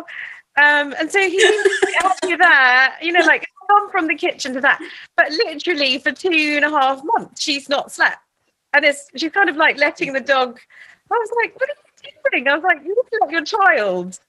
Um, 0.62 0.94
and 1.00 1.10
so 1.10 1.22
he's 1.22 1.68
after 2.04 2.38
that, 2.38 2.98
you 3.02 3.14
know, 3.14 3.26
like 3.26 3.48
gone 3.70 3.90
from 3.90 4.08
the 4.08 4.16
kitchen 4.16 4.54
to 4.54 4.62
that. 4.62 4.80
But 5.16 5.32
literally 5.32 6.00
for 6.00 6.12
two 6.12 6.54
and 6.58 6.66
a 6.66 6.70
half 6.70 7.02
months, 7.04 7.42
she's 7.42 7.70
not 7.70 7.92
slept. 7.92 8.18
And 8.74 8.84
it's 8.86 9.08
she's 9.16 9.32
kind 9.32 9.50
of 9.50 9.56
like 9.56 9.78
letting 9.78 10.14
the 10.14 10.20
dog. 10.20 10.60
I 11.12 11.16
was 11.16 11.32
like, 11.42 11.60
what 11.60 11.70
are 11.70 11.74
you 11.74 11.89
I 12.34 12.56
was 12.56 12.64
like, 12.64 12.84
you 12.86 12.96
don't 12.96 13.22
let 13.22 13.32
your 13.32 13.44
child 13.44 14.20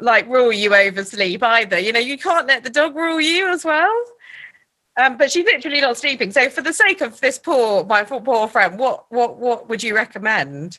like 0.00 0.28
rule 0.28 0.52
you 0.52 0.74
over 0.74 1.04
sleep 1.04 1.42
either. 1.42 1.78
You 1.78 1.92
know, 1.92 2.00
you 2.00 2.18
can't 2.18 2.46
let 2.46 2.64
the 2.64 2.70
dog 2.70 2.96
rule 2.96 3.20
you 3.20 3.48
as 3.48 3.64
well. 3.64 3.94
Um, 4.96 5.16
but 5.16 5.32
she's 5.32 5.44
literally 5.44 5.80
not 5.80 5.96
sleeping. 5.96 6.30
So 6.30 6.48
for 6.48 6.62
the 6.62 6.72
sake 6.72 7.00
of 7.00 7.20
this 7.20 7.38
poor 7.38 7.84
my 7.84 8.04
poor 8.04 8.48
friend, 8.48 8.78
what 8.78 9.06
what 9.08 9.36
what 9.38 9.68
would 9.68 9.82
you 9.82 9.94
recommend? 9.94 10.78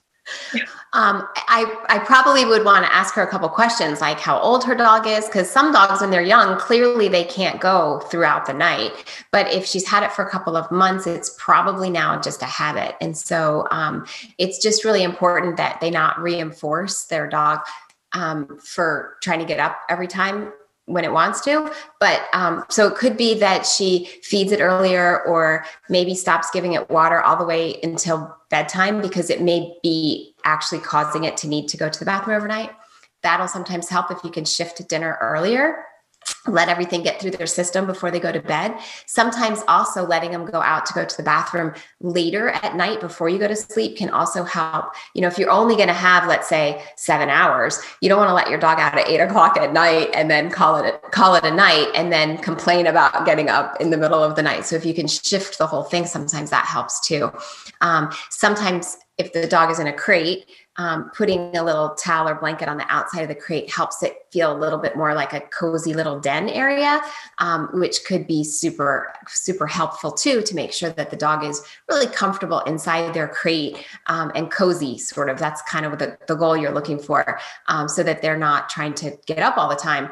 Um, 0.93 1.27
I, 1.35 1.75
I 1.89 1.99
probably 1.99 2.45
would 2.45 2.63
want 2.63 2.85
to 2.85 2.93
ask 2.93 3.13
her 3.15 3.21
a 3.21 3.27
couple 3.27 3.49
questions 3.49 3.99
like 3.99 4.19
how 4.19 4.39
old 4.39 4.63
her 4.63 4.73
dog 4.75 5.07
is, 5.07 5.25
because 5.25 5.49
some 5.49 5.73
dogs, 5.73 6.01
when 6.01 6.09
they're 6.09 6.21
young, 6.21 6.57
clearly 6.57 7.09
they 7.09 7.25
can't 7.25 7.59
go 7.59 7.99
throughout 8.09 8.45
the 8.45 8.53
night. 8.53 8.91
But 9.31 9.51
if 9.51 9.65
she's 9.65 9.87
had 9.87 10.03
it 10.03 10.11
for 10.11 10.25
a 10.25 10.29
couple 10.29 10.55
of 10.55 10.71
months, 10.71 11.05
it's 11.05 11.35
probably 11.37 11.89
now 11.89 12.21
just 12.21 12.41
a 12.41 12.45
habit. 12.45 12.95
And 13.01 13.17
so 13.17 13.67
um, 13.71 14.05
it's 14.37 14.61
just 14.61 14.85
really 14.85 15.03
important 15.03 15.57
that 15.57 15.81
they 15.81 15.89
not 15.89 16.17
reinforce 16.19 17.05
their 17.05 17.27
dog 17.27 17.59
um, 18.13 18.57
for 18.63 19.17
trying 19.21 19.39
to 19.39 19.45
get 19.45 19.59
up 19.59 19.77
every 19.89 20.07
time 20.07 20.53
when 20.85 21.03
it 21.03 21.11
wants 21.11 21.41
to. 21.41 21.71
But 21.99 22.23
um, 22.33 22.63
so 22.69 22.87
it 22.87 22.95
could 22.95 23.17
be 23.17 23.39
that 23.39 23.65
she 23.65 24.05
feeds 24.21 24.51
it 24.51 24.61
earlier 24.61 25.23
or 25.23 25.65
maybe 25.89 26.13
stops 26.13 26.49
giving 26.51 26.73
it 26.73 26.89
water 26.89 27.21
all 27.21 27.37
the 27.37 27.45
way 27.45 27.79
until 27.83 28.35
bedtime 28.49 29.01
because 29.01 29.29
it 29.29 29.41
may 29.41 29.75
be 29.81 30.35
actually 30.43 30.79
causing 30.79 31.23
it 31.23 31.37
to 31.37 31.47
need 31.47 31.67
to 31.69 31.77
go 31.77 31.89
to 31.89 31.99
the 31.99 32.05
bathroom 32.05 32.37
overnight. 32.37 32.71
That'll 33.23 33.47
sometimes 33.47 33.89
help 33.89 34.11
if 34.11 34.23
you 34.23 34.29
can 34.29 34.45
shift 34.45 34.77
to 34.77 34.83
dinner 34.83 35.17
earlier 35.19 35.83
let 36.47 36.69
everything 36.69 37.01
get 37.01 37.19
through 37.19 37.31
their 37.31 37.47
system 37.47 37.85
before 37.85 38.11
they 38.11 38.19
go 38.19 38.31
to 38.31 38.39
bed. 38.39 38.75
Sometimes 39.05 39.63
also 39.67 40.05
letting 40.05 40.31
them 40.31 40.45
go 40.45 40.61
out 40.61 40.85
to 40.85 40.93
go 40.93 41.05
to 41.05 41.17
the 41.17 41.23
bathroom 41.23 41.73
later 42.01 42.49
at 42.49 42.75
night 42.75 42.99
before 42.99 43.29
you 43.29 43.39
go 43.39 43.47
to 43.47 43.55
sleep 43.55 43.97
can 43.97 44.09
also 44.09 44.43
help. 44.43 44.93
You 45.13 45.21
know, 45.21 45.27
if 45.27 45.37
you're 45.37 45.49
only 45.49 45.75
going 45.75 45.87
to 45.87 45.93
have, 45.93 46.27
let's 46.27 46.47
say, 46.47 46.83
seven 46.95 47.29
hours, 47.29 47.79
you 48.01 48.09
don't 48.09 48.19
want 48.19 48.29
to 48.29 48.33
let 48.33 48.49
your 48.49 48.59
dog 48.59 48.79
out 48.79 48.97
at 48.97 49.07
eight 49.07 49.19
o'clock 49.19 49.57
at 49.57 49.73
night 49.73 50.09
and 50.13 50.29
then 50.29 50.49
call 50.49 50.77
it 50.77 50.93
a, 50.93 51.09
call 51.09 51.35
it 51.35 51.43
a 51.43 51.51
night 51.51 51.87
and 51.95 52.11
then 52.11 52.37
complain 52.37 52.87
about 52.87 53.25
getting 53.25 53.49
up 53.49 53.79
in 53.81 53.89
the 53.89 53.97
middle 53.97 54.23
of 54.23 54.35
the 54.35 54.43
night. 54.43 54.65
So 54.65 54.75
if 54.75 54.85
you 54.85 54.93
can 54.93 55.07
shift 55.07 55.57
the 55.57 55.67
whole 55.67 55.83
thing, 55.83 56.05
sometimes 56.05 56.49
that 56.51 56.65
helps 56.65 57.05
too. 57.05 57.31
Um, 57.81 58.11
sometimes 58.29 58.97
if 59.17 59.33
the 59.33 59.47
dog 59.47 59.71
is 59.71 59.79
in 59.79 59.87
a 59.87 59.93
crate, 59.93 60.45
um, 60.77 61.09
putting 61.15 61.55
a 61.55 61.63
little 61.63 61.95
towel 61.95 62.27
or 62.27 62.35
blanket 62.35 62.67
on 62.67 62.77
the 62.77 62.85
outside 62.89 63.21
of 63.21 63.27
the 63.27 63.35
crate 63.35 63.71
helps 63.71 64.03
it 64.03 64.17
feel 64.31 64.55
a 64.55 64.57
little 64.57 64.77
bit 64.77 64.95
more 64.95 65.13
like 65.13 65.33
a 65.33 65.39
cozy 65.41 65.93
little 65.93 66.19
den 66.19 66.49
area, 66.49 67.01
um, 67.37 67.69
which 67.73 68.03
could 68.05 68.27
be 68.27 68.43
super, 68.43 69.13
super 69.27 69.67
helpful 69.67 70.11
too 70.11 70.41
to 70.41 70.55
make 70.55 70.73
sure 70.73 70.89
that 70.91 71.09
the 71.09 71.15
dog 71.15 71.43
is 71.43 71.65
really 71.89 72.07
comfortable 72.07 72.59
inside 72.61 73.13
their 73.13 73.27
crate 73.27 73.85
um, 74.07 74.31
and 74.35 74.51
cozy, 74.51 74.97
sort 74.97 75.29
of. 75.29 75.39
That's 75.39 75.61
kind 75.63 75.85
of 75.85 75.97
the, 75.97 76.17
the 76.27 76.35
goal 76.35 76.57
you're 76.57 76.73
looking 76.73 76.99
for, 76.99 77.39
um, 77.67 77.87
so 77.87 78.03
that 78.03 78.21
they're 78.21 78.37
not 78.37 78.69
trying 78.69 78.93
to 78.95 79.17
get 79.25 79.39
up 79.39 79.57
all 79.57 79.69
the 79.69 79.75
time. 79.75 80.11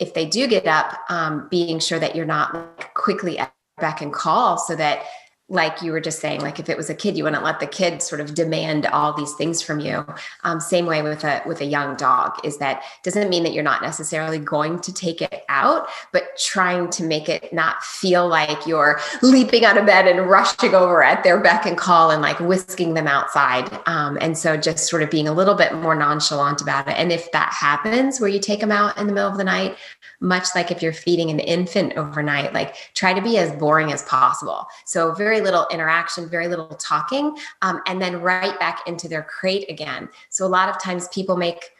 If 0.00 0.14
they 0.14 0.26
do 0.26 0.46
get 0.46 0.66
up, 0.66 0.98
um, 1.10 1.48
being 1.50 1.78
sure 1.78 1.98
that 1.98 2.16
you're 2.16 2.26
not 2.26 2.94
quickly 2.94 3.38
back 3.78 4.00
and 4.00 4.12
call 4.12 4.58
so 4.58 4.74
that 4.76 5.04
like 5.52 5.82
you 5.82 5.92
were 5.92 6.00
just 6.00 6.18
saying 6.18 6.40
like 6.40 6.58
if 6.58 6.70
it 6.70 6.78
was 6.78 6.88
a 6.88 6.94
kid 6.94 7.16
you 7.16 7.24
wouldn't 7.24 7.44
let 7.44 7.60
the 7.60 7.66
kid 7.66 8.00
sort 8.00 8.20
of 8.22 8.34
demand 8.34 8.86
all 8.86 9.12
these 9.12 9.34
things 9.34 9.60
from 9.60 9.80
you. 9.80 10.04
Um, 10.44 10.60
same 10.60 10.86
way 10.86 11.02
with 11.02 11.24
a 11.24 11.42
with 11.46 11.60
a 11.60 11.66
young 11.66 11.94
dog 11.96 12.40
is 12.42 12.56
that 12.58 12.82
doesn't 13.02 13.28
mean 13.28 13.42
that 13.42 13.52
you're 13.52 13.62
not 13.62 13.82
necessarily 13.82 14.38
going 14.38 14.80
to 14.80 14.92
take 14.92 15.20
it 15.20 15.44
out 15.50 15.88
but 16.10 16.24
trying 16.38 16.88
to 16.90 17.04
make 17.04 17.28
it 17.28 17.52
not 17.52 17.82
feel 17.84 18.26
like 18.26 18.66
you're 18.66 18.98
leaping 19.20 19.64
out 19.64 19.76
of 19.76 19.84
bed 19.84 20.08
and 20.08 20.28
rushing 20.28 20.74
over 20.74 21.02
at 21.02 21.22
their 21.22 21.38
beck 21.38 21.66
and 21.66 21.76
call 21.76 22.10
and 22.10 22.22
like 22.22 22.40
whisking 22.40 22.94
them 22.94 23.06
outside. 23.06 23.70
Um, 23.86 24.16
and 24.20 24.38
so 24.38 24.56
just 24.56 24.88
sort 24.88 25.02
of 25.02 25.10
being 25.10 25.28
a 25.28 25.34
little 25.34 25.54
bit 25.54 25.74
more 25.74 25.94
nonchalant 25.94 26.62
about 26.62 26.88
it. 26.88 26.96
And 26.96 27.12
if 27.12 27.30
that 27.32 27.52
happens 27.52 28.20
where 28.20 28.30
you 28.30 28.40
take 28.40 28.60
them 28.60 28.72
out 28.72 28.96
in 28.96 29.06
the 29.06 29.12
middle 29.12 29.30
of 29.30 29.36
the 29.36 29.44
night 29.44 29.76
much 30.22 30.46
like 30.54 30.70
if 30.70 30.80
you're 30.80 30.92
feeding 30.92 31.30
an 31.30 31.40
infant 31.40 31.94
overnight, 31.96 32.54
like 32.54 32.76
try 32.94 33.12
to 33.12 33.20
be 33.20 33.36
as 33.38 33.52
boring 33.56 33.92
as 33.92 34.02
possible. 34.04 34.66
So, 34.86 35.12
very 35.12 35.40
little 35.42 35.66
interaction, 35.70 36.28
very 36.28 36.48
little 36.48 36.68
talking, 36.68 37.36
um, 37.62 37.80
and 37.86 38.00
then 38.00 38.20
right 38.20 38.58
back 38.58 38.86
into 38.86 39.08
their 39.08 39.22
crate 39.22 39.68
again. 39.68 40.08
So, 40.30 40.46
a 40.46 40.48
lot 40.48 40.68
of 40.68 40.80
times 40.80 41.08
people 41.08 41.36
make 41.36 41.70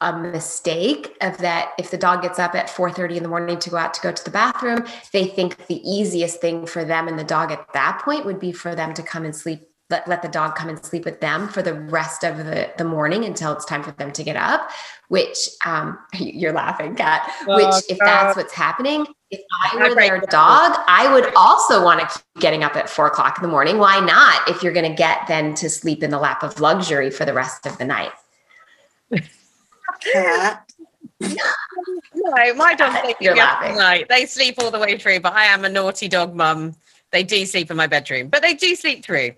a 0.00 0.16
mistake 0.16 1.16
of 1.22 1.38
that 1.38 1.72
if 1.78 1.90
the 1.90 1.96
dog 1.96 2.22
gets 2.22 2.38
up 2.38 2.54
at 2.54 2.68
4:30 2.68 3.16
in 3.16 3.22
the 3.22 3.28
morning 3.28 3.58
to 3.58 3.70
go 3.70 3.76
out 3.76 3.94
to 3.94 4.00
go 4.00 4.12
to 4.12 4.24
the 4.24 4.30
bathroom, 4.30 4.84
they 5.12 5.26
think 5.26 5.66
the 5.66 5.80
easiest 5.88 6.40
thing 6.40 6.66
for 6.66 6.84
them 6.84 7.08
and 7.08 7.18
the 7.18 7.24
dog 7.24 7.52
at 7.52 7.72
that 7.72 8.02
point 8.04 8.26
would 8.26 8.38
be 8.38 8.52
for 8.52 8.74
them 8.74 8.92
to 8.94 9.02
come 9.02 9.24
and 9.24 9.34
sleep 9.34 9.62
let, 9.90 10.08
let 10.08 10.22
the 10.22 10.28
dog 10.28 10.54
come 10.56 10.70
and 10.70 10.82
sleep 10.82 11.04
with 11.04 11.20
them 11.20 11.46
for 11.46 11.60
the 11.60 11.74
rest 11.74 12.24
of 12.24 12.38
the, 12.38 12.70
the 12.78 12.84
morning 12.84 13.24
until 13.24 13.52
it's 13.52 13.66
time 13.66 13.82
for 13.82 13.92
them 13.92 14.10
to 14.12 14.24
get 14.24 14.36
up 14.36 14.70
which 15.08 15.48
um, 15.64 15.98
you're 16.18 16.54
laughing 16.54 16.94
Kat 16.94 17.30
oh, 17.48 17.56
which 17.56 17.84
if 17.90 17.98
God. 17.98 18.06
that's 18.06 18.36
what's 18.36 18.54
happening 18.54 19.06
if 19.34 19.44
i 19.72 19.88
were 19.88 19.94
their 19.94 20.20
dog 20.20 20.78
i 20.86 21.12
would 21.12 21.32
also 21.36 21.82
want 21.84 22.00
to 22.00 22.06
keep 22.06 22.40
getting 22.40 22.62
up 22.62 22.76
at 22.76 22.88
four 22.88 23.06
o'clock 23.06 23.38
in 23.38 23.42
the 23.42 23.48
morning 23.48 23.78
why 23.78 24.00
not 24.00 24.48
if 24.48 24.62
you're 24.62 24.72
going 24.72 24.88
to 24.88 24.96
get 24.96 25.26
then 25.26 25.54
to 25.54 25.68
sleep 25.68 26.02
in 26.02 26.10
the 26.10 26.18
lap 26.18 26.42
of 26.42 26.60
luxury 26.60 27.10
for 27.10 27.24
the 27.24 27.32
rest 27.32 27.66
of 27.66 27.76
the 27.78 27.84
night 27.84 28.12
Kat 30.12 30.68
no 31.20 32.54
my 32.56 32.74
dog 32.74 33.14
you're 33.20 33.36
laughing. 33.36 33.76
Night. 33.76 34.06
they 34.08 34.26
sleep 34.26 34.56
all 34.58 34.70
the 34.70 34.78
way 34.78 34.98
through 34.98 35.20
but 35.20 35.32
i 35.32 35.44
am 35.44 35.64
a 35.64 35.68
naughty 35.68 36.08
dog 36.08 36.34
mum 36.34 36.74
they 37.12 37.22
do 37.22 37.44
sleep 37.46 37.70
in 37.70 37.76
my 37.76 37.86
bedroom 37.86 38.28
but 38.28 38.42
they 38.42 38.54
do 38.54 38.74
sleep 38.74 39.04
through 39.04 39.32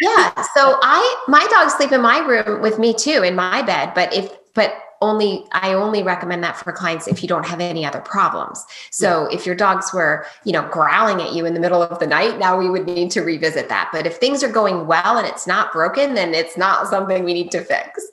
yeah. 0.00 0.32
So 0.54 0.78
I 0.82 1.24
my 1.28 1.46
dogs 1.50 1.74
sleep 1.74 1.92
in 1.92 2.00
my 2.00 2.18
room 2.18 2.60
with 2.60 2.78
me 2.78 2.94
too 2.94 3.22
in 3.22 3.34
my 3.34 3.62
bed, 3.62 3.92
but 3.94 4.12
if 4.14 4.30
but 4.54 4.74
only 5.00 5.44
I 5.52 5.74
only 5.74 6.02
recommend 6.02 6.42
that 6.44 6.56
for 6.56 6.72
clients 6.72 7.06
if 7.06 7.22
you 7.22 7.28
don't 7.28 7.46
have 7.46 7.60
any 7.60 7.84
other 7.84 8.00
problems. 8.00 8.64
So 8.90 9.28
yeah. 9.28 9.36
if 9.36 9.46
your 9.46 9.54
dogs 9.54 9.92
were, 9.92 10.26
you 10.44 10.52
know, 10.52 10.68
growling 10.68 11.20
at 11.20 11.32
you 11.32 11.46
in 11.46 11.54
the 11.54 11.60
middle 11.60 11.82
of 11.82 11.98
the 11.98 12.06
night, 12.06 12.38
now 12.38 12.58
we 12.58 12.68
would 12.70 12.86
need 12.86 13.10
to 13.12 13.22
revisit 13.22 13.68
that. 13.68 13.90
But 13.92 14.06
if 14.06 14.16
things 14.16 14.42
are 14.42 14.50
going 14.50 14.86
well 14.86 15.18
and 15.18 15.26
it's 15.26 15.46
not 15.46 15.72
broken, 15.72 16.14
then 16.14 16.34
it's 16.34 16.56
not 16.56 16.88
something 16.88 17.24
we 17.24 17.34
need 17.34 17.50
to 17.52 17.62
fix. 17.62 18.06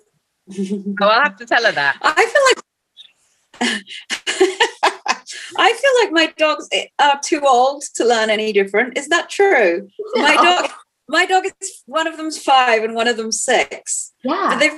oh, 0.60 0.96
I'll 1.02 1.24
have 1.24 1.38
to 1.38 1.46
tell 1.46 1.64
her 1.64 1.72
that. 1.72 1.98
I 2.02 2.26
feel 2.26 2.42
like 2.50 2.64
I 5.58 5.74
feel 5.74 5.92
like 6.02 6.12
my 6.12 6.34
dogs 6.38 6.68
are 7.00 7.20
too 7.24 7.42
old 7.46 7.84
to 7.96 8.06
learn 8.06 8.30
any 8.30 8.52
different. 8.54 8.98
Is 8.98 9.08
that 9.10 9.30
true? 9.30 9.88
No. 10.16 10.22
My 10.22 10.36
dog 10.36 10.72
my 11.12 11.26
dog 11.26 11.44
is 11.46 11.84
one 11.86 12.08
of 12.08 12.18
them's 12.18 12.42
five 12.42 12.84
and 12.84 12.96
one 12.96 13.08
of 13.08 13.18
them's 13.18 13.44
six. 13.44 14.14
Yeah. 14.24 14.58
They, 14.60 14.72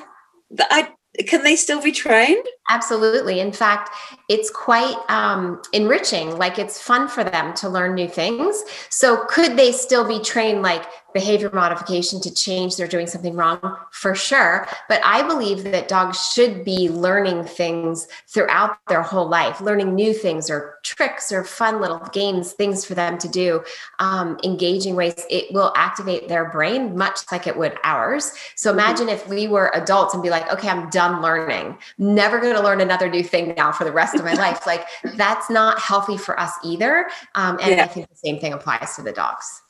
I 0.69 0.89
can 1.27 1.43
they 1.43 1.55
still 1.55 1.81
be 1.81 1.91
trained? 1.91 2.45
Absolutely. 2.69 3.39
In 3.39 3.51
fact, 3.51 3.89
it's 4.29 4.49
quite 4.49 4.95
um, 5.09 5.61
enriching. 5.73 6.37
Like 6.37 6.57
it's 6.57 6.81
fun 6.81 7.07
for 7.07 7.23
them 7.23 7.53
to 7.55 7.67
learn 7.67 7.93
new 7.93 8.07
things. 8.07 8.63
So 8.89 9.25
could 9.27 9.57
they 9.57 9.71
still 9.71 10.07
be 10.07 10.19
trained 10.19 10.61
like 10.61 10.85
behavior 11.13 11.49
modification 11.53 12.19
to 12.19 12.33
change 12.33 12.75
they're 12.75 12.87
doing 12.87 13.07
something 13.07 13.35
wrong 13.35 13.77
for 13.91 14.15
sure 14.15 14.67
but 14.89 14.99
i 15.03 15.25
believe 15.25 15.63
that 15.63 15.87
dogs 15.87 16.31
should 16.33 16.65
be 16.65 16.89
learning 16.89 17.43
things 17.43 18.07
throughout 18.27 18.77
their 18.87 19.01
whole 19.01 19.27
life 19.27 19.61
learning 19.61 19.93
new 19.93 20.13
things 20.13 20.49
or 20.49 20.79
tricks 20.83 21.31
or 21.31 21.43
fun 21.43 21.79
little 21.79 21.99
games 22.11 22.53
things 22.53 22.83
for 22.83 22.95
them 22.95 23.17
to 23.17 23.27
do 23.27 23.63
um, 23.99 24.37
engaging 24.43 24.95
ways 24.95 25.25
it 25.29 25.53
will 25.53 25.71
activate 25.75 26.27
their 26.27 26.49
brain 26.49 26.97
much 26.97 27.19
like 27.31 27.47
it 27.47 27.55
would 27.55 27.77
ours 27.83 28.33
so 28.55 28.69
mm-hmm. 28.69 28.79
imagine 28.79 29.09
if 29.09 29.27
we 29.29 29.47
were 29.47 29.71
adults 29.75 30.13
and 30.13 30.23
be 30.23 30.29
like 30.29 30.51
okay 30.51 30.67
i'm 30.69 30.89
done 30.89 31.21
learning 31.21 31.77
never 31.97 32.39
going 32.39 32.52
to 32.55 32.63
learn 32.63 32.81
another 32.81 33.09
new 33.09 33.23
thing 33.23 33.53
now 33.55 33.71
for 33.71 33.83
the 33.83 33.91
rest 33.91 34.15
of 34.15 34.23
my 34.23 34.33
life 34.33 34.59
like 34.65 34.85
that's 35.15 35.49
not 35.49 35.79
healthy 35.79 36.17
for 36.17 36.39
us 36.39 36.51
either 36.63 37.07
um, 37.35 37.57
and 37.61 37.75
yeah. 37.75 37.83
i 37.83 37.87
think 37.87 38.07
the 38.09 38.15
same 38.15 38.39
thing 38.39 38.53
applies 38.53 38.95
to 38.95 39.01
the 39.01 39.11
dogs 39.11 39.61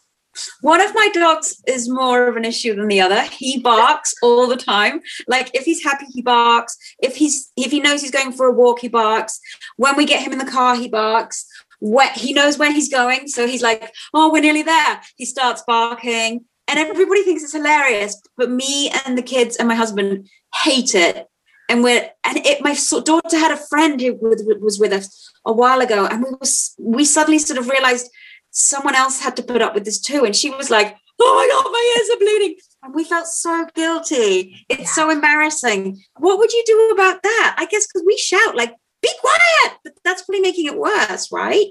one 0.61 0.81
of 0.81 0.93
my 0.95 1.09
dogs 1.13 1.61
is 1.67 1.87
more 1.87 2.27
of 2.27 2.35
an 2.35 2.45
issue 2.45 2.75
than 2.75 2.87
the 2.87 3.01
other. 3.01 3.21
He 3.21 3.59
barks 3.59 4.13
all 4.23 4.47
the 4.47 4.57
time. 4.57 5.01
Like 5.27 5.51
if 5.53 5.63
he's 5.63 5.83
happy, 5.83 6.05
he 6.11 6.21
barks. 6.21 6.77
If 6.99 7.15
he's 7.15 7.51
if 7.55 7.71
he 7.71 7.79
knows 7.79 8.01
he's 8.01 8.11
going 8.11 8.31
for 8.31 8.47
a 8.47 8.51
walk, 8.51 8.79
he 8.79 8.87
barks. 8.87 9.39
When 9.77 9.95
we 9.95 10.05
get 10.05 10.21
him 10.21 10.31
in 10.31 10.39
the 10.39 10.51
car, 10.51 10.75
he 10.75 10.87
barks. 10.87 11.45
When, 11.79 12.09
he 12.13 12.33
knows 12.33 12.57
where 12.57 12.71
he's 12.71 12.89
going, 12.89 13.27
so 13.27 13.45
he's 13.45 13.61
like, 13.61 13.93
"Oh, 14.13 14.31
we're 14.31 14.41
nearly 14.41 14.63
there." 14.63 15.01
He 15.17 15.25
starts 15.25 15.63
barking, 15.67 16.45
and 16.67 16.79
everybody 16.79 17.23
thinks 17.23 17.43
it's 17.43 17.53
hilarious. 17.53 18.19
But 18.37 18.49
me 18.49 18.91
and 19.05 19.17
the 19.17 19.21
kids 19.21 19.57
and 19.57 19.67
my 19.67 19.75
husband 19.75 20.29
hate 20.63 20.95
it. 20.95 21.27
And 21.69 21.83
we're 21.83 22.09
and 22.23 22.37
it. 22.45 22.61
My 22.61 22.75
daughter 23.03 23.37
had 23.37 23.51
a 23.51 23.57
friend 23.57 23.99
who 23.99 24.17
was 24.61 24.79
with 24.79 24.91
us 24.91 25.31
a 25.45 25.53
while 25.53 25.81
ago, 25.81 26.05
and 26.05 26.23
we 26.23 26.29
was 26.39 26.75
we 26.77 27.05
suddenly 27.05 27.39
sort 27.39 27.57
of 27.57 27.69
realized 27.69 28.09
someone 28.51 28.95
else 28.95 29.19
had 29.19 29.35
to 29.35 29.43
put 29.43 29.61
up 29.61 29.73
with 29.73 29.85
this 29.85 29.99
too. 29.99 30.23
And 30.25 30.35
she 30.35 30.49
was 30.51 30.69
like, 30.69 30.95
oh 31.19 31.35
my 31.35 31.47
God, 31.51 31.71
my 31.71 31.95
ears 31.97 32.09
are 32.11 32.19
bleeding. 32.19 32.55
And 32.83 32.93
we 32.93 33.03
felt 33.03 33.27
so 33.27 33.67
guilty. 33.75 34.65
It's 34.69 34.81
yeah. 34.81 34.87
so 34.87 35.09
embarrassing. 35.09 36.01
What 36.17 36.37
would 36.37 36.51
you 36.51 36.63
do 36.65 36.91
about 36.93 37.23
that? 37.23 37.55
I 37.57 37.65
guess 37.65 37.87
because 37.87 38.03
we 38.05 38.17
shout, 38.17 38.55
like, 38.55 38.75
be 39.01 39.09
quiet. 39.19 39.79
But 39.83 39.93
that's 40.03 40.23
probably 40.23 40.41
making 40.41 40.67
it 40.67 40.77
worse, 40.77 41.31
right? 41.31 41.67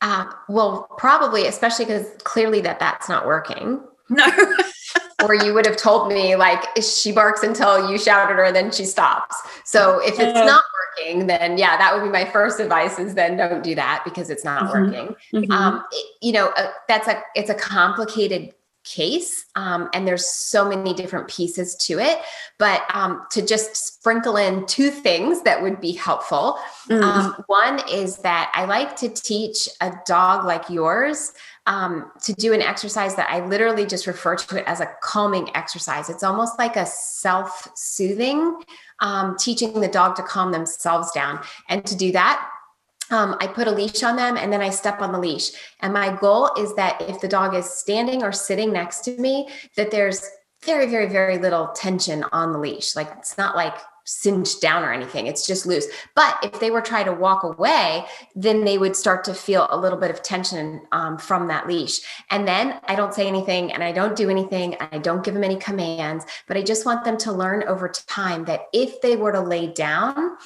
Uh, 0.00 0.26
well, 0.48 0.88
probably, 0.98 1.46
especially 1.46 1.86
because 1.86 2.06
clearly 2.24 2.60
that 2.62 2.78
that's 2.78 3.08
not 3.08 3.26
working. 3.26 3.82
No. 4.10 4.26
or 5.28 5.34
you 5.34 5.54
would 5.54 5.66
have 5.66 5.76
told 5.76 6.08
me 6.08 6.36
like 6.36 6.64
she 6.82 7.12
barks 7.12 7.42
until 7.42 7.90
you 7.90 7.98
shout 7.98 8.30
at 8.30 8.36
her 8.36 8.44
and 8.44 8.56
then 8.56 8.70
she 8.70 8.84
stops. 8.84 9.36
So 9.64 10.00
if 10.00 10.18
it's 10.18 10.34
not 10.34 10.62
working, 10.98 11.26
then 11.26 11.58
yeah, 11.58 11.76
that 11.76 11.94
would 11.94 12.02
be 12.02 12.10
my 12.10 12.24
first 12.24 12.60
advice 12.60 12.98
is 12.98 13.14
then 13.14 13.36
don't 13.36 13.62
do 13.62 13.74
that 13.74 14.02
because 14.04 14.30
it's 14.30 14.44
not 14.44 14.64
mm-hmm, 14.64 14.92
working. 14.92 15.16
Mm-hmm. 15.32 15.52
Um, 15.52 15.84
it, 15.92 16.06
you 16.22 16.32
know, 16.32 16.48
uh, 16.56 16.70
that's 16.88 17.08
a, 17.08 17.22
it's 17.34 17.50
a 17.50 17.54
complicated 17.54 18.54
case 18.84 19.46
um, 19.56 19.88
and 19.94 20.06
there's 20.06 20.26
so 20.26 20.68
many 20.68 20.92
different 20.92 21.26
pieces 21.26 21.74
to 21.74 21.98
it 21.98 22.18
but 22.58 22.82
um, 22.92 23.24
to 23.30 23.44
just 23.44 23.74
sprinkle 23.74 24.36
in 24.36 24.66
two 24.66 24.90
things 24.90 25.40
that 25.42 25.60
would 25.60 25.80
be 25.80 25.92
helpful 25.92 26.58
mm. 26.88 27.02
um, 27.02 27.34
one 27.46 27.80
is 27.90 28.18
that 28.18 28.52
i 28.54 28.66
like 28.66 28.94
to 28.94 29.08
teach 29.08 29.68
a 29.80 29.90
dog 30.06 30.44
like 30.44 30.68
yours 30.68 31.32
um, 31.66 32.10
to 32.22 32.32
do 32.34 32.52
an 32.52 32.62
exercise 32.62 33.14
that 33.16 33.28
i 33.30 33.44
literally 33.46 33.86
just 33.86 34.06
refer 34.06 34.36
to 34.36 34.58
it 34.58 34.64
as 34.66 34.80
a 34.80 34.88
calming 35.02 35.48
exercise 35.56 36.08
it's 36.08 36.22
almost 36.22 36.58
like 36.58 36.76
a 36.76 36.86
self-soothing 36.86 38.60
um, 39.00 39.36
teaching 39.38 39.80
the 39.80 39.88
dog 39.88 40.14
to 40.16 40.22
calm 40.22 40.52
themselves 40.52 41.10
down 41.12 41.40
and 41.68 41.84
to 41.84 41.96
do 41.96 42.12
that 42.12 42.48
um, 43.10 43.36
I 43.40 43.46
put 43.46 43.68
a 43.68 43.70
leash 43.70 44.02
on 44.02 44.16
them 44.16 44.36
and 44.36 44.52
then 44.52 44.62
I 44.62 44.70
step 44.70 45.02
on 45.02 45.12
the 45.12 45.18
leash. 45.18 45.50
And 45.80 45.92
my 45.92 46.16
goal 46.16 46.50
is 46.56 46.74
that 46.76 47.00
if 47.02 47.20
the 47.20 47.28
dog 47.28 47.54
is 47.54 47.68
standing 47.68 48.22
or 48.22 48.32
sitting 48.32 48.72
next 48.72 49.00
to 49.02 49.16
me, 49.18 49.48
that 49.76 49.90
there's 49.90 50.26
very, 50.64 50.86
very, 50.86 51.06
very 51.06 51.38
little 51.38 51.68
tension 51.68 52.24
on 52.32 52.52
the 52.52 52.58
leash. 52.58 52.96
Like 52.96 53.10
it's 53.18 53.36
not 53.36 53.56
like 53.56 53.74
cinched 54.04 54.60
down 54.60 54.84
or 54.84 54.92
anything, 54.92 55.26
it's 55.26 55.46
just 55.46 55.66
loose. 55.66 55.86
But 56.14 56.38
if 56.42 56.60
they 56.60 56.70
were 56.70 56.80
trying 56.80 57.06
to 57.06 57.12
walk 57.12 57.42
away, 57.42 58.04
then 58.34 58.64
they 58.64 58.78
would 58.78 58.96
start 58.96 59.24
to 59.24 59.34
feel 59.34 59.66
a 59.70 59.78
little 59.78 59.98
bit 59.98 60.10
of 60.10 60.22
tension 60.22 60.82
um, 60.92 61.18
from 61.18 61.48
that 61.48 61.66
leash. 61.66 62.00
And 62.30 62.46
then 62.46 62.80
I 62.86 62.94
don't 62.94 63.14
say 63.14 63.26
anything 63.26 63.72
and 63.72 63.82
I 63.82 63.92
don't 63.92 64.16
do 64.16 64.30
anything. 64.30 64.76
I 64.80 64.98
don't 64.98 65.24
give 65.24 65.34
them 65.34 65.44
any 65.44 65.56
commands, 65.56 66.24
but 66.46 66.56
I 66.56 66.62
just 66.62 66.86
want 66.86 67.04
them 67.04 67.16
to 67.18 67.32
learn 67.32 67.64
over 67.64 67.88
time 67.88 68.44
that 68.44 68.66
if 68.72 69.00
they 69.00 69.16
were 69.16 69.32
to 69.32 69.40
lay 69.40 69.68
down, 69.68 70.36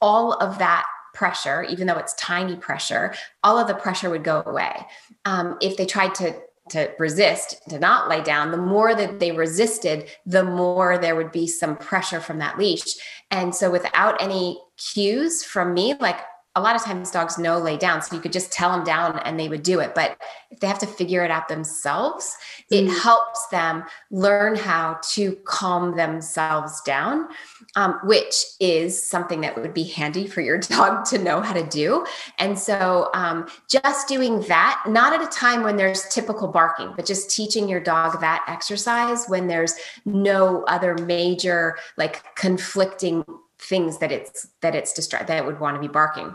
all 0.00 0.34
of 0.34 0.58
that 0.58 0.84
pressure, 1.14 1.64
even 1.64 1.86
though 1.86 1.98
it's 1.98 2.14
tiny 2.14 2.56
pressure, 2.56 3.14
all 3.42 3.58
of 3.58 3.66
the 3.66 3.74
pressure 3.74 4.08
would 4.10 4.22
go 4.22 4.42
away. 4.46 4.86
Um, 5.24 5.56
if 5.60 5.76
they 5.76 5.86
tried 5.86 6.14
to 6.16 6.40
to 6.70 6.90
resist, 6.98 7.60
to 7.68 7.78
not 7.78 8.08
lay 8.08 8.22
down, 8.22 8.50
the 8.50 8.56
more 8.56 8.94
that 8.94 9.20
they 9.20 9.32
resisted, 9.32 10.08
the 10.26 10.44
more 10.44 10.98
there 10.98 11.16
would 11.16 11.32
be 11.32 11.46
some 11.46 11.76
pressure 11.76 12.20
from 12.20 12.38
that 12.38 12.58
leash. 12.58 12.96
And 13.30 13.54
so, 13.54 13.70
without 13.70 14.20
any 14.22 14.60
cues 14.76 15.44
from 15.44 15.74
me, 15.74 15.94
like 16.00 16.20
a 16.58 16.60
lot 16.60 16.76
of 16.76 16.84
times 16.84 17.10
dogs 17.10 17.38
know 17.38 17.58
lay 17.58 17.76
down, 17.76 18.02
so 18.02 18.14
you 18.14 18.20
could 18.20 18.32
just 18.32 18.52
tell 18.52 18.70
them 18.72 18.84
down 18.84 19.18
and 19.20 19.38
they 19.38 19.48
would 19.48 19.62
do 19.62 19.80
it. 19.80 19.94
But 19.94 20.18
if 20.50 20.60
they 20.60 20.66
have 20.66 20.78
to 20.80 20.86
figure 20.86 21.24
it 21.24 21.30
out 21.30 21.48
themselves, 21.48 22.36
it 22.70 22.86
mm. 22.86 23.02
helps 23.02 23.46
them 23.48 23.84
learn 24.10 24.56
how 24.56 24.98
to 25.12 25.36
calm 25.44 25.96
themselves 25.96 26.80
down 26.82 27.28
um, 27.76 27.98
which 28.02 28.44
is 28.60 29.00
something 29.00 29.40
that 29.42 29.56
would 29.56 29.74
be 29.74 29.84
handy 29.84 30.26
for 30.26 30.40
your 30.40 30.58
dog 30.58 31.04
to 31.06 31.18
know 31.18 31.40
how 31.40 31.52
to 31.52 31.64
do. 31.64 32.04
And 32.38 32.58
so, 32.58 33.10
um, 33.14 33.48
just 33.68 34.08
doing 34.08 34.40
that, 34.42 34.82
not 34.86 35.12
at 35.12 35.22
a 35.22 35.30
time 35.30 35.62
when 35.62 35.76
there's 35.76 36.08
typical 36.08 36.48
barking, 36.48 36.92
but 36.96 37.06
just 37.06 37.30
teaching 37.30 37.68
your 37.68 37.80
dog 37.80 38.20
that 38.20 38.44
exercise 38.48 39.26
when 39.28 39.46
there's 39.46 39.74
no 40.04 40.64
other 40.64 40.96
major, 40.96 41.76
like 41.96 42.24
conflicting 42.34 43.24
things 43.60 43.98
that 43.98 44.12
it's 44.12 44.48
that 44.60 44.74
it's 44.74 44.92
distract 44.92 45.26
that 45.28 45.44
would 45.44 45.60
want 45.60 45.76
to 45.76 45.80
be 45.80 45.88
barking. 45.88 46.34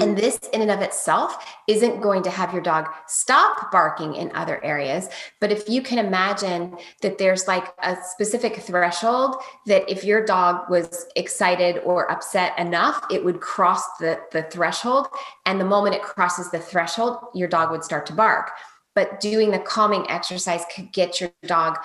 And 0.00 0.16
mm. 0.16 0.20
this, 0.20 0.38
in 0.52 0.62
and 0.62 0.70
of 0.70 0.80
itself, 0.80 1.54
isn't 1.68 2.00
going 2.00 2.22
to 2.22 2.30
have 2.30 2.52
your 2.52 2.62
dog 2.62 2.88
stop 3.06 3.70
barking 3.70 4.14
in 4.14 4.34
other 4.34 4.62
areas. 4.64 5.08
But 5.40 5.52
if 5.52 5.68
you 5.68 5.82
can 5.82 5.98
imagine 5.98 6.76
that 7.02 7.18
there's 7.18 7.46
like 7.46 7.74
a 7.82 7.96
specific 8.10 8.56
threshold 8.56 9.36
that 9.66 9.88
if 9.90 10.04
your 10.04 10.24
dog 10.24 10.70
was 10.70 11.06
excited 11.16 11.78
or 11.84 12.10
upset 12.10 12.58
enough, 12.58 13.04
it 13.10 13.24
would 13.24 13.40
cross 13.40 13.82
the, 13.98 14.20
the 14.32 14.44
threshold. 14.44 15.08
And 15.44 15.60
the 15.60 15.64
moment 15.64 15.96
it 15.96 16.02
crosses 16.02 16.50
the 16.50 16.58
threshold, 16.58 17.18
your 17.34 17.48
dog 17.48 17.70
would 17.70 17.84
start 17.84 18.06
to 18.06 18.14
bark. 18.14 18.50
But 18.94 19.20
doing 19.20 19.50
the 19.50 19.58
calming 19.58 20.10
exercise 20.10 20.64
could 20.74 20.92
get 20.92 21.20
your 21.20 21.30
dog 21.46 21.78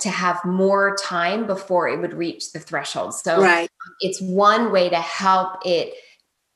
to 0.00 0.10
have 0.10 0.44
more 0.44 0.96
time 0.96 1.46
before 1.46 1.88
it 1.88 2.00
would 2.00 2.14
reach 2.14 2.52
the 2.52 2.58
threshold. 2.58 3.14
So 3.14 3.40
right. 3.40 3.68
it's 4.00 4.20
one 4.20 4.72
way 4.72 4.88
to 4.88 5.00
help 5.00 5.58
it 5.64 5.94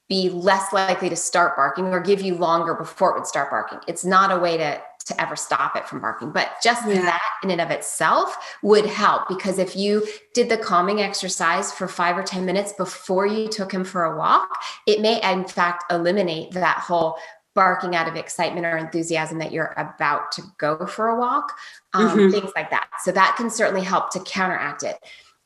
be 0.08 0.30
less 0.30 0.72
likely 0.72 1.08
to 1.10 1.16
start 1.16 1.56
barking 1.56 1.86
or 1.86 2.00
give 2.00 2.20
you 2.20 2.34
longer 2.34 2.74
before 2.74 3.10
it 3.10 3.14
would 3.18 3.26
start 3.26 3.50
barking. 3.50 3.78
It's 3.86 4.04
not 4.04 4.30
a 4.30 4.40
way 4.40 4.56
to 4.56 4.80
to 5.08 5.20
ever 5.20 5.36
stop 5.36 5.74
it 5.74 5.88
from 5.88 6.00
barking. 6.00 6.30
But 6.30 6.52
just 6.62 6.86
yeah. 6.86 7.00
that 7.02 7.22
in 7.42 7.50
and 7.50 7.60
of 7.60 7.70
itself 7.70 8.36
would 8.62 8.86
help 8.86 9.26
because 9.28 9.58
if 9.58 9.74
you 9.74 10.06
did 10.34 10.48
the 10.48 10.56
calming 10.56 11.00
exercise 11.00 11.72
for 11.72 11.88
five 11.88 12.16
or 12.16 12.22
10 12.22 12.44
minutes 12.44 12.72
before 12.74 13.26
you 13.26 13.48
took 13.48 13.72
him 13.72 13.84
for 13.84 14.04
a 14.04 14.16
walk, 14.16 14.48
it 14.86 15.00
may, 15.00 15.20
in 15.22 15.46
fact, 15.46 15.90
eliminate 15.90 16.52
that 16.52 16.78
whole 16.78 17.16
barking 17.54 17.96
out 17.96 18.06
of 18.06 18.14
excitement 18.14 18.64
or 18.66 18.76
enthusiasm 18.76 19.38
that 19.38 19.50
you're 19.50 19.74
about 19.76 20.30
to 20.30 20.42
go 20.58 20.86
for 20.86 21.08
a 21.08 21.18
walk, 21.18 21.54
um, 21.92 22.16
mm-hmm. 22.16 22.30
things 22.30 22.52
like 22.54 22.70
that. 22.70 22.88
So 23.02 23.10
that 23.12 23.34
can 23.36 23.50
certainly 23.50 23.82
help 23.82 24.10
to 24.10 24.20
counteract 24.20 24.84
it. 24.84 24.96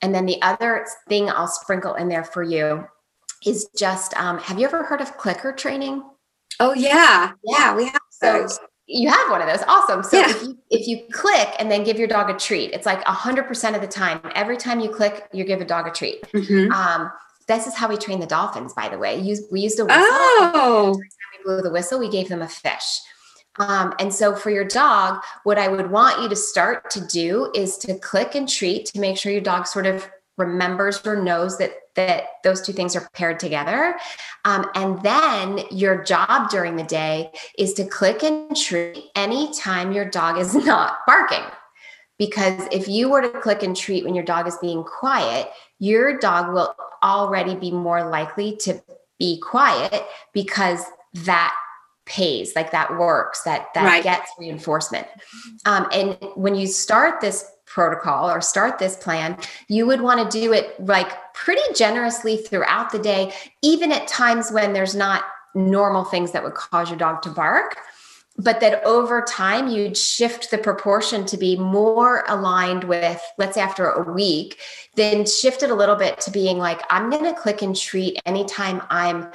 And 0.02 0.14
then 0.14 0.26
the 0.26 0.42
other 0.42 0.86
thing 1.08 1.30
I'll 1.30 1.46
sprinkle 1.46 1.94
in 1.94 2.08
there 2.08 2.24
for 2.24 2.42
you 2.42 2.86
is 3.46 3.68
just 3.76 4.16
um, 4.16 4.38
have 4.38 4.58
you 4.58 4.66
ever 4.66 4.84
heard 4.84 5.00
of 5.00 5.16
clicker 5.16 5.52
training? 5.52 6.02
Oh 6.60 6.74
yeah, 6.74 7.32
yeah, 7.44 7.74
we 7.76 7.86
have 7.86 8.00
those. 8.20 8.56
So 8.56 8.62
you 8.86 9.08
have 9.08 9.30
one 9.30 9.40
of 9.40 9.48
those. 9.48 9.62
Awesome. 9.66 10.02
So 10.02 10.18
yeah. 10.18 10.30
if 10.30 10.42
you 10.42 10.58
if 10.70 10.88
you 10.88 11.02
click 11.12 11.48
and 11.58 11.70
then 11.70 11.84
give 11.84 11.98
your 11.98 12.08
dog 12.08 12.30
a 12.30 12.34
treat, 12.34 12.72
it's 12.72 12.86
like 12.86 13.02
hundred 13.04 13.44
percent 13.44 13.76
of 13.76 13.82
the 13.82 13.88
time. 13.88 14.20
Every 14.34 14.56
time 14.56 14.80
you 14.80 14.90
click, 14.90 15.28
you 15.32 15.44
give 15.44 15.60
a 15.60 15.64
dog 15.64 15.86
a 15.86 15.90
treat. 15.90 16.22
Mm-hmm. 16.32 16.72
Um, 16.72 17.10
this 17.48 17.66
is 17.66 17.74
how 17.74 17.88
we 17.88 17.96
train 17.96 18.20
the 18.20 18.26
dolphins, 18.26 18.72
by 18.72 18.88
the 18.88 18.98
way. 18.98 19.20
Use, 19.20 19.42
we 19.50 19.60
used 19.60 19.78
a 19.80 19.84
whistle. 19.84 20.00
Oh. 20.00 20.96
We 20.96 21.44
blew 21.44 21.62
the 21.62 21.70
whistle, 21.70 21.98
we 21.98 22.08
gave 22.08 22.28
them 22.28 22.42
a 22.42 22.48
fish. 22.48 23.00
Um, 23.58 23.92
and 23.98 24.12
so 24.12 24.34
for 24.34 24.50
your 24.50 24.64
dog, 24.64 25.22
what 25.44 25.58
I 25.58 25.68
would 25.68 25.90
want 25.90 26.22
you 26.22 26.28
to 26.28 26.36
start 26.36 26.90
to 26.92 27.06
do 27.06 27.50
is 27.54 27.76
to 27.78 27.98
click 27.98 28.34
and 28.34 28.48
treat 28.48 28.86
to 28.86 29.00
make 29.00 29.18
sure 29.18 29.32
your 29.32 29.42
dog 29.42 29.66
sort 29.66 29.86
of 29.86 30.08
remembers 30.38 31.04
or 31.06 31.22
knows 31.22 31.58
that 31.58 31.72
that 31.94 32.24
those 32.44 32.62
two 32.62 32.72
things 32.72 32.96
are 32.96 33.08
paired 33.12 33.38
together. 33.38 33.96
Um, 34.44 34.66
and 34.74 35.02
then 35.02 35.60
your 35.70 36.02
job 36.02 36.50
during 36.50 36.76
the 36.76 36.84
day 36.84 37.30
is 37.58 37.74
to 37.74 37.84
click 37.84 38.22
and 38.22 38.56
treat 38.56 39.04
anytime 39.14 39.92
your 39.92 40.08
dog 40.08 40.38
is 40.38 40.54
not 40.66 40.98
barking. 41.06 41.44
Because 42.18 42.68
if 42.70 42.88
you 42.88 43.08
were 43.10 43.22
to 43.22 43.40
click 43.40 43.62
and 43.62 43.76
treat 43.76 44.04
when 44.04 44.14
your 44.14 44.24
dog 44.24 44.46
is 44.46 44.56
being 44.58 44.84
quiet 44.84 45.48
your 45.82 46.16
dog 46.16 46.54
will 46.54 46.76
already 47.02 47.56
be 47.56 47.72
more 47.72 48.08
likely 48.08 48.54
to 48.54 48.80
be 49.18 49.40
quiet 49.40 50.04
because 50.32 50.84
that 51.12 51.52
pays 52.06 52.54
like 52.54 52.70
that 52.70 52.96
works 52.98 53.42
that 53.42 53.66
that 53.74 53.84
right. 53.84 54.04
gets 54.04 54.30
reinforcement. 54.38 55.08
Um, 55.66 55.88
and 55.92 56.16
when 56.36 56.54
you 56.54 56.68
start 56.68 57.20
this 57.20 57.50
protocol 57.72 58.30
or 58.30 58.40
start 58.40 58.78
this 58.78 58.96
plan, 58.96 59.36
you 59.68 59.86
would 59.86 60.00
want 60.00 60.30
to 60.30 60.40
do 60.40 60.52
it 60.52 60.78
like 60.84 61.32
pretty 61.32 61.62
generously 61.74 62.36
throughout 62.36 62.90
the 62.90 62.98
day, 62.98 63.32
even 63.62 63.90
at 63.90 64.06
times 64.06 64.52
when 64.52 64.72
there's 64.72 64.94
not 64.94 65.24
normal 65.54 66.04
things 66.04 66.32
that 66.32 66.42
would 66.42 66.54
cause 66.54 66.90
your 66.90 66.98
dog 66.98 67.22
to 67.22 67.30
bark. 67.30 67.76
But 68.38 68.60
that 68.60 68.82
over 68.84 69.20
time, 69.22 69.68
you'd 69.68 69.96
shift 69.96 70.50
the 70.50 70.56
proportion 70.56 71.26
to 71.26 71.36
be 71.36 71.54
more 71.54 72.24
aligned 72.28 72.84
with, 72.84 73.20
let's 73.36 73.56
say, 73.56 73.60
after 73.60 73.90
a 73.90 74.10
week, 74.10 74.58
then 74.96 75.26
shift 75.26 75.62
it 75.62 75.70
a 75.70 75.74
little 75.74 75.96
bit 75.96 76.18
to 76.22 76.30
being 76.30 76.56
like, 76.56 76.80
I'm 76.88 77.10
going 77.10 77.24
to 77.24 77.34
click 77.38 77.60
and 77.60 77.76
treat 77.76 78.18
anytime 78.24 78.80
I'm 78.88 79.30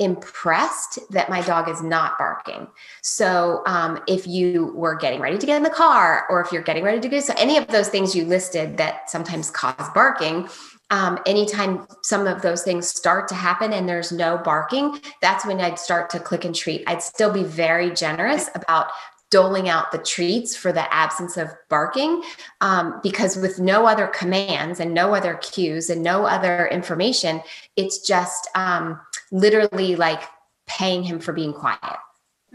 impressed 0.00 0.98
that 1.10 1.28
my 1.28 1.42
dog 1.42 1.68
is 1.68 1.82
not 1.82 2.18
barking. 2.18 2.66
So, 3.02 3.62
um, 3.66 4.02
if 4.08 4.26
you 4.26 4.72
were 4.74 4.96
getting 4.96 5.20
ready 5.20 5.38
to 5.38 5.46
get 5.46 5.56
in 5.56 5.62
the 5.62 5.70
car, 5.70 6.26
or 6.28 6.40
if 6.40 6.50
you're 6.50 6.62
getting 6.62 6.82
ready 6.82 7.00
to 7.00 7.08
do 7.08 7.20
so, 7.20 7.34
any 7.36 7.56
of 7.58 7.68
those 7.68 7.88
things 7.88 8.16
you 8.16 8.24
listed 8.24 8.78
that 8.78 9.10
sometimes 9.10 9.50
cause 9.50 9.88
barking, 9.94 10.48
um, 10.90 11.18
anytime 11.24 11.86
some 12.02 12.26
of 12.26 12.42
those 12.42 12.62
things 12.62 12.88
start 12.88 13.28
to 13.28 13.34
happen 13.34 13.72
and 13.72 13.88
there's 13.88 14.10
no 14.10 14.38
barking, 14.38 15.00
that's 15.20 15.46
when 15.46 15.60
I'd 15.60 15.78
start 15.78 16.10
to 16.10 16.18
click 16.18 16.44
and 16.44 16.54
treat. 16.54 16.82
I'd 16.86 17.02
still 17.02 17.32
be 17.32 17.44
very 17.44 17.90
generous 17.90 18.50
about 18.54 18.88
doling 19.30 19.68
out 19.68 19.92
the 19.92 19.98
treats 19.98 20.56
for 20.56 20.72
the 20.72 20.92
absence 20.92 21.36
of 21.36 21.48
barking 21.68 22.22
um, 22.60 23.00
because 23.02 23.36
with 23.36 23.58
no 23.58 23.86
other 23.86 24.06
commands 24.08 24.80
and 24.80 24.92
no 24.92 25.14
other 25.14 25.34
cues 25.36 25.88
and 25.88 26.02
no 26.02 26.24
other 26.26 26.66
information 26.68 27.40
it's 27.76 28.06
just 28.06 28.48
um, 28.54 29.00
literally 29.30 29.96
like 29.96 30.22
paying 30.66 31.02
him 31.02 31.20
for 31.20 31.32
being 31.32 31.52
quiet 31.52 31.98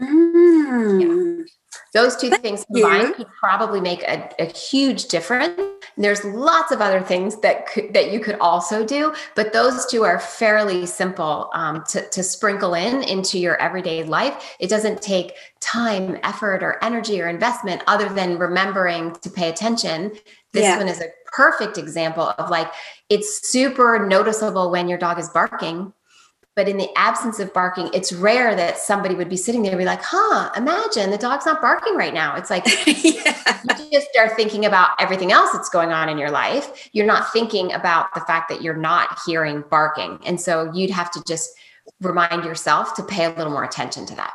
mm. 0.00 1.00
yeah. 1.00 1.44
Those 1.92 2.16
two 2.16 2.28
Thank 2.28 2.42
things 2.42 2.64
combined 2.66 3.08
you. 3.08 3.14
could 3.14 3.28
probably 3.40 3.80
make 3.80 4.02
a, 4.02 4.28
a, 4.38 4.44
huge 4.52 5.06
difference. 5.06 5.58
And 5.58 6.04
there's 6.04 6.22
lots 6.24 6.70
of 6.70 6.82
other 6.82 7.00
things 7.00 7.40
that 7.40 7.66
could, 7.66 7.94
that 7.94 8.12
you 8.12 8.20
could 8.20 8.36
also 8.38 8.84
do, 8.84 9.14
but 9.34 9.54
those 9.54 9.86
two 9.86 10.04
are 10.04 10.18
fairly 10.18 10.84
simple 10.84 11.48
um, 11.54 11.84
to, 11.88 12.06
to 12.10 12.22
sprinkle 12.22 12.74
in 12.74 13.02
into 13.02 13.38
your 13.38 13.56
everyday 13.56 14.04
life. 14.04 14.56
It 14.60 14.68
doesn't 14.68 15.00
take 15.00 15.32
time, 15.60 16.18
effort, 16.22 16.62
or 16.62 16.82
energy 16.84 17.22
or 17.22 17.28
investment 17.28 17.82
other 17.86 18.10
than 18.10 18.36
remembering 18.38 19.14
to 19.22 19.30
pay 19.30 19.48
attention. 19.48 20.12
This 20.52 20.64
yeah. 20.64 20.76
one 20.76 20.88
is 20.88 21.00
a 21.00 21.08
perfect 21.32 21.78
example 21.78 22.34
of 22.38 22.50
like 22.50 22.70
it's 23.08 23.48
super 23.48 24.06
noticeable 24.06 24.70
when 24.70 24.88
your 24.88 24.98
dog 24.98 25.18
is 25.18 25.28
barking 25.30 25.92
but 26.56 26.70
in 26.70 26.78
the 26.78 26.88
absence 26.96 27.38
of 27.38 27.52
barking, 27.52 27.90
it's 27.92 28.14
rare 28.14 28.56
that 28.56 28.78
somebody 28.78 29.14
would 29.14 29.28
be 29.28 29.36
sitting 29.36 29.62
there 29.62 29.72
and 29.72 29.78
be 29.78 29.84
like, 29.84 30.00
huh, 30.02 30.50
imagine 30.56 31.10
the 31.10 31.18
dog's 31.18 31.44
not 31.44 31.60
barking 31.60 31.94
right 31.96 32.14
now. 32.14 32.34
It's 32.34 32.48
like 32.48 32.64
yeah. 32.86 33.60
you 33.78 33.90
just 33.92 34.08
are 34.18 34.34
thinking 34.34 34.64
about 34.64 34.90
everything 34.98 35.32
else 35.32 35.52
that's 35.52 35.68
going 35.68 35.92
on 35.92 36.08
in 36.08 36.16
your 36.16 36.30
life. 36.30 36.88
You're 36.92 37.06
not 37.06 37.30
thinking 37.30 37.74
about 37.74 38.12
the 38.14 38.22
fact 38.22 38.48
that 38.48 38.62
you're 38.62 38.76
not 38.76 39.18
hearing 39.26 39.64
barking. 39.70 40.18
And 40.24 40.40
so 40.40 40.72
you'd 40.72 40.90
have 40.90 41.10
to 41.12 41.22
just 41.28 41.50
remind 42.00 42.44
yourself 42.44 42.94
to 42.94 43.02
pay 43.02 43.26
a 43.26 43.30
little 43.30 43.52
more 43.52 43.64
attention 43.64 44.06
to 44.06 44.16
that. 44.16 44.32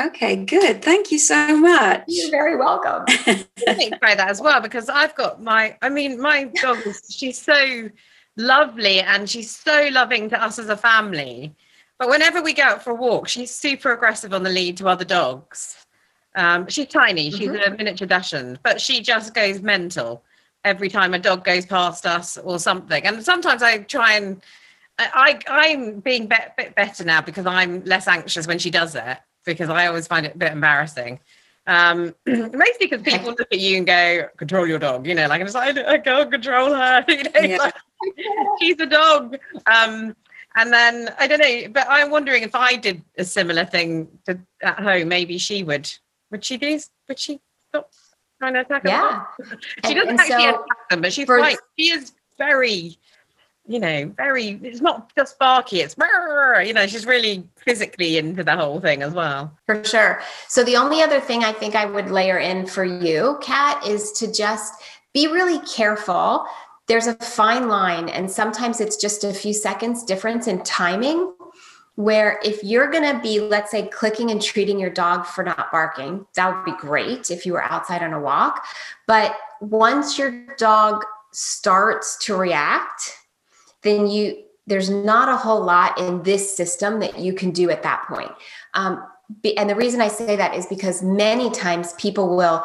Okay, 0.00 0.36
good. 0.36 0.82
Thank 0.82 1.12
you 1.12 1.18
so 1.18 1.54
much. 1.54 2.04
You're 2.08 2.30
very 2.30 2.56
welcome. 2.56 3.04
I 3.08 3.74
think 3.74 4.00
by 4.00 4.14
that 4.14 4.30
as 4.30 4.40
well 4.40 4.62
because 4.62 4.88
I've 4.88 5.14
got 5.16 5.42
my, 5.42 5.76
I 5.82 5.90
mean, 5.90 6.18
my 6.18 6.44
dog, 6.44 6.78
is 6.86 7.02
she's 7.10 7.38
so 7.38 7.90
lovely 8.36 9.00
and 9.00 9.28
she's 9.28 9.50
so 9.54 9.88
loving 9.92 10.28
to 10.30 10.42
us 10.42 10.58
as 10.58 10.68
a 10.68 10.76
family. 10.76 11.54
But 11.98 12.08
whenever 12.08 12.42
we 12.42 12.52
go 12.52 12.64
out 12.64 12.82
for 12.82 12.90
a 12.90 12.94
walk, 12.94 13.28
she's 13.28 13.54
super 13.54 13.92
aggressive 13.92 14.32
on 14.32 14.42
the 14.42 14.50
lead 14.50 14.76
to 14.78 14.88
other 14.88 15.04
dogs. 15.04 15.86
Um, 16.34 16.66
she's 16.66 16.88
tiny, 16.88 17.30
she's 17.30 17.50
mm-hmm. 17.50 17.74
a 17.74 17.76
miniature 17.76 18.08
dachshund, 18.08 18.58
but 18.62 18.80
she 18.80 19.02
just 19.02 19.34
goes 19.34 19.60
mental 19.60 20.24
every 20.64 20.88
time 20.88 21.12
a 21.12 21.18
dog 21.18 21.44
goes 21.44 21.66
past 21.66 22.06
us 22.06 22.38
or 22.38 22.58
something. 22.58 23.04
And 23.04 23.22
sometimes 23.22 23.62
I 23.62 23.78
try 23.78 24.14
and 24.14 24.40
I, 24.98 25.38
I'm 25.46 26.00
being 26.00 26.24
a 26.24 26.28
be- 26.28 26.36
bit 26.56 26.74
better 26.74 27.04
now 27.04 27.20
because 27.20 27.46
I'm 27.46 27.84
less 27.84 28.06
anxious 28.06 28.46
when 28.46 28.58
she 28.58 28.70
does 28.70 28.94
it 28.94 29.18
because 29.44 29.68
I 29.68 29.86
always 29.86 30.06
find 30.06 30.26
it 30.26 30.34
a 30.34 30.38
bit 30.38 30.52
embarrassing. 30.52 31.18
Um, 31.66 32.14
mostly 32.26 32.76
because 32.80 33.02
people 33.02 33.28
look 33.28 33.40
at 33.52 33.58
you 33.58 33.76
and 33.76 33.86
go, 33.86 34.28
control 34.36 34.66
your 34.66 34.78
dog, 34.78 35.06
you 35.06 35.14
know, 35.14 35.26
like, 35.28 35.40
I'm 35.40 35.46
like, 35.52 35.78
I 35.86 35.98
can't 35.98 36.30
control 36.30 36.74
her, 36.74 37.04
you 37.08 37.22
know, 37.22 37.40
yeah. 37.40 37.56
like, 37.58 37.74
she's 38.60 38.80
a 38.80 38.86
dog. 38.86 39.36
Um, 39.66 40.16
and 40.54 40.72
then 40.72 41.14
I 41.18 41.26
don't 41.26 41.38
know, 41.38 41.68
but 41.72 41.86
I'm 41.88 42.10
wondering 42.10 42.42
if 42.42 42.54
I 42.54 42.76
did 42.76 43.02
a 43.16 43.24
similar 43.24 43.64
thing 43.64 44.08
to, 44.26 44.38
at 44.62 44.80
home, 44.80 45.08
maybe 45.08 45.38
she 45.38 45.62
would. 45.62 45.90
Would 46.30 46.44
she 46.44 46.56
do? 46.56 46.78
Would 47.08 47.18
she 47.18 47.40
stop 47.68 47.90
trying 48.38 48.54
to 48.54 48.60
attack 48.60 48.82
yeah. 48.84 49.24
She 49.84 49.92
and, 49.92 49.94
doesn't 49.94 50.08
and 50.10 50.20
actually 50.20 50.42
so 50.42 50.48
attack 50.50 50.88
them, 50.90 51.00
but 51.00 51.12
she's 51.12 51.26
for. 51.26 51.48
She 51.78 51.90
is 51.90 52.12
very 52.38 52.98
you 53.66 53.78
know, 53.78 54.12
very, 54.16 54.60
it's 54.62 54.80
not 54.80 55.14
just 55.16 55.38
barky, 55.38 55.80
it's, 55.80 55.94
you 56.66 56.72
know, 56.72 56.86
she's 56.86 57.06
really 57.06 57.48
physically 57.56 58.18
into 58.18 58.42
the 58.42 58.56
whole 58.56 58.80
thing 58.80 59.02
as 59.02 59.12
well. 59.12 59.56
For 59.66 59.84
sure. 59.84 60.20
So 60.48 60.64
the 60.64 60.76
only 60.76 61.00
other 61.00 61.20
thing 61.20 61.44
I 61.44 61.52
think 61.52 61.74
I 61.74 61.84
would 61.84 62.10
layer 62.10 62.38
in 62.38 62.66
for 62.66 62.84
you, 62.84 63.38
Kat, 63.40 63.86
is 63.86 64.12
to 64.12 64.32
just 64.32 64.74
be 65.14 65.28
really 65.28 65.60
careful. 65.60 66.44
There's 66.88 67.06
a 67.06 67.14
fine 67.14 67.68
line, 67.68 68.08
and 68.08 68.30
sometimes 68.30 68.80
it's 68.80 68.96
just 68.96 69.22
a 69.22 69.32
few 69.32 69.54
seconds 69.54 70.02
difference 70.02 70.46
in 70.48 70.62
timing. 70.62 71.32
Where 71.96 72.40
if 72.42 72.64
you're 72.64 72.90
going 72.90 73.04
to 73.14 73.20
be, 73.22 73.38
let's 73.38 73.70
say, 73.70 73.86
clicking 73.86 74.30
and 74.30 74.40
treating 74.40 74.80
your 74.80 74.88
dog 74.88 75.26
for 75.26 75.44
not 75.44 75.70
barking, 75.70 76.26
that 76.34 76.56
would 76.56 76.64
be 76.64 76.72
great 76.80 77.30
if 77.30 77.44
you 77.44 77.52
were 77.52 77.62
outside 77.62 78.02
on 78.02 78.14
a 78.14 78.18
walk. 78.18 78.64
But 79.06 79.36
once 79.60 80.18
your 80.18 80.46
dog 80.56 81.04
starts 81.32 82.16
to 82.24 82.34
react, 82.34 83.18
then 83.82 84.06
you 84.06 84.42
there's 84.66 84.90
not 84.90 85.28
a 85.28 85.36
whole 85.36 85.62
lot 85.62 85.98
in 85.98 86.22
this 86.22 86.56
system 86.56 87.00
that 87.00 87.18
you 87.18 87.32
can 87.32 87.50
do 87.50 87.68
at 87.70 87.82
that 87.82 88.04
point. 88.06 88.30
Um, 88.74 89.04
and 89.56 89.68
the 89.68 89.74
reason 89.74 90.00
I 90.00 90.08
say 90.08 90.36
that 90.36 90.54
is 90.54 90.66
because 90.66 91.02
many 91.02 91.50
times 91.50 91.94
people 91.94 92.36
will 92.36 92.64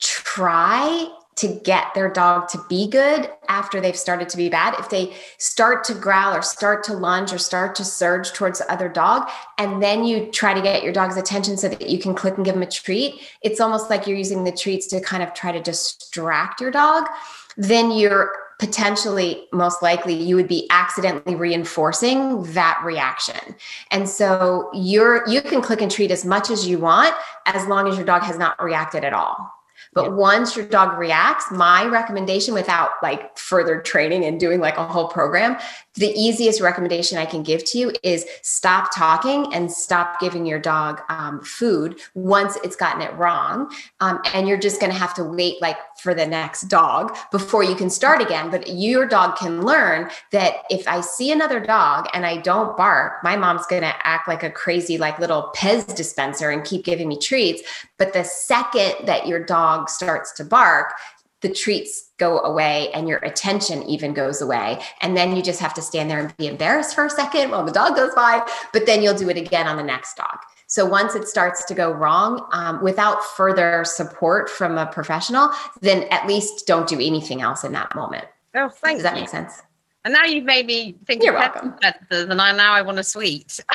try 0.00 1.08
to 1.36 1.48
get 1.64 1.92
their 1.94 2.08
dog 2.08 2.48
to 2.48 2.60
be 2.68 2.88
good 2.88 3.28
after 3.48 3.80
they've 3.80 3.96
started 3.96 4.28
to 4.28 4.36
be 4.36 4.48
bad. 4.48 4.78
If 4.78 4.88
they 4.88 5.14
start 5.38 5.82
to 5.84 5.94
growl 5.94 6.36
or 6.36 6.42
start 6.42 6.84
to 6.84 6.94
lunge 6.94 7.32
or 7.32 7.38
start 7.38 7.74
to 7.76 7.84
surge 7.84 8.32
towards 8.32 8.60
the 8.60 8.72
other 8.72 8.88
dog, 8.88 9.28
and 9.58 9.82
then 9.82 10.04
you 10.04 10.30
try 10.30 10.54
to 10.54 10.62
get 10.62 10.84
your 10.84 10.92
dog's 10.92 11.16
attention 11.16 11.56
so 11.56 11.68
that 11.68 11.88
you 11.88 11.98
can 11.98 12.14
click 12.14 12.36
and 12.36 12.44
give 12.44 12.54
them 12.54 12.62
a 12.62 12.70
treat, 12.70 13.20
it's 13.42 13.60
almost 13.60 13.90
like 13.90 14.06
you're 14.06 14.16
using 14.16 14.44
the 14.44 14.52
treats 14.52 14.86
to 14.88 15.00
kind 15.00 15.22
of 15.22 15.34
try 15.34 15.50
to 15.50 15.60
distract 15.60 16.60
your 16.60 16.70
dog. 16.70 17.08
Then 17.56 17.90
you're 17.90 18.32
potentially 18.58 19.46
most 19.52 19.82
likely 19.82 20.14
you 20.14 20.36
would 20.36 20.48
be 20.48 20.66
accidentally 20.70 21.34
reinforcing 21.34 22.42
that 22.52 22.80
reaction 22.84 23.54
and 23.90 24.08
so 24.08 24.70
you're 24.72 25.28
you 25.28 25.42
can 25.42 25.60
click 25.60 25.80
and 25.80 25.90
treat 25.90 26.10
as 26.10 26.24
much 26.24 26.50
as 26.50 26.66
you 26.66 26.78
want 26.78 27.14
as 27.46 27.66
long 27.66 27.88
as 27.88 27.96
your 27.96 28.06
dog 28.06 28.22
has 28.22 28.38
not 28.38 28.62
reacted 28.62 29.04
at 29.04 29.12
all 29.12 29.50
but 29.94 30.06
yeah. 30.06 30.10
once 30.10 30.56
your 30.56 30.66
dog 30.66 30.98
reacts, 30.98 31.50
my 31.50 31.86
recommendation 31.86 32.52
without 32.52 32.90
like 33.02 33.38
further 33.38 33.80
training 33.80 34.24
and 34.24 34.40
doing 34.40 34.60
like 34.60 34.76
a 34.76 34.86
whole 34.86 35.08
program, 35.08 35.56
the 35.94 36.12
easiest 36.12 36.60
recommendation 36.60 37.18
I 37.18 37.26
can 37.26 37.42
give 37.42 37.64
to 37.66 37.78
you 37.78 37.92
is 38.02 38.26
stop 38.42 38.94
talking 38.94 39.52
and 39.54 39.70
stop 39.70 40.18
giving 40.20 40.44
your 40.44 40.58
dog 40.58 41.00
um, 41.08 41.40
food 41.42 42.00
once 42.14 42.56
it's 42.64 42.76
gotten 42.76 43.00
it 43.00 43.14
wrong. 43.14 43.72
Um, 44.00 44.20
and 44.34 44.48
you're 44.48 44.58
just 44.58 44.80
going 44.80 44.92
to 44.92 44.98
have 44.98 45.14
to 45.14 45.24
wait 45.24 45.60
like 45.62 45.78
for 45.98 46.14
the 46.14 46.26
next 46.26 46.62
dog 46.62 47.16
before 47.30 47.62
you 47.62 47.76
can 47.76 47.90
start 47.90 48.20
again. 48.20 48.50
But 48.50 48.68
your 48.68 49.06
dog 49.06 49.36
can 49.36 49.62
learn 49.64 50.10
that 50.32 50.56
if 50.68 50.86
I 50.88 51.00
see 51.00 51.30
another 51.30 51.60
dog 51.60 52.08
and 52.12 52.26
I 52.26 52.38
don't 52.38 52.76
bark, 52.76 53.22
my 53.22 53.36
mom's 53.36 53.66
going 53.66 53.82
to 53.82 53.94
act 54.06 54.26
like 54.26 54.42
a 54.42 54.50
crazy, 54.50 54.98
like 54.98 55.18
little 55.18 55.52
Pez 55.56 55.94
dispenser 55.94 56.50
and 56.50 56.64
keep 56.64 56.84
giving 56.84 57.08
me 57.08 57.18
treats. 57.18 57.62
But 57.98 58.12
the 58.12 58.24
second 58.24 59.06
that 59.06 59.28
your 59.28 59.44
dog 59.44 59.88
starts 59.88 60.32
to 60.32 60.44
bark, 60.44 60.94
the 61.40 61.50
treats 61.50 62.03
go 62.18 62.40
away 62.40 62.90
and 62.92 63.08
your 63.08 63.18
attention 63.18 63.82
even 63.84 64.14
goes 64.14 64.40
away. 64.40 64.80
And 65.00 65.16
then 65.16 65.34
you 65.34 65.42
just 65.42 65.60
have 65.60 65.74
to 65.74 65.82
stand 65.82 66.10
there 66.10 66.20
and 66.20 66.36
be 66.36 66.46
embarrassed 66.46 66.94
for 66.94 67.06
a 67.06 67.10
second 67.10 67.50
while 67.50 67.64
the 67.64 67.72
dog 67.72 67.96
goes 67.96 68.14
by, 68.14 68.46
but 68.72 68.86
then 68.86 69.02
you'll 69.02 69.14
do 69.14 69.28
it 69.28 69.36
again 69.36 69.66
on 69.66 69.76
the 69.76 69.82
next 69.82 70.16
dog. 70.16 70.38
So 70.66 70.86
once 70.86 71.14
it 71.14 71.28
starts 71.28 71.64
to 71.66 71.74
go 71.74 71.90
wrong, 71.92 72.46
um, 72.52 72.82
without 72.82 73.24
further 73.24 73.84
support 73.84 74.48
from 74.48 74.78
a 74.78 74.86
professional, 74.86 75.50
then 75.80 76.04
at 76.10 76.26
least 76.26 76.66
don't 76.66 76.88
do 76.88 76.96
anything 76.96 77.42
else 77.42 77.64
in 77.64 77.72
that 77.72 77.94
moment. 77.94 78.26
Oh, 78.54 78.68
thanks. 78.68 79.02
Does 79.02 79.10
that 79.10 79.14
make 79.14 79.28
sense? 79.28 79.62
And 80.04 80.12
now 80.12 80.24
you've 80.24 80.44
made 80.44 80.66
me 80.66 80.96
think 81.06 81.22
You're 81.22 81.32
welcome. 81.32 81.74
and 82.10 82.40
I 82.40 82.52
now 82.52 82.72
I 82.72 82.82
want 82.82 82.98
a 82.98 83.04
sweet. 83.04 83.60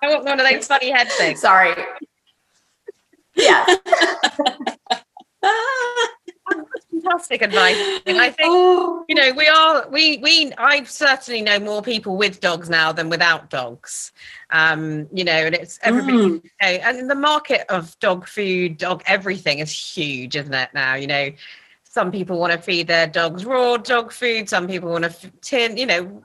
I 0.00 0.08
want 0.08 0.24
one 0.24 0.40
of 0.40 0.48
those 0.48 0.66
funny 0.66 0.90
head 0.90 1.08
things. 1.12 1.40
Sorry. 1.40 1.74
Yeah. 3.34 3.64
fantastic 7.00 7.42
advice. 7.42 8.00
And 8.06 8.18
I 8.18 8.30
think 8.30 8.38
oh. 8.50 9.04
you 9.08 9.14
know 9.14 9.32
we 9.32 9.46
are 9.46 9.88
we 9.88 10.18
we 10.18 10.52
I 10.58 10.84
certainly 10.84 11.42
know 11.42 11.58
more 11.58 11.82
people 11.82 12.16
with 12.16 12.40
dogs 12.40 12.68
now 12.68 12.92
than 12.92 13.08
without 13.08 13.50
dogs. 13.50 14.12
Um, 14.50 15.08
you 15.12 15.24
know, 15.24 15.32
and 15.32 15.54
it's 15.54 15.78
everybody. 15.82 16.16
Mm. 16.16 16.42
You 16.44 16.50
know, 16.62 16.68
and 16.68 17.10
the 17.10 17.14
market 17.14 17.64
of 17.68 17.98
dog 18.00 18.26
food, 18.26 18.78
dog 18.78 19.02
everything 19.06 19.58
is 19.58 19.72
huge, 19.72 20.36
isn't 20.36 20.54
it? 20.54 20.70
Now, 20.74 20.94
you 20.94 21.06
know, 21.06 21.30
some 21.84 22.10
people 22.10 22.38
want 22.38 22.52
to 22.52 22.58
feed 22.58 22.86
their 22.86 23.06
dogs 23.06 23.44
raw 23.44 23.76
dog 23.76 24.12
food. 24.12 24.48
Some 24.48 24.66
people 24.66 24.90
want 24.90 25.04
to 25.04 25.30
tin. 25.40 25.76
You 25.76 25.86
know, 25.86 26.22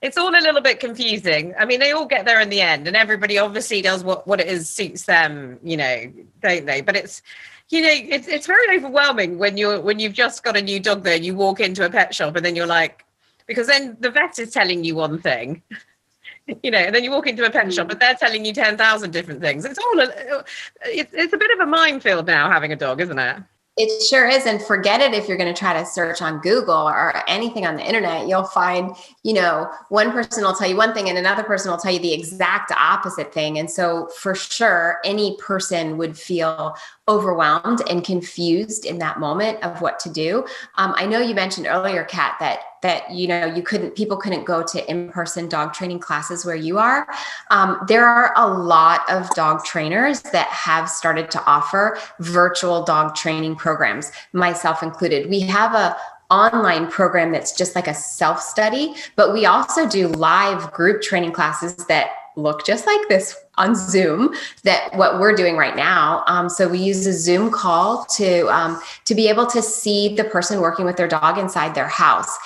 it's 0.00 0.16
all 0.16 0.30
a 0.30 0.40
little 0.40 0.60
bit 0.60 0.80
confusing. 0.80 1.54
I 1.58 1.64
mean, 1.64 1.80
they 1.80 1.92
all 1.92 2.06
get 2.06 2.24
there 2.24 2.40
in 2.40 2.50
the 2.50 2.60
end, 2.60 2.86
and 2.86 2.96
everybody 2.96 3.38
obviously 3.38 3.82
does 3.82 4.04
what 4.04 4.26
what 4.26 4.40
it 4.40 4.46
is 4.46 4.68
suits 4.68 5.04
them, 5.06 5.58
you 5.62 5.76
know, 5.76 6.12
don't 6.40 6.66
they? 6.66 6.80
But 6.80 6.96
it's 6.96 7.22
you 7.70 7.82
know, 7.82 7.90
it's 7.92 8.28
it's 8.28 8.46
very 8.46 8.76
overwhelming 8.76 9.38
when 9.38 9.56
you're 9.56 9.80
when 9.80 9.98
you've 9.98 10.14
just 10.14 10.42
got 10.42 10.56
a 10.56 10.62
new 10.62 10.80
dog 10.80 11.02
there. 11.02 11.16
And 11.16 11.24
you 11.24 11.34
walk 11.34 11.60
into 11.60 11.84
a 11.84 11.90
pet 11.90 12.14
shop, 12.14 12.36
and 12.36 12.44
then 12.44 12.56
you're 12.56 12.66
like, 12.66 13.04
because 13.46 13.66
then 13.66 13.96
the 14.00 14.10
vet 14.10 14.38
is 14.38 14.52
telling 14.52 14.84
you 14.84 14.94
one 14.94 15.20
thing, 15.20 15.62
you 16.62 16.70
know, 16.70 16.78
and 16.78 16.94
then 16.94 17.04
you 17.04 17.10
walk 17.10 17.26
into 17.26 17.44
a 17.44 17.50
pet 17.50 17.66
mm. 17.66 17.74
shop, 17.74 17.90
and 17.90 18.00
they're 18.00 18.14
telling 18.14 18.44
you 18.44 18.54
ten 18.54 18.76
thousand 18.78 19.10
different 19.10 19.40
things. 19.40 19.64
It's 19.64 19.78
all 19.78 20.00
a, 20.00 20.44
it's 20.84 21.12
it's 21.12 21.32
a 21.32 21.36
bit 21.36 21.50
of 21.50 21.60
a 21.60 21.66
minefield 21.66 22.26
now 22.26 22.50
having 22.50 22.72
a 22.72 22.76
dog, 22.76 23.00
isn't 23.00 23.18
it? 23.18 23.36
It 23.80 24.02
sure 24.02 24.26
is. 24.26 24.44
And 24.44 24.60
forget 24.60 25.00
it 25.00 25.14
if 25.14 25.28
you're 25.28 25.36
going 25.36 25.52
to 25.52 25.58
try 25.58 25.72
to 25.72 25.86
search 25.86 26.20
on 26.20 26.40
Google 26.40 26.74
or 26.88 27.14
anything 27.28 27.64
on 27.64 27.76
the 27.76 27.86
internet. 27.86 28.26
You'll 28.26 28.42
find, 28.42 28.96
you 29.22 29.34
know, 29.34 29.70
one 29.88 30.10
person 30.10 30.42
will 30.42 30.52
tell 30.52 30.68
you 30.68 30.76
one 30.76 30.92
thing 30.92 31.08
and 31.08 31.16
another 31.16 31.44
person 31.44 31.70
will 31.70 31.78
tell 31.78 31.92
you 31.92 32.00
the 32.00 32.12
exact 32.12 32.72
opposite 32.72 33.32
thing. 33.32 33.58
And 33.60 33.70
so, 33.70 34.08
for 34.18 34.34
sure, 34.34 34.98
any 35.04 35.36
person 35.36 35.96
would 35.96 36.18
feel 36.18 36.76
overwhelmed 37.08 37.82
and 37.88 38.04
confused 38.04 38.84
in 38.84 38.98
that 38.98 39.20
moment 39.20 39.62
of 39.62 39.80
what 39.80 40.00
to 40.00 40.10
do. 40.10 40.44
Um, 40.76 40.92
I 40.96 41.06
know 41.06 41.20
you 41.20 41.34
mentioned 41.34 41.68
earlier, 41.68 42.04
Kat, 42.04 42.36
that 42.40 42.77
that 42.82 43.10
you 43.10 43.28
know 43.28 43.44
you 43.46 43.62
couldn't 43.62 43.94
people 43.94 44.16
couldn't 44.16 44.44
go 44.44 44.62
to 44.62 44.90
in-person 44.90 45.48
dog 45.48 45.72
training 45.72 45.98
classes 45.98 46.44
where 46.44 46.56
you 46.56 46.78
are. 46.78 47.06
Um, 47.50 47.78
there 47.88 48.06
are 48.06 48.32
a 48.36 48.46
lot 48.46 49.08
of 49.10 49.28
dog 49.30 49.64
trainers 49.64 50.22
that 50.22 50.48
have 50.48 50.88
started 50.88 51.30
to 51.32 51.44
offer 51.44 51.98
virtual 52.20 52.84
dog 52.84 53.14
training 53.14 53.56
programs, 53.56 54.12
myself 54.32 54.82
included. 54.82 55.28
We 55.28 55.40
have 55.40 55.74
a 55.74 55.96
online 56.30 56.88
program 56.88 57.32
that's 57.32 57.52
just 57.56 57.74
like 57.74 57.88
a 57.88 57.94
self 57.94 58.40
study, 58.40 58.94
but 59.16 59.32
we 59.32 59.46
also 59.46 59.88
do 59.88 60.08
live 60.08 60.72
group 60.72 61.02
training 61.02 61.32
classes 61.32 61.76
that 61.86 62.10
look 62.36 62.64
just 62.64 62.86
like 62.86 63.08
this 63.08 63.36
on 63.56 63.74
Zoom 63.74 64.32
that 64.62 64.94
what 64.94 65.18
we're 65.18 65.34
doing 65.34 65.56
right 65.56 65.74
now. 65.74 66.22
Um, 66.26 66.48
so 66.48 66.68
we 66.68 66.78
use 66.78 67.06
a 67.06 67.12
Zoom 67.12 67.50
call 67.50 68.04
to 68.16 68.46
um, 68.48 68.80
to 69.04 69.14
be 69.14 69.28
able 69.28 69.46
to 69.46 69.60
see 69.60 70.14
the 70.14 70.24
person 70.24 70.60
working 70.60 70.84
with 70.84 70.96
their 70.96 71.08
dog 71.08 71.38
inside 71.38 71.74
their 71.74 71.88
house. 71.88 72.38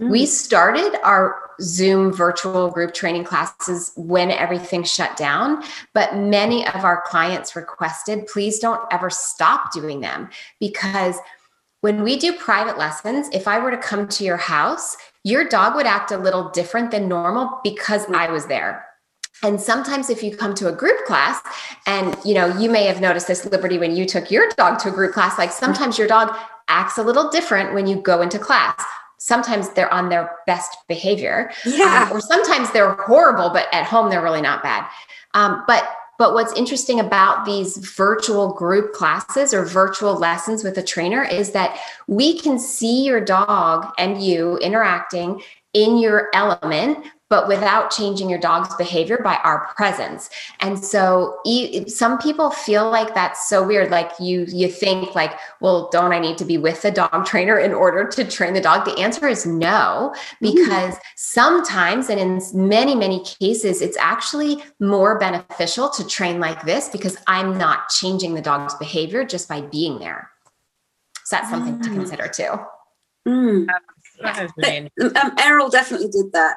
Mm-hmm. 0.00 0.10
We 0.10 0.24
started 0.24 0.98
our 1.04 1.50
Zoom 1.60 2.12
virtual 2.12 2.70
group 2.70 2.94
training 2.94 3.24
classes 3.24 3.92
when 3.96 4.30
everything 4.30 4.82
shut 4.82 5.16
down, 5.16 5.62
but 5.92 6.16
many 6.16 6.66
of 6.68 6.84
our 6.84 7.02
clients 7.06 7.54
requested, 7.54 8.26
please 8.26 8.58
don't 8.58 8.80
ever 8.90 9.10
stop 9.10 9.72
doing 9.72 10.00
them 10.00 10.30
because 10.58 11.16
when 11.82 12.02
we 12.02 12.18
do 12.18 12.32
private 12.32 12.78
lessons, 12.78 13.28
if 13.32 13.46
I 13.46 13.58
were 13.58 13.70
to 13.70 13.76
come 13.76 14.08
to 14.08 14.24
your 14.24 14.38
house, 14.38 14.96
your 15.22 15.44
dog 15.44 15.74
would 15.74 15.86
act 15.86 16.12
a 16.12 16.18
little 16.18 16.48
different 16.48 16.90
than 16.90 17.08
normal 17.08 17.60
because 17.62 18.06
I 18.08 18.30
was 18.30 18.46
there 18.46 18.86
and 19.42 19.60
sometimes 19.60 20.10
if 20.10 20.22
you 20.22 20.36
come 20.36 20.54
to 20.54 20.68
a 20.68 20.72
group 20.72 21.04
class 21.06 21.40
and 21.86 22.16
you 22.24 22.34
know 22.34 22.46
you 22.58 22.70
may 22.70 22.84
have 22.84 23.00
noticed 23.00 23.26
this 23.26 23.44
Liberty 23.46 23.78
when 23.78 23.96
you 23.96 24.04
took 24.04 24.30
your 24.30 24.48
dog 24.56 24.78
to 24.80 24.88
a 24.88 24.92
group 24.92 25.12
class 25.12 25.38
like 25.38 25.50
sometimes 25.50 25.98
your 25.98 26.08
dog 26.08 26.36
acts 26.68 26.98
a 26.98 27.02
little 27.02 27.30
different 27.30 27.74
when 27.74 27.86
you 27.86 27.96
go 27.96 28.22
into 28.22 28.38
class 28.38 28.82
sometimes 29.20 29.68
they're 29.70 29.92
on 29.92 30.08
their 30.08 30.32
best 30.46 30.78
behavior 30.88 31.52
yeah. 31.66 32.08
um, 32.10 32.16
or 32.16 32.20
sometimes 32.22 32.70
they're 32.72 32.94
horrible 32.94 33.50
but 33.50 33.68
at 33.72 33.84
home 33.84 34.08
they're 34.10 34.22
really 34.22 34.40
not 34.40 34.62
bad. 34.62 34.88
Um, 35.34 35.62
but 35.66 35.88
but 36.18 36.34
what's 36.34 36.52
interesting 36.52 37.00
about 37.00 37.46
these 37.46 37.78
virtual 37.78 38.52
group 38.52 38.92
classes 38.92 39.54
or 39.54 39.64
virtual 39.64 40.16
lessons 40.16 40.62
with 40.62 40.76
a 40.76 40.82
trainer 40.82 41.22
is 41.22 41.52
that 41.52 41.78
we 42.08 42.38
can 42.38 42.58
see 42.58 43.06
your 43.06 43.22
dog 43.22 43.90
and 43.96 44.22
you 44.22 44.58
interacting 44.58 45.40
in 45.72 45.96
your 45.96 46.28
element 46.34 46.98
but 47.30 47.46
without 47.46 47.92
changing 47.92 48.28
your 48.28 48.40
dog's 48.40 48.74
behavior 48.74 49.18
by 49.22 49.36
our 49.44 49.68
presence. 49.76 50.28
And 50.58 50.84
so 50.84 51.38
some 51.86 52.18
people 52.18 52.50
feel 52.50 52.90
like 52.90 53.14
that's 53.14 53.48
so 53.48 53.64
weird. 53.64 53.92
Like 53.92 54.10
you, 54.18 54.44
you 54.48 54.68
think 54.68 55.14
like, 55.14 55.38
well, 55.60 55.88
don't 55.92 56.12
I 56.12 56.18
need 56.18 56.38
to 56.38 56.44
be 56.44 56.58
with 56.58 56.82
the 56.82 56.90
dog 56.90 57.24
trainer 57.26 57.56
in 57.56 57.72
order 57.72 58.04
to 58.08 58.24
train 58.24 58.52
the 58.52 58.60
dog? 58.60 58.84
The 58.84 58.98
answer 58.98 59.28
is 59.28 59.46
no, 59.46 60.12
because 60.40 60.96
mm. 60.96 61.00
sometimes, 61.16 62.10
and 62.10 62.18
in 62.18 62.42
many, 62.52 62.96
many 62.96 63.22
cases, 63.22 63.80
it's 63.80 63.96
actually 63.96 64.62
more 64.80 65.16
beneficial 65.16 65.88
to 65.90 66.04
train 66.04 66.40
like 66.40 66.64
this 66.64 66.88
because 66.88 67.16
I'm 67.28 67.56
not 67.56 67.90
changing 67.90 68.34
the 68.34 68.42
dog's 68.42 68.74
behavior 68.74 69.24
just 69.24 69.48
by 69.48 69.60
being 69.60 70.00
there. 70.00 70.30
So 71.24 71.36
that's 71.36 71.50
something 71.50 71.78
mm. 71.78 71.82
to 71.84 71.88
consider 71.90 72.26
too. 72.26 72.58
Mm. 73.28 73.68
Um, 74.24 75.32
Errol 75.38 75.68
definitely 75.68 76.08
did 76.08 76.32
that 76.32 76.56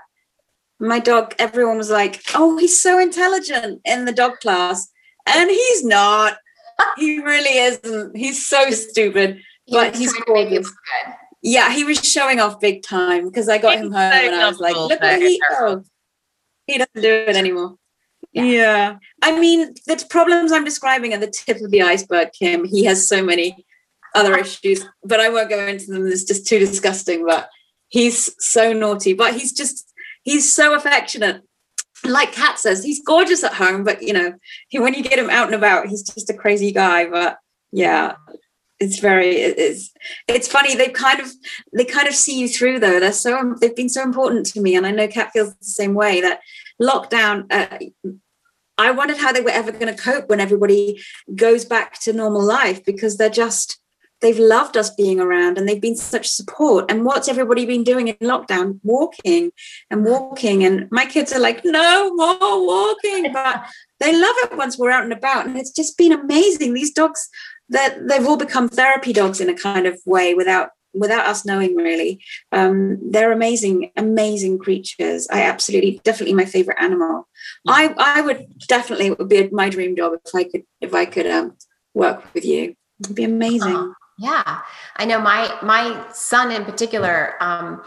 my 0.80 1.00
dog, 1.00 1.34
everyone 1.40 1.78
was 1.78 1.90
like, 1.90 2.22
oh, 2.36 2.58
he's 2.58 2.82
so 2.82 3.00
intelligent 3.00 3.82
in 3.86 4.06
the 4.06 4.12
dog 4.12 4.40
class. 4.40 4.90
And 5.26 5.50
he's 5.50 5.84
not. 5.84 6.38
he 6.98 7.20
really 7.20 7.58
isn't. 7.58 8.16
He's 8.16 8.46
so 8.46 8.70
stupid. 8.72 9.40
He 9.66 9.76
but 9.76 9.96
he's 9.96 10.14
gorgeous. 10.26 10.72
Yeah, 11.42 11.72
he 11.72 11.84
was 11.84 12.04
showing 12.04 12.40
off 12.40 12.60
big 12.60 12.84
time 12.84 13.28
because 13.28 13.50
I 13.50 13.58
got 13.58 13.74
he's 13.74 13.82
him 13.82 13.92
home 13.92 14.12
so 14.12 14.18
and 14.18 14.36
I 14.36 14.48
was 14.48 14.60
like, 14.60 14.76
look 14.76 15.02
what 15.02 15.22
he. 15.22 15.42
He 16.66 16.78
doesn't 16.78 17.02
do 17.02 17.26
it 17.28 17.36
anymore. 17.36 17.76
Yeah. 18.32 18.44
yeah. 18.44 18.96
I 19.22 19.38
mean, 19.38 19.74
the 19.86 20.04
problems 20.10 20.52
I'm 20.52 20.64
describing 20.64 21.14
are 21.14 21.18
the 21.18 21.28
tip 21.28 21.62
of 21.62 21.72
the 21.72 21.82
iceberg, 21.82 22.30
Kim. 22.32 22.64
He 22.64 22.86
has 22.86 23.08
so 23.08 23.22
many 23.22 23.66
other 24.16 24.38
issues, 24.38 24.86
but 25.04 25.20
I 25.20 25.30
won't 25.30 25.50
go 25.50 25.68
into 25.68 25.88
them. 25.88 26.08
It's 26.08 26.24
just 26.24 26.48
too 26.48 26.60
disgusting. 26.60 27.26
But 27.26 27.50
he's 27.90 28.34
so 28.40 28.72
naughty, 28.72 29.14
but 29.14 29.34
he's 29.34 29.52
just 29.52 29.93
he's 30.24 30.54
so 30.54 30.74
affectionate. 30.76 31.44
Like 32.06 32.34
Kat 32.34 32.60
says, 32.60 32.84
he's 32.84 33.02
gorgeous 33.02 33.44
at 33.44 33.54
home, 33.54 33.84
but 33.84 34.02
you 34.02 34.14
know, 34.14 34.34
he, 34.68 34.80
when 34.80 34.94
you 34.94 35.04
get 35.04 35.20
him 35.20 35.30
out 35.30 35.46
and 35.46 35.56
about, 35.56 35.88
he's 35.88 36.04
just 36.04 36.30
a 36.30 36.34
crazy 36.34 36.72
guy. 36.72 37.10
But 37.10 37.38
yeah 37.74 38.16
it's 38.80 39.00
very 39.00 39.36
it's 39.38 39.92
it's 40.28 40.48
funny 40.48 40.76
they 40.76 40.90
kind 40.90 41.20
of 41.20 41.32
they 41.76 41.86
kind 41.86 42.08
of 42.08 42.14
see 42.14 42.40
you 42.40 42.48
through 42.48 42.80
though 42.80 43.00
they're 43.00 43.12
so 43.12 43.56
they've 43.60 43.76
been 43.76 43.90
so 43.90 44.04
important 44.04 44.46
to 44.46 44.62
me 44.62 44.76
and 44.76 44.86
i 44.86 44.92
know 44.92 45.08
kat 45.08 45.32
feels 45.32 45.56
the 45.56 45.66
same 45.66 45.94
way 45.94 46.22
that 46.22 46.40
lockdown 46.82 47.46
uh, 47.52 47.80
i 48.78 48.92
wondered 48.92 49.18
how 49.18 49.32
they 49.32 49.42
were 49.42 49.50
ever 49.50 49.72
going 49.72 49.94
to 49.94 50.02
cope 50.02 50.30
when 50.30 50.40
everybody 50.40 51.02
goes 51.36 51.66
back 51.66 52.00
to 52.00 52.14
normal 52.14 52.44
life 52.44 52.84
because 52.86 53.18
they're 53.18 53.30
just 53.30 53.80
they've 54.24 54.40
loved 54.40 54.78
us 54.78 54.90
being 54.90 55.20
around 55.20 55.58
and 55.58 55.68
they've 55.68 55.82
been 55.82 55.98
such 55.98 56.28
support. 56.28 56.90
And 56.90 57.06
what's 57.06 57.28
everybody 57.28 57.66
been 57.66 57.84
doing 57.84 58.08
in 58.08 58.16
lockdown? 58.16 58.80
Walking 58.82 59.52
and 59.92 60.06
walking. 60.06 60.64
And 60.64 60.90
my 60.92 61.06
kids 61.06 61.34
are 61.34 61.40
like 61.40 61.64
no 61.66 62.12
more 62.16 62.66
walking. 62.66 63.32
But 63.34 63.66
they 64.00 64.14
love 64.14 64.36
it 64.46 64.58
once 64.58 64.78
we're 64.80 64.92
out 64.92 65.04
and 65.04 65.14
about. 65.14 65.46
And 65.46 65.58
it's 65.58 65.72
just 65.72 65.98
been 65.98 66.14
amazing. 66.14 66.74
These 66.74 66.94
dogs 66.94 67.30
that 67.70 68.08
they've 68.08 68.26
all 68.26 68.38
become 68.38 68.70
therapy 68.70 69.12
dogs 69.14 69.42
in 69.42 69.50
a 69.50 69.56
kind 69.56 69.86
of 69.86 70.00
way 70.06 70.34
without 70.34 70.70
without 70.94 71.26
us 71.26 71.44
knowing 71.44 71.76
really. 71.76 72.24
Um, 72.52 73.00
they're 73.12 73.34
amazing 73.34 73.92
amazing 73.98 74.58
creatures. 74.58 75.28
I 75.30 75.42
absolutely 75.42 76.00
definitely 76.06 76.36
my 76.36 76.46
favorite 76.46 76.78
animal. 76.80 77.28
I 77.68 77.94
i 77.98 78.22
would 78.22 78.46
definitely 78.70 79.08
it 79.08 79.20
would 79.20 79.28
be 79.28 79.50
my 79.52 79.70
dream 79.70 79.98
job 79.98 80.14
if 80.26 80.36
i 80.36 80.44
could 80.46 80.64
if 80.80 80.94
i 80.94 81.06
could 81.06 81.28
um, 81.28 81.58
work 81.94 82.34
with 82.34 82.46
you. 82.46 82.76
It'd 83.02 83.16
be 83.16 83.24
amazing 83.26 83.94
yeah 84.18 84.62
i 84.98 85.06
know 85.06 85.20
my 85.20 85.54
my 85.62 86.06
son 86.12 86.52
in 86.52 86.66
particular 86.66 87.36
um, 87.42 87.84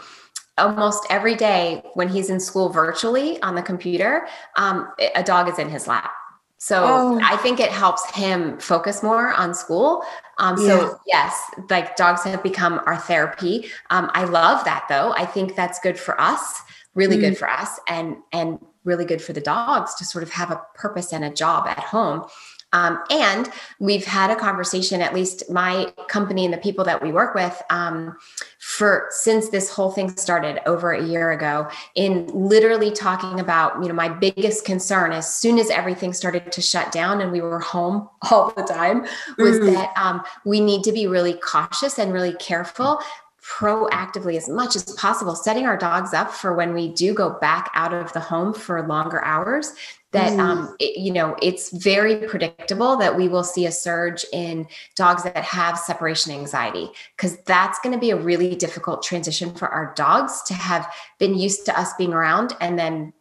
almost 0.57 1.05
every 1.09 1.35
day 1.35 1.81
when 1.93 2.09
he's 2.09 2.29
in 2.29 2.39
school 2.39 2.69
virtually 2.69 3.41
on 3.41 3.55
the 3.55 3.61
computer 3.61 4.27
um, 4.55 4.91
a 5.15 5.23
dog 5.23 5.47
is 5.47 5.59
in 5.59 5.69
his 5.69 5.87
lap 5.87 6.11
so 6.57 6.83
oh. 6.83 7.19
I 7.23 7.37
think 7.37 7.59
it 7.59 7.69
helps 7.69 8.09
him 8.15 8.57
focus 8.59 9.03
more 9.03 9.31
on 9.33 9.53
school. 9.53 10.03
Um, 10.39 10.57
so 10.57 10.65
yeah. 10.65 10.93
yes, 11.05 11.51
like 11.69 11.95
dogs 11.95 12.23
have 12.23 12.41
become 12.41 12.81
our 12.85 12.97
therapy. 12.97 13.69
Um, 13.91 14.09
I 14.13 14.23
love 14.25 14.65
that 14.65 14.85
though. 14.89 15.13
I 15.13 15.25
think 15.25 15.55
that's 15.55 15.79
good 15.79 15.99
for 15.99 16.19
us, 16.19 16.61
really 16.95 17.17
mm. 17.17 17.21
good 17.21 17.37
for 17.37 17.49
us, 17.49 17.79
and 17.87 18.17
and 18.33 18.59
really 18.83 19.05
good 19.05 19.21
for 19.21 19.33
the 19.33 19.41
dogs 19.41 19.93
to 19.95 20.05
sort 20.05 20.23
of 20.23 20.31
have 20.31 20.49
a 20.49 20.61
purpose 20.73 21.13
and 21.13 21.23
a 21.23 21.29
job 21.29 21.67
at 21.67 21.79
home. 21.79 22.25
Um, 22.73 23.01
and 23.09 23.49
we've 23.79 24.05
had 24.05 24.29
a 24.29 24.35
conversation, 24.35 25.01
at 25.01 25.13
least 25.13 25.49
my 25.49 25.93
company 26.09 26.43
and 26.43 26.53
the 26.53 26.57
people 26.57 26.83
that 26.85 27.01
we 27.01 27.11
work 27.11 27.33
with, 27.33 27.61
um, 27.69 28.17
for 28.59 29.07
since 29.11 29.49
this 29.49 29.69
whole 29.69 29.91
thing 29.91 30.15
started 30.17 30.59
over 30.67 30.91
a 30.91 31.03
year 31.03 31.31
ago, 31.31 31.69
in 31.95 32.27
literally 32.27 32.91
talking 32.91 33.39
about, 33.39 33.81
you 33.81 33.87
know, 33.87 33.93
my 33.93 34.09
biggest 34.09 34.65
concern 34.65 35.13
as 35.13 35.33
soon 35.33 35.57
as 35.57 35.69
everything 35.69 36.11
started 36.11 36.51
to 36.51 36.61
shut 36.61 36.91
down 36.91 37.21
and 37.21 37.31
we 37.31 37.39
were 37.39 37.59
home 37.59 38.09
all 38.31 38.51
the 38.51 38.63
time 38.63 39.03
was 39.37 39.57
mm-hmm. 39.57 39.73
that 39.73 39.97
um, 39.97 40.21
we 40.45 40.59
need 40.59 40.83
to 40.83 40.91
be 40.91 41.07
really 41.07 41.33
cautious 41.33 41.97
and 41.97 42.11
really 42.11 42.33
careful 42.33 42.99
proactively 43.47 44.35
as 44.35 44.49
much 44.49 44.75
as 44.75 44.83
possible 44.93 45.33
setting 45.33 45.65
our 45.65 45.77
dogs 45.77 46.13
up 46.13 46.31
for 46.31 46.53
when 46.53 46.73
we 46.73 46.89
do 46.89 47.13
go 47.13 47.29
back 47.39 47.71
out 47.75 47.93
of 47.93 48.11
the 48.11 48.19
home 48.19 48.53
for 48.53 48.85
longer 48.87 49.23
hours 49.23 49.73
that 50.11 50.33
mm. 50.33 50.39
um, 50.39 50.75
it, 50.79 50.97
you 50.97 51.13
know 51.13 51.35
it's 51.41 51.69
very 51.71 52.27
predictable 52.27 52.97
that 52.97 53.15
we 53.15 53.29
will 53.29 53.45
see 53.45 53.65
a 53.65 53.71
surge 53.71 54.25
in 54.33 54.67
dogs 54.95 55.23
that 55.23 55.37
have 55.37 55.79
separation 55.79 56.33
anxiety 56.33 56.89
because 57.15 57.37
that's 57.43 57.79
going 57.79 57.93
to 57.93 57.99
be 57.99 58.11
a 58.11 58.17
really 58.17 58.53
difficult 58.53 59.01
transition 59.01 59.53
for 59.53 59.69
our 59.69 59.93
dogs 59.95 60.41
to 60.43 60.53
have 60.53 60.91
been 61.17 61.37
used 61.37 61.65
to 61.65 61.79
us 61.79 61.93
being 61.97 62.13
around 62.13 62.53
and 62.59 62.77
then 62.77 63.13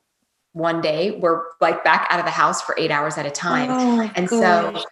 one 0.53 0.81
day 0.81 1.13
we're 1.21 1.43
like 1.61 1.85
back 1.85 2.07
out 2.11 2.19
of 2.19 2.25
the 2.25 2.33
house 2.33 2.61
for 2.63 2.75
eight 2.79 2.91
hours 2.91 3.17
at 3.17 3.27
a 3.27 3.31
time 3.31 3.71
oh, 3.71 4.11
and 4.17 4.29
gosh. 4.29 4.41
so 4.41 4.85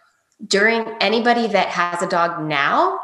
during 0.47 0.87
anybody 1.01 1.49
that 1.49 1.69
has 1.69 2.03
a 2.03 2.07
dog 2.07 2.41
now 2.45 3.01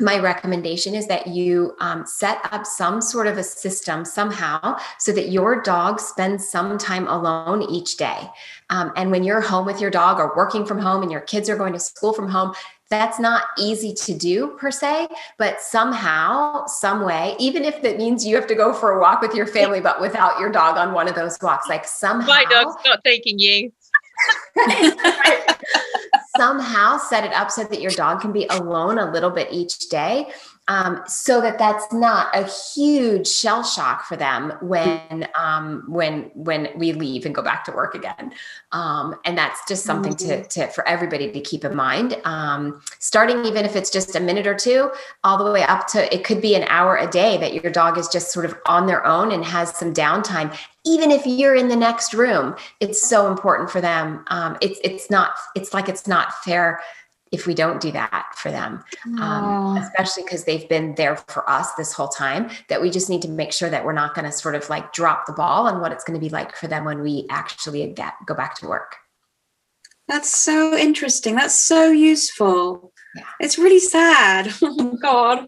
my 0.00 0.18
recommendation 0.18 0.94
is 0.94 1.06
that 1.06 1.28
you 1.28 1.74
um, 1.80 2.04
set 2.06 2.38
up 2.52 2.66
some 2.66 3.00
sort 3.00 3.26
of 3.26 3.38
a 3.38 3.44
system 3.44 4.04
somehow 4.04 4.78
so 4.98 5.12
that 5.12 5.30
your 5.30 5.62
dog 5.62 6.00
spends 6.00 6.48
some 6.48 6.78
time 6.78 7.06
alone 7.06 7.62
each 7.62 7.96
day. 7.96 8.28
Um, 8.70 8.92
and 8.96 9.10
when 9.10 9.24
you're 9.24 9.40
home 9.40 9.66
with 9.66 9.80
your 9.80 9.90
dog 9.90 10.18
or 10.18 10.34
working 10.36 10.64
from 10.66 10.78
home 10.78 11.02
and 11.02 11.12
your 11.12 11.20
kids 11.20 11.48
are 11.48 11.56
going 11.56 11.72
to 11.74 11.80
school 11.80 12.12
from 12.12 12.28
home, 12.28 12.54
that's 12.90 13.18
not 13.18 13.44
easy 13.58 13.92
to 13.94 14.14
do 14.14 14.56
per 14.58 14.70
se, 14.70 15.08
but 15.38 15.60
somehow, 15.60 16.66
some 16.66 17.04
way, 17.04 17.34
even 17.38 17.64
if 17.64 17.82
that 17.82 17.96
means 17.96 18.26
you 18.26 18.36
have 18.36 18.46
to 18.46 18.54
go 18.54 18.72
for 18.72 18.92
a 18.92 19.00
walk 19.00 19.20
with 19.20 19.34
your 19.34 19.46
family, 19.46 19.80
but 19.80 20.00
without 20.00 20.38
your 20.38 20.50
dog 20.50 20.76
on 20.76 20.92
one 20.92 21.08
of 21.08 21.14
those 21.14 21.38
walks, 21.40 21.68
like 21.68 21.86
somehow. 21.86 22.26
My 22.26 22.44
dog's 22.50 22.76
not 22.84 23.02
taking 23.02 23.38
you. 23.38 23.72
somehow 26.36 26.98
set 26.98 27.24
it 27.24 27.32
up 27.32 27.50
so 27.50 27.64
that 27.64 27.80
your 27.80 27.92
dog 27.92 28.20
can 28.20 28.32
be 28.32 28.46
alone 28.46 28.98
a 28.98 29.10
little 29.10 29.30
bit 29.30 29.48
each 29.52 29.88
day 29.88 30.26
um, 30.66 31.02
so 31.06 31.42
that 31.42 31.58
that's 31.58 31.92
not 31.92 32.34
a 32.34 32.44
huge 32.44 33.26
shell 33.26 33.62
shock 33.62 34.06
for 34.06 34.16
them 34.16 34.54
when 34.62 35.28
um, 35.34 35.84
when 35.88 36.30
when 36.34 36.68
we 36.76 36.92
leave 36.92 37.26
and 37.26 37.34
go 37.34 37.42
back 37.42 37.64
to 37.64 37.72
work 37.72 37.94
again. 37.94 38.32
Um, 38.72 39.14
and 39.26 39.36
that's 39.36 39.60
just 39.68 39.84
something 39.84 40.14
to, 40.14 40.24
mm-hmm. 40.24 40.48
to 40.48 40.68
for 40.68 40.86
everybody 40.88 41.30
to 41.30 41.40
keep 41.40 41.66
in 41.66 41.76
mind. 41.76 42.18
Um, 42.24 42.80
starting 42.98 43.44
even 43.44 43.66
if 43.66 43.76
it's 43.76 43.90
just 43.90 44.16
a 44.16 44.20
minute 44.20 44.46
or 44.46 44.54
two 44.54 44.90
all 45.22 45.42
the 45.42 45.52
way 45.52 45.62
up 45.64 45.86
to 45.88 46.14
it 46.14 46.24
could 46.24 46.40
be 46.40 46.54
an 46.54 46.64
hour 46.64 46.96
a 46.96 47.08
day 47.08 47.36
that 47.36 47.52
your 47.52 47.70
dog 47.70 47.98
is 47.98 48.08
just 48.08 48.32
sort 48.32 48.46
of 48.46 48.56
on 48.66 48.86
their 48.86 49.04
own 49.04 49.32
and 49.32 49.44
has 49.44 49.76
some 49.76 49.92
downtime 49.92 50.56
even 50.86 51.10
if 51.10 51.26
you're 51.26 51.54
in 51.54 51.68
the 51.68 51.76
next 51.76 52.14
room 52.14 52.54
it's 52.80 53.06
so 53.06 53.26
important 53.30 53.70
for 53.70 53.82
them. 53.82 54.24
Um, 54.28 54.56
it's 54.62 54.80
it's 54.82 55.10
not 55.10 55.34
it's 55.54 55.74
like 55.74 55.90
it's 55.90 56.06
not 56.06 56.32
fair 56.42 56.80
if 57.34 57.48
we 57.48 57.54
don't 57.54 57.80
do 57.80 57.90
that 57.90 58.26
for 58.36 58.52
them, 58.52 58.84
um, 59.20 59.76
especially 59.76 60.22
because 60.22 60.44
they've 60.44 60.68
been 60.68 60.94
there 60.94 61.16
for 61.16 61.48
us 61.50 61.72
this 61.74 61.92
whole 61.92 62.06
time, 62.06 62.48
that 62.68 62.80
we 62.80 62.90
just 62.90 63.10
need 63.10 63.20
to 63.22 63.28
make 63.28 63.52
sure 63.52 63.68
that 63.68 63.84
we're 63.84 63.92
not 63.92 64.14
going 64.14 64.24
to 64.24 64.30
sort 64.30 64.54
of 64.54 64.70
like 64.70 64.92
drop 64.92 65.26
the 65.26 65.32
ball 65.32 65.66
on 65.66 65.80
what 65.80 65.90
it's 65.90 66.04
going 66.04 66.18
to 66.18 66.24
be 66.24 66.30
like 66.30 66.54
for 66.54 66.68
them 66.68 66.84
when 66.84 67.02
we 67.02 67.26
actually 67.30 67.84
get, 67.92 68.14
go 68.24 68.34
back 68.34 68.54
to 68.54 68.68
work. 68.68 68.96
That's 70.06 70.30
so 70.30 70.76
interesting. 70.76 71.34
That's 71.34 71.60
so 71.60 71.90
useful. 71.90 72.92
Yeah. 73.16 73.24
It's 73.40 73.58
really 73.58 73.80
sad. 73.80 74.52
oh 74.62 74.96
God. 75.02 75.38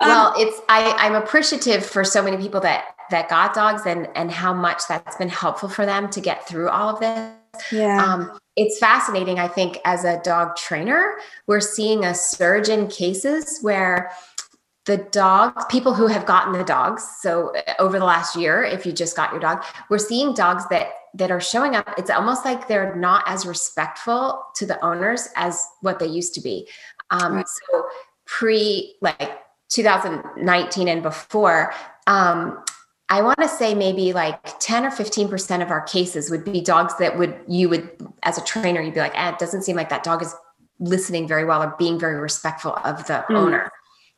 Um, 0.00 0.08
well, 0.08 0.34
it's 0.36 0.60
I, 0.68 0.94
I'm 0.98 1.16
appreciative 1.16 1.84
for 1.84 2.04
so 2.04 2.22
many 2.22 2.36
people 2.36 2.60
that 2.60 2.94
that 3.10 3.28
got 3.28 3.54
dogs 3.54 3.82
and 3.86 4.08
and 4.14 4.30
how 4.30 4.52
much 4.54 4.82
that's 4.88 5.16
been 5.16 5.28
helpful 5.28 5.68
for 5.68 5.84
them 5.84 6.08
to 6.10 6.20
get 6.20 6.46
through 6.46 6.68
all 6.68 6.94
of 6.94 7.00
this. 7.00 7.37
Yeah. 7.72 8.02
Um, 8.02 8.38
it's 8.56 8.78
fascinating, 8.78 9.38
I 9.38 9.48
think, 9.48 9.78
as 9.84 10.04
a 10.04 10.20
dog 10.22 10.56
trainer, 10.56 11.18
we're 11.46 11.60
seeing 11.60 12.04
a 12.04 12.14
surge 12.14 12.68
in 12.68 12.88
cases 12.88 13.60
where 13.62 14.10
the 14.84 14.96
dogs, 14.96 15.64
people 15.68 15.94
who 15.94 16.06
have 16.06 16.26
gotten 16.26 16.52
the 16.52 16.64
dogs, 16.64 17.06
so 17.20 17.54
uh, 17.54 17.74
over 17.78 17.98
the 17.98 18.04
last 18.04 18.34
year, 18.34 18.64
if 18.64 18.86
you 18.86 18.92
just 18.92 19.14
got 19.14 19.30
your 19.32 19.40
dog, 19.40 19.62
we're 19.90 19.98
seeing 19.98 20.34
dogs 20.34 20.64
that 20.70 20.88
that 21.14 21.30
are 21.30 21.40
showing 21.40 21.76
up. 21.76 21.88
It's 21.98 22.10
almost 22.10 22.44
like 22.44 22.68
they're 22.68 22.96
not 22.96 23.22
as 23.26 23.46
respectful 23.46 24.42
to 24.56 24.66
the 24.66 24.82
owners 24.84 25.28
as 25.36 25.66
what 25.82 25.98
they 25.98 26.06
used 26.06 26.34
to 26.34 26.40
be. 26.40 26.68
Um, 27.10 27.36
right. 27.36 27.46
So 27.48 27.86
pre 28.26 28.96
like 29.00 29.38
2019 29.70 30.88
and 30.88 31.02
before, 31.02 31.72
um, 32.06 32.62
I 33.10 33.22
want 33.22 33.38
to 33.40 33.48
say 33.48 33.74
maybe 33.74 34.12
like 34.12 34.58
10 34.60 34.84
or 34.84 34.90
15% 34.90 35.62
of 35.62 35.70
our 35.70 35.80
cases 35.82 36.30
would 36.30 36.44
be 36.44 36.60
dogs 36.60 36.94
that 36.98 37.18
would, 37.18 37.34
you 37.48 37.68
would, 37.70 37.90
as 38.22 38.36
a 38.36 38.44
trainer, 38.44 38.82
you'd 38.82 38.94
be 38.94 39.00
like, 39.00 39.18
eh, 39.18 39.30
it 39.30 39.38
doesn't 39.38 39.62
seem 39.62 39.76
like 39.76 39.88
that 39.88 40.04
dog 40.04 40.22
is 40.22 40.34
listening 40.78 41.26
very 41.26 41.44
well 41.44 41.62
or 41.62 41.74
being 41.78 41.98
very 41.98 42.16
respectful 42.16 42.76
of 42.84 43.06
the 43.06 43.24
mm. 43.30 43.36
owner. 43.36 43.70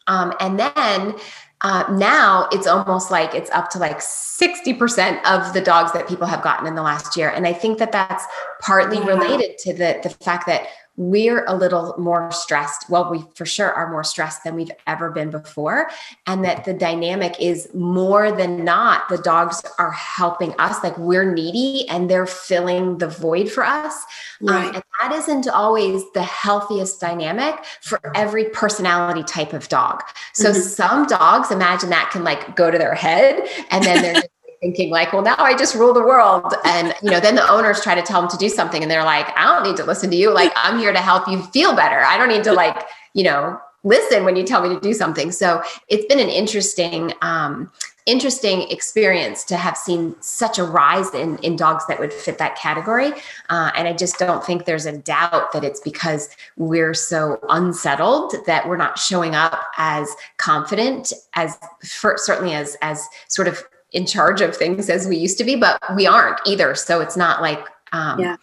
Um, 0.08 0.34
and 0.40 0.58
then 0.58 1.14
uh, 1.60 1.84
now 1.90 2.48
it's 2.52 2.66
almost 2.66 3.10
like 3.10 3.34
it's 3.34 3.50
up 3.50 3.70
to 3.70 3.78
like 3.78 3.98
60% 3.98 5.24
of 5.24 5.52
the 5.52 5.60
dogs 5.60 5.92
that 5.92 6.08
people 6.08 6.26
have 6.26 6.42
gotten 6.42 6.66
in 6.66 6.74
the 6.74 6.82
last 6.82 7.16
year. 7.16 7.28
And 7.28 7.46
I 7.46 7.52
think 7.52 7.78
that 7.78 7.92
that's 7.92 8.24
partly 8.60 8.98
related 9.00 9.58
to 9.58 9.72
the, 9.72 10.00
the 10.02 10.10
fact 10.10 10.46
that 10.46 10.66
we're 11.00 11.46
a 11.46 11.54
little 11.54 11.94
more 11.96 12.30
stressed. 12.30 12.90
Well, 12.90 13.10
we 13.10 13.24
for 13.34 13.46
sure 13.46 13.72
are 13.72 13.90
more 13.90 14.04
stressed 14.04 14.44
than 14.44 14.54
we've 14.54 14.70
ever 14.86 15.10
been 15.10 15.30
before. 15.30 15.88
And 16.26 16.44
that 16.44 16.66
the 16.66 16.74
dynamic 16.74 17.40
is 17.40 17.72
more 17.72 18.30
than 18.30 18.66
not, 18.66 19.08
the 19.08 19.16
dogs 19.16 19.62
are 19.78 19.92
helping 19.92 20.54
us. 20.58 20.84
Like 20.84 20.98
we're 20.98 21.32
needy 21.32 21.88
and 21.88 22.10
they're 22.10 22.26
filling 22.26 22.98
the 22.98 23.08
void 23.08 23.50
for 23.50 23.64
us. 23.64 24.04
Um, 24.42 24.48
right. 24.48 24.68
Um, 24.68 24.74
and 24.74 24.84
that 25.00 25.12
isn't 25.12 25.48
always 25.48 26.02
the 26.12 26.22
healthiest 26.22 27.00
dynamic 27.00 27.64
for 27.80 27.98
every 28.14 28.50
personality 28.50 29.22
type 29.22 29.54
of 29.54 29.70
dog. 29.70 30.02
So 30.34 30.50
mm-hmm. 30.50 30.60
some 30.60 31.06
dogs, 31.06 31.50
imagine 31.50 31.88
that 31.88 32.10
can 32.12 32.24
like 32.24 32.56
go 32.56 32.70
to 32.70 32.76
their 32.76 32.94
head 32.94 33.48
and 33.70 33.82
then 33.82 34.02
they're 34.02 34.22
thinking 34.60 34.90
like, 34.90 35.12
well, 35.12 35.22
now 35.22 35.36
I 35.38 35.56
just 35.56 35.74
rule 35.74 35.94
the 35.94 36.02
world. 36.02 36.54
And, 36.64 36.94
you 37.02 37.10
know, 37.10 37.20
then 37.20 37.34
the 37.34 37.50
owners 37.50 37.80
try 37.80 37.94
to 37.94 38.02
tell 38.02 38.20
them 38.20 38.30
to 38.30 38.36
do 38.36 38.48
something 38.48 38.82
and 38.82 38.90
they're 38.90 39.04
like, 39.04 39.26
I 39.36 39.44
don't 39.44 39.64
need 39.68 39.76
to 39.78 39.84
listen 39.84 40.10
to 40.10 40.16
you. 40.16 40.32
Like, 40.32 40.52
I'm 40.54 40.78
here 40.78 40.92
to 40.92 40.98
help 40.98 41.28
you 41.28 41.42
feel 41.44 41.74
better. 41.74 42.00
I 42.00 42.18
don't 42.18 42.28
need 42.28 42.44
to 42.44 42.52
like, 42.52 42.86
you 43.14 43.24
know, 43.24 43.58
listen 43.82 44.24
when 44.24 44.36
you 44.36 44.44
tell 44.44 44.62
me 44.62 44.74
to 44.74 44.80
do 44.80 44.92
something. 44.92 45.32
So 45.32 45.62
it's 45.88 46.04
been 46.06 46.20
an 46.20 46.28
interesting 46.28 47.14
um, 47.22 47.72
interesting 48.06 48.62
experience 48.70 49.44
to 49.44 49.56
have 49.56 49.76
seen 49.76 50.16
such 50.20 50.58
a 50.58 50.64
rise 50.64 51.14
in, 51.14 51.38
in 51.38 51.54
dogs 51.54 51.86
that 51.86 52.00
would 52.00 52.12
fit 52.12 52.38
that 52.38 52.56
category. 52.56 53.12
Uh, 53.50 53.70
and 53.76 53.86
I 53.86 53.92
just 53.92 54.18
don't 54.18 54.44
think 54.44 54.64
there's 54.64 54.86
a 54.86 54.96
doubt 54.98 55.52
that 55.52 55.62
it's 55.62 55.80
because 55.80 56.28
we're 56.56 56.94
so 56.94 57.38
unsettled 57.50 58.34
that 58.46 58.68
we're 58.68 58.78
not 58.78 58.98
showing 58.98 59.34
up 59.34 59.62
as 59.76 60.08
confident 60.38 61.12
as 61.34 61.58
for, 61.86 62.16
certainly 62.16 62.54
as 62.54 62.76
as 62.82 63.06
sort 63.28 63.46
of 63.46 63.62
in 63.92 64.06
charge 64.06 64.40
of 64.40 64.56
things 64.56 64.88
as 64.88 65.06
we 65.06 65.16
used 65.16 65.38
to 65.38 65.44
be, 65.44 65.56
but 65.56 65.78
we 65.96 66.06
aren't 66.06 66.40
either. 66.46 66.74
So 66.74 67.00
it's 67.00 67.16
not 67.16 67.42
like 67.42 67.66
um, 67.92 68.20
yeah. 68.20 68.36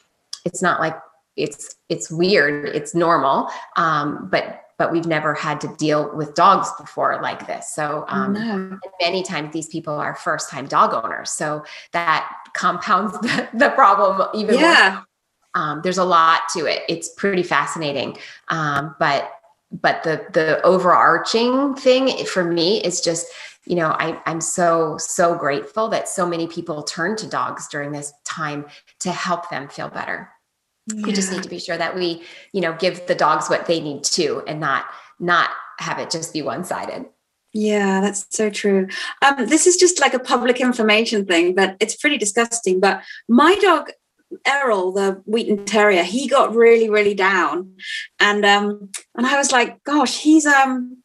it's 0.45 0.61
not 0.61 0.79
like 0.79 0.97
it's 1.35 1.75
it's 1.89 2.11
weird. 2.11 2.65
It's 2.69 2.93
normal. 2.93 3.49
Um, 3.75 4.27
but 4.29 4.63
but 4.77 4.91
we've 4.91 5.07
never 5.07 5.33
had 5.33 5.59
to 5.61 5.75
deal 5.77 6.15
with 6.15 6.35
dogs 6.35 6.69
before 6.79 7.19
like 7.21 7.47
this. 7.47 7.73
So 7.73 8.05
um, 8.09 8.33
no. 8.33 8.79
many 9.01 9.23
times 9.23 9.51
these 9.51 9.67
people 9.67 9.93
are 9.95 10.15
first 10.15 10.49
time 10.49 10.67
dog 10.67 10.93
owners. 10.93 11.31
So 11.31 11.63
that 11.93 12.31
compounds 12.53 13.13
the, 13.21 13.47
the 13.53 13.69
problem 13.71 14.27
even 14.35 14.55
yeah. 14.55 14.89
more. 14.93 15.03
Um, 15.55 15.81
there's 15.81 15.97
a 15.97 16.03
lot 16.03 16.41
to 16.53 16.65
it. 16.65 16.83
It's 16.87 17.09
pretty 17.09 17.41
fascinating. 17.41 18.17
Um, 18.49 18.95
but 18.99 19.31
but 19.71 20.03
the 20.03 20.25
the 20.31 20.61
overarching 20.61 21.75
thing 21.75 22.25
for 22.25 22.43
me 22.43 22.81
is 22.83 23.01
just 23.01 23.27
you 23.67 23.75
know 23.75 23.89
I, 23.89 24.21
i'm 24.25 24.41
so 24.41 24.97
so 24.97 25.35
grateful 25.35 25.89
that 25.89 26.07
so 26.07 26.25
many 26.25 26.47
people 26.47 26.83
turn 26.83 27.15
to 27.17 27.27
dogs 27.27 27.67
during 27.67 27.91
this 27.91 28.13
time 28.23 28.65
to 29.01 29.11
help 29.11 29.49
them 29.49 29.67
feel 29.67 29.89
better. 29.89 30.29
Yeah. 30.93 31.03
we 31.05 31.11
just 31.11 31.33
need 31.33 31.43
to 31.43 31.49
be 31.49 31.59
sure 31.59 31.77
that 31.77 31.95
we 31.95 32.23
you 32.53 32.61
know 32.61 32.73
give 32.73 33.07
the 33.07 33.15
dogs 33.15 33.49
what 33.49 33.65
they 33.65 33.79
need 33.81 34.03
too 34.03 34.43
and 34.47 34.59
not 34.59 34.85
not 35.19 35.49
have 35.79 35.99
it 35.99 36.09
just 36.09 36.33
be 36.33 36.41
one-sided. 36.41 37.05
Yeah 37.53 38.01
that's 38.01 38.25
so 38.29 38.49
true. 38.49 38.87
Um, 39.21 39.47
this 39.47 39.67
is 39.67 39.75
just 39.77 39.99
like 39.99 40.13
a 40.13 40.19
public 40.19 40.61
information 40.61 41.25
thing 41.25 41.55
but 41.55 41.75
it's 41.79 41.95
pretty 41.95 42.17
disgusting 42.17 42.79
but 42.79 43.03
my 43.27 43.55
dog 43.55 43.89
Errol, 44.45 44.91
the 44.91 45.21
Wheaten 45.25 45.65
Terrier, 45.65 46.03
he 46.03 46.27
got 46.27 46.53
really, 46.53 46.89
really 46.89 47.13
down, 47.13 47.73
and 48.19 48.45
um, 48.45 48.89
and 49.15 49.25
I 49.25 49.37
was 49.37 49.51
like, 49.51 49.81
gosh, 49.85 50.19
he's 50.19 50.45
um, 50.45 50.97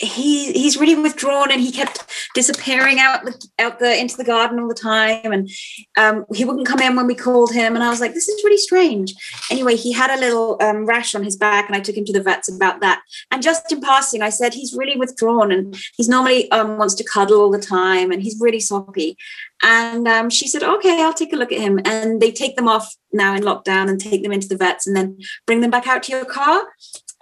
he 0.00 0.52
he's 0.52 0.78
really 0.78 1.00
withdrawn 1.00 1.52
and 1.52 1.60
he 1.60 1.70
kept 1.70 2.04
disappearing 2.34 2.98
out 2.98 3.22
the, 3.24 3.48
out 3.58 3.78
the 3.78 3.98
into 4.00 4.16
the 4.16 4.24
garden 4.24 4.58
all 4.58 4.68
the 4.68 4.74
time. 4.74 5.32
And 5.32 5.50
um, 5.98 6.24
he 6.34 6.44
wouldn't 6.44 6.66
come 6.66 6.80
in 6.80 6.96
when 6.96 7.06
we 7.06 7.14
called 7.14 7.52
him. 7.52 7.74
And 7.74 7.84
I 7.84 7.90
was 7.90 8.00
like 8.00 8.14
this 8.14 8.28
is 8.28 8.42
really 8.42 8.56
strange. 8.56 9.14
Anyway 9.50 9.76
he 9.76 9.92
had 9.92 10.10
a 10.10 10.20
little 10.20 10.56
um, 10.62 10.86
rash 10.86 11.14
on 11.14 11.22
his 11.22 11.36
back 11.36 11.66
and 11.66 11.76
I 11.76 11.80
took 11.80 11.96
him 11.96 12.06
to 12.06 12.12
the 12.12 12.22
vets 12.22 12.50
about 12.50 12.80
that. 12.80 13.02
And 13.30 13.42
just 13.42 13.70
in 13.70 13.80
passing 13.80 14.22
I 14.22 14.30
said 14.30 14.54
he's 14.54 14.74
really 14.76 14.96
withdrawn 14.96 15.52
and 15.52 15.76
he's 15.96 16.08
normally 16.08 16.50
um, 16.50 16.78
wants 16.78 16.94
to 16.94 17.04
cuddle 17.04 17.40
all 17.40 17.50
the 17.50 17.58
time 17.58 18.10
and 18.10 18.22
he's 18.22 18.40
really 18.40 18.60
soppy. 18.60 19.18
And 19.62 20.08
um, 20.08 20.30
she 20.30 20.48
said 20.48 20.62
okay 20.62 21.02
I'll 21.02 21.12
take 21.12 21.34
a 21.34 21.36
look 21.36 21.52
at 21.52 21.60
him. 21.60 21.78
And 21.84 22.22
they 22.22 22.32
take 22.32 22.56
them 22.56 22.68
off 22.68 22.96
now 23.12 23.34
in 23.34 23.42
lockdown 23.42 23.90
and 23.90 24.00
take 24.00 24.22
them 24.22 24.32
into 24.32 24.48
the 24.48 24.56
vets 24.56 24.86
and 24.86 24.96
then 24.96 25.18
bring 25.46 25.60
them 25.60 25.70
back 25.70 25.86
out 25.86 26.02
to 26.04 26.12
your 26.12 26.24
car 26.24 26.64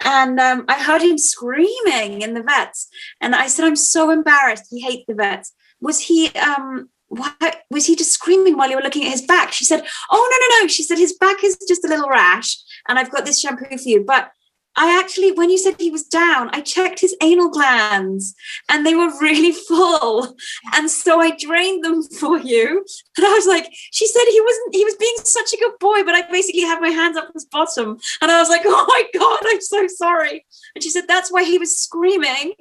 and 0.03 0.39
um, 0.39 0.65
I 0.67 0.81
heard 0.81 1.01
him 1.01 1.17
screaming 1.17 2.21
in 2.21 2.33
the 2.33 2.43
vets. 2.43 2.87
And 3.19 3.35
I 3.35 3.47
said, 3.47 3.65
I'm 3.65 3.75
so 3.75 4.09
embarrassed. 4.09 4.65
He 4.69 4.81
hates 4.81 5.05
the 5.07 5.15
vets. 5.15 5.53
Was 5.81 5.99
he 5.99 6.29
um 6.29 6.89
why 7.07 7.33
was 7.71 7.87
he 7.87 7.95
just 7.95 8.13
screaming 8.13 8.55
while 8.55 8.69
you 8.69 8.75
were 8.75 8.83
looking 8.83 9.05
at 9.05 9.11
his 9.11 9.23
back? 9.23 9.51
She 9.51 9.65
said, 9.65 9.83
Oh 10.11 10.29
no, 10.31 10.57
no, 10.57 10.63
no. 10.63 10.67
She 10.67 10.83
said 10.83 10.97
his 10.97 11.13
back 11.13 11.43
is 11.43 11.57
just 11.67 11.83
a 11.83 11.87
little 11.87 12.09
rash, 12.09 12.57
and 12.87 12.99
I've 12.99 13.11
got 13.11 13.25
this 13.25 13.39
shampoo 13.39 13.77
for 13.77 13.89
you. 13.89 14.03
But 14.05 14.31
I 14.79 14.97
actually, 14.97 15.33
when 15.33 15.49
you 15.49 15.57
said 15.57 15.75
he 15.77 15.91
was 15.91 16.05
down, 16.05 16.49
I 16.53 16.61
checked 16.61 17.01
his 17.01 17.13
anal 17.21 17.49
glands 17.49 18.33
and 18.69 18.85
they 18.85 18.95
were 18.95 19.11
really 19.19 19.51
full. 19.67 20.37
And 20.73 20.89
so 20.89 21.19
I 21.19 21.35
drained 21.35 21.83
them 21.83 22.01
for 22.01 22.39
you. 22.39 22.85
And 23.17 23.25
I 23.25 23.33
was 23.33 23.45
like, 23.45 23.69
she 23.91 24.07
said 24.07 24.21
he 24.29 24.39
wasn't, 24.39 24.75
he 24.75 24.85
was 24.85 24.95
being 24.95 25.15
such 25.25 25.51
a 25.51 25.57
good 25.57 25.73
boy, 25.81 26.03
but 26.05 26.15
I 26.15 26.31
basically 26.31 26.61
had 26.61 26.79
my 26.79 26.87
hands 26.87 27.17
up 27.17 27.29
his 27.33 27.43
bottom. 27.43 27.99
And 28.21 28.31
I 28.31 28.39
was 28.39 28.47
like, 28.47 28.61
oh 28.65 28.85
my 28.87 29.19
God, 29.19 29.39
I'm 29.47 29.59
so 29.59 29.85
sorry. 29.87 30.45
And 30.73 30.81
she 30.83 30.89
said, 30.89 31.09
that's 31.09 31.29
why 31.29 31.43
he 31.43 31.57
was 31.57 31.77
screaming. 31.77 32.53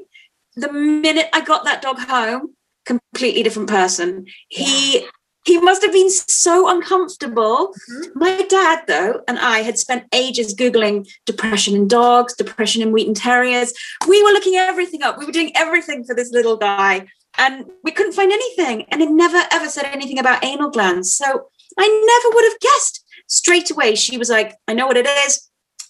The 0.56 0.72
minute 0.72 1.28
I 1.32 1.40
got 1.40 1.62
that 1.64 1.82
dog 1.82 2.00
home, 2.00 2.56
completely 2.84 3.44
different 3.44 3.68
person. 3.68 4.26
He 4.48 5.06
he 5.48 5.58
must 5.58 5.82
have 5.82 5.92
been 5.92 6.10
so 6.10 6.68
uncomfortable. 6.68 7.74
Mm-hmm. 7.90 8.18
My 8.18 8.42
dad, 8.48 8.84
though, 8.86 9.22
and 9.26 9.38
I 9.38 9.60
had 9.60 9.78
spent 9.78 10.04
ages 10.12 10.54
Googling 10.54 11.08
depression 11.24 11.74
in 11.74 11.88
dogs, 11.88 12.34
depression 12.34 12.82
in 12.82 12.92
Wheaten 12.92 13.14
Terriers. 13.14 13.72
We 14.06 14.22
were 14.22 14.30
looking 14.30 14.56
everything 14.56 15.02
up. 15.02 15.18
We 15.18 15.24
were 15.24 15.32
doing 15.32 15.52
everything 15.56 16.04
for 16.04 16.14
this 16.14 16.30
little 16.32 16.58
guy, 16.58 17.06
and 17.38 17.64
we 17.82 17.92
couldn't 17.92 18.12
find 18.12 18.30
anything. 18.30 18.84
And 18.90 19.00
it 19.00 19.10
never, 19.10 19.42
ever 19.50 19.68
said 19.68 19.86
anything 19.86 20.18
about 20.18 20.44
anal 20.44 20.70
glands. 20.70 21.14
So 21.14 21.48
I 21.78 21.86
never 21.86 22.34
would 22.34 22.52
have 22.52 22.60
guessed. 22.60 23.04
Straight 23.26 23.70
away, 23.70 23.94
she 23.94 24.18
was 24.18 24.28
like, 24.28 24.54
I 24.68 24.74
know 24.74 24.86
what 24.86 24.96
it 24.98 25.06
is. 25.06 25.48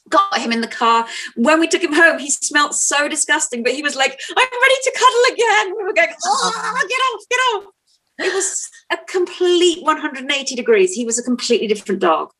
Got 0.08 0.38
him 0.38 0.52
in 0.52 0.60
the 0.60 0.68
car. 0.68 1.06
When 1.36 1.58
we 1.60 1.68
took 1.68 1.82
him 1.82 1.92
home, 1.92 2.18
he 2.18 2.30
smelled 2.30 2.74
so 2.74 3.08
disgusting, 3.08 3.62
but 3.62 3.74
he 3.74 3.82
was 3.82 3.96
like, 3.96 4.20
I'm 4.30 4.36
ready 4.36 4.74
to 4.84 4.92
cuddle 4.96 5.34
again. 5.34 5.76
We 5.76 5.84
were 5.84 5.92
going, 5.92 6.14
oh, 6.24 6.86
get 6.88 6.94
off, 6.94 7.28
get 7.28 7.36
off. 7.36 7.74
It 8.18 8.34
was 8.34 8.68
a 8.90 8.98
complete 9.08 9.82
180 9.82 10.54
degrees. 10.54 10.92
He 10.92 11.04
was 11.04 11.18
a 11.18 11.22
completely 11.22 11.66
different 11.66 12.00
dog. 12.00 12.30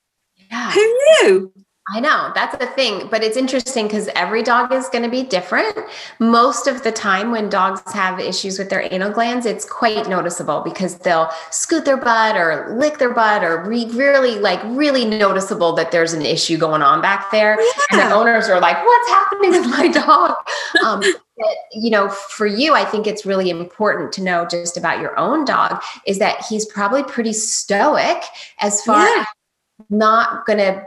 Yeah. 0.51 0.73
Who 0.73 0.99
knew? 1.23 1.53
I 1.95 2.01
know 2.01 2.33
that's 2.35 2.57
the 2.59 2.67
thing, 2.67 3.09
but 3.11 3.23
it's 3.23 3.37
interesting 3.37 3.87
because 3.87 4.09
every 4.15 4.43
dog 4.43 4.73
is 4.73 4.89
going 4.89 5.05
to 5.05 5.11
be 5.11 5.23
different. 5.23 5.75
Most 6.19 6.67
of 6.67 6.83
the 6.83 6.93
time, 6.93 7.31
when 7.31 7.49
dogs 7.49 7.81
have 7.95 8.21
issues 8.21 8.59
with 8.59 8.69
their 8.69 8.87
anal 8.93 9.11
glands, 9.11 9.47
it's 9.47 9.65
quite 9.65 10.07
noticeable 10.07 10.61
because 10.61 10.99
they'll 10.99 11.31
scoot 11.51 11.87
their 11.87 11.97
butt 11.97 12.37
or 12.37 12.77
lick 12.79 12.99
their 12.99 13.15
butt 13.15 13.43
or 13.43 13.65
re- 13.65 13.89
really, 13.93 14.39
like, 14.39 14.61
really 14.65 15.07
noticeable 15.07 15.73
that 15.75 15.91
there's 15.91 16.13
an 16.13 16.23
issue 16.23 16.59
going 16.59 16.83
on 16.83 17.01
back 17.01 17.31
there. 17.31 17.59
Yeah. 17.59 17.73
And 17.93 18.01
the 18.01 18.15
owners 18.15 18.49
are 18.49 18.61
like, 18.61 18.85
"What's 18.85 19.09
happening 19.09 19.51
with 19.51 19.67
my 19.71 19.89
dog?" 20.07 20.35
Um, 20.85 21.01
but, 21.01 21.57
you 21.73 21.91
know, 21.91 22.09
for 22.09 22.47
you, 22.47 22.75
I 22.75 22.85
think 22.85 23.07
it's 23.07 23.25
really 23.25 23.49
important 23.49 24.13
to 24.15 24.23
know 24.23 24.47
just 24.47 24.77
about 24.77 25.01
your 25.01 25.19
own 25.19 25.47
dog 25.47 25.83
is 26.07 26.19
that 26.19 26.45
he's 26.49 26.67
probably 26.67 27.03
pretty 27.03 27.33
stoic 27.33 28.23
as 28.61 28.83
far 28.83 29.09
yeah. 29.09 29.21
as 29.21 29.27
not 29.89 30.45
going 30.45 30.59
to 30.59 30.85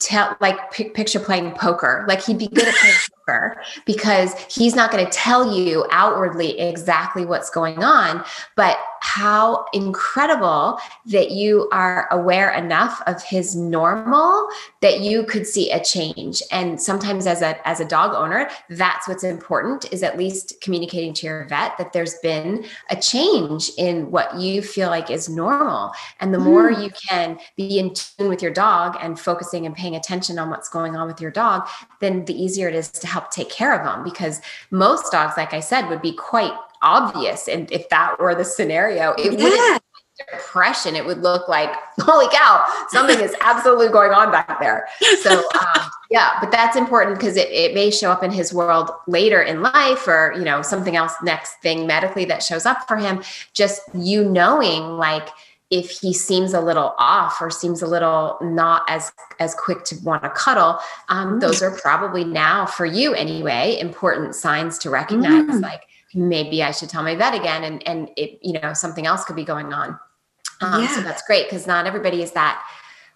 tell 0.00 0.36
like 0.40 0.72
p- 0.72 0.90
picture 0.90 1.20
playing 1.20 1.52
poker. 1.52 2.04
Like 2.08 2.24
he'd 2.24 2.38
be 2.38 2.48
good 2.48 2.66
at 2.66 2.74
playing 2.74 2.96
poker 3.30 3.62
because 3.86 4.34
he's 4.48 4.74
not 4.74 4.90
going 4.90 5.04
to 5.04 5.10
tell 5.10 5.56
you 5.56 5.86
outwardly 5.90 6.58
exactly 6.58 7.24
what's 7.24 7.50
going 7.50 7.82
on 7.82 8.24
but 8.56 8.78
how 9.02 9.64
incredible 9.72 10.78
that 11.06 11.30
you 11.30 11.68
are 11.72 12.06
aware 12.10 12.50
enough 12.52 13.00
of 13.06 13.22
his 13.22 13.56
normal 13.56 14.46
that 14.82 15.00
you 15.00 15.24
could 15.24 15.46
see 15.46 15.70
a 15.70 15.82
change 15.82 16.42
and 16.52 16.80
sometimes 16.80 17.26
as 17.26 17.40
a 17.42 17.66
as 17.66 17.80
a 17.80 17.84
dog 17.84 18.14
owner 18.14 18.48
that's 18.70 19.08
what's 19.08 19.24
important 19.24 19.90
is 19.92 20.02
at 20.02 20.18
least 20.18 20.60
communicating 20.60 21.14
to 21.14 21.26
your 21.26 21.46
vet 21.48 21.76
that 21.78 21.92
there's 21.92 22.16
been 22.22 22.64
a 22.90 22.96
change 22.96 23.70
in 23.78 24.10
what 24.10 24.38
you 24.38 24.60
feel 24.60 24.90
like 24.90 25.10
is 25.10 25.28
normal 25.28 25.92
and 26.20 26.34
the 26.34 26.38
mm. 26.38 26.44
more 26.44 26.70
you 26.70 26.90
can 27.08 27.38
be 27.56 27.78
in 27.78 27.92
tune 27.94 28.28
with 28.28 28.42
your 28.42 28.52
dog 28.52 28.96
and 29.00 29.18
focusing 29.18 29.64
and 29.64 29.74
paying 29.74 29.96
attention 29.96 30.38
on 30.38 30.50
what's 30.50 30.68
going 30.68 30.94
on 30.94 31.06
with 31.06 31.20
your 31.20 31.30
dog 31.30 31.66
then 32.00 32.24
the 32.26 32.34
easier 32.34 32.68
it 32.68 32.74
is 32.74 32.90
to 32.90 33.06
help 33.06 33.19
take 33.30 33.50
care 33.50 33.78
of 33.78 33.84
them 33.84 34.02
because 34.04 34.40
most 34.70 35.12
dogs 35.12 35.34
like 35.36 35.52
i 35.52 35.60
said 35.60 35.88
would 35.88 36.02
be 36.02 36.12
quite 36.12 36.52
obvious. 36.82 37.48
And 37.48 37.70
if 37.70 37.88
that 37.90 38.18
were 38.18 38.34
the 38.34 38.44
scenario, 38.44 39.12
it 39.12 39.38
yeah. 39.38 39.44
wouldn't 39.44 39.82
depression. 40.32 40.96
It 40.96 41.06
would 41.06 41.22
look 41.22 41.48
like, 41.48 41.74
holy 42.00 42.28
cow, 42.28 42.62
something 42.88 43.18
is 43.20 43.34
absolutely 43.40 43.88
going 43.88 44.12
on 44.12 44.30
back 44.30 44.60
there. 44.60 44.86
So, 45.22 45.38
um, 45.38 45.90
yeah, 46.10 46.38
but 46.40 46.50
that's 46.50 46.76
important 46.76 47.18
because 47.18 47.36
it, 47.36 47.48
it 47.50 47.74
may 47.74 47.90
show 47.90 48.10
up 48.10 48.22
in 48.22 48.30
his 48.30 48.54
world 48.54 48.90
later 49.06 49.42
in 49.42 49.62
life 49.62 50.08
or, 50.08 50.32
you 50.36 50.44
know, 50.44 50.62
something 50.62 50.96
else, 50.96 51.12
next 51.22 51.54
thing 51.62 51.86
medically 51.86 52.24
that 52.26 52.42
shows 52.42 52.64
up 52.64 52.88
for 52.88 52.96
him. 52.96 53.22
Just 53.52 53.82
you 53.94 54.24
knowing, 54.24 54.82
like, 54.96 55.28
if 55.70 55.90
he 55.90 56.12
seems 56.12 56.52
a 56.52 56.60
little 56.60 56.94
off 56.98 57.40
or 57.40 57.48
seems 57.50 57.80
a 57.80 57.86
little 57.86 58.36
not 58.42 58.82
as 58.88 59.12
as 59.38 59.54
quick 59.54 59.84
to 59.84 59.96
want 60.02 60.22
to 60.22 60.30
cuddle 60.30 60.78
um, 61.08 61.34
mm. 61.34 61.40
those 61.40 61.62
are 61.62 61.70
probably 61.78 62.24
now 62.24 62.66
for 62.66 62.86
you 62.86 63.14
anyway 63.14 63.78
important 63.80 64.34
signs 64.34 64.78
to 64.78 64.90
recognize 64.90 65.44
mm. 65.44 65.62
like 65.62 65.82
maybe 66.14 66.62
I 66.62 66.70
should 66.70 66.88
tell 66.88 67.02
my 67.02 67.14
vet 67.14 67.34
again 67.34 67.64
and 67.64 67.86
and 67.86 68.10
it 68.16 68.38
you 68.42 68.58
know 68.60 68.72
something 68.74 69.06
else 69.06 69.24
could 69.24 69.36
be 69.36 69.44
going 69.44 69.72
on. 69.72 69.98
Um, 70.60 70.82
yeah. 70.82 70.94
So 70.94 71.00
that's 71.00 71.22
great 71.22 71.48
because 71.48 71.66
not 71.66 71.86
everybody 71.86 72.22
is 72.22 72.32
that 72.32 72.64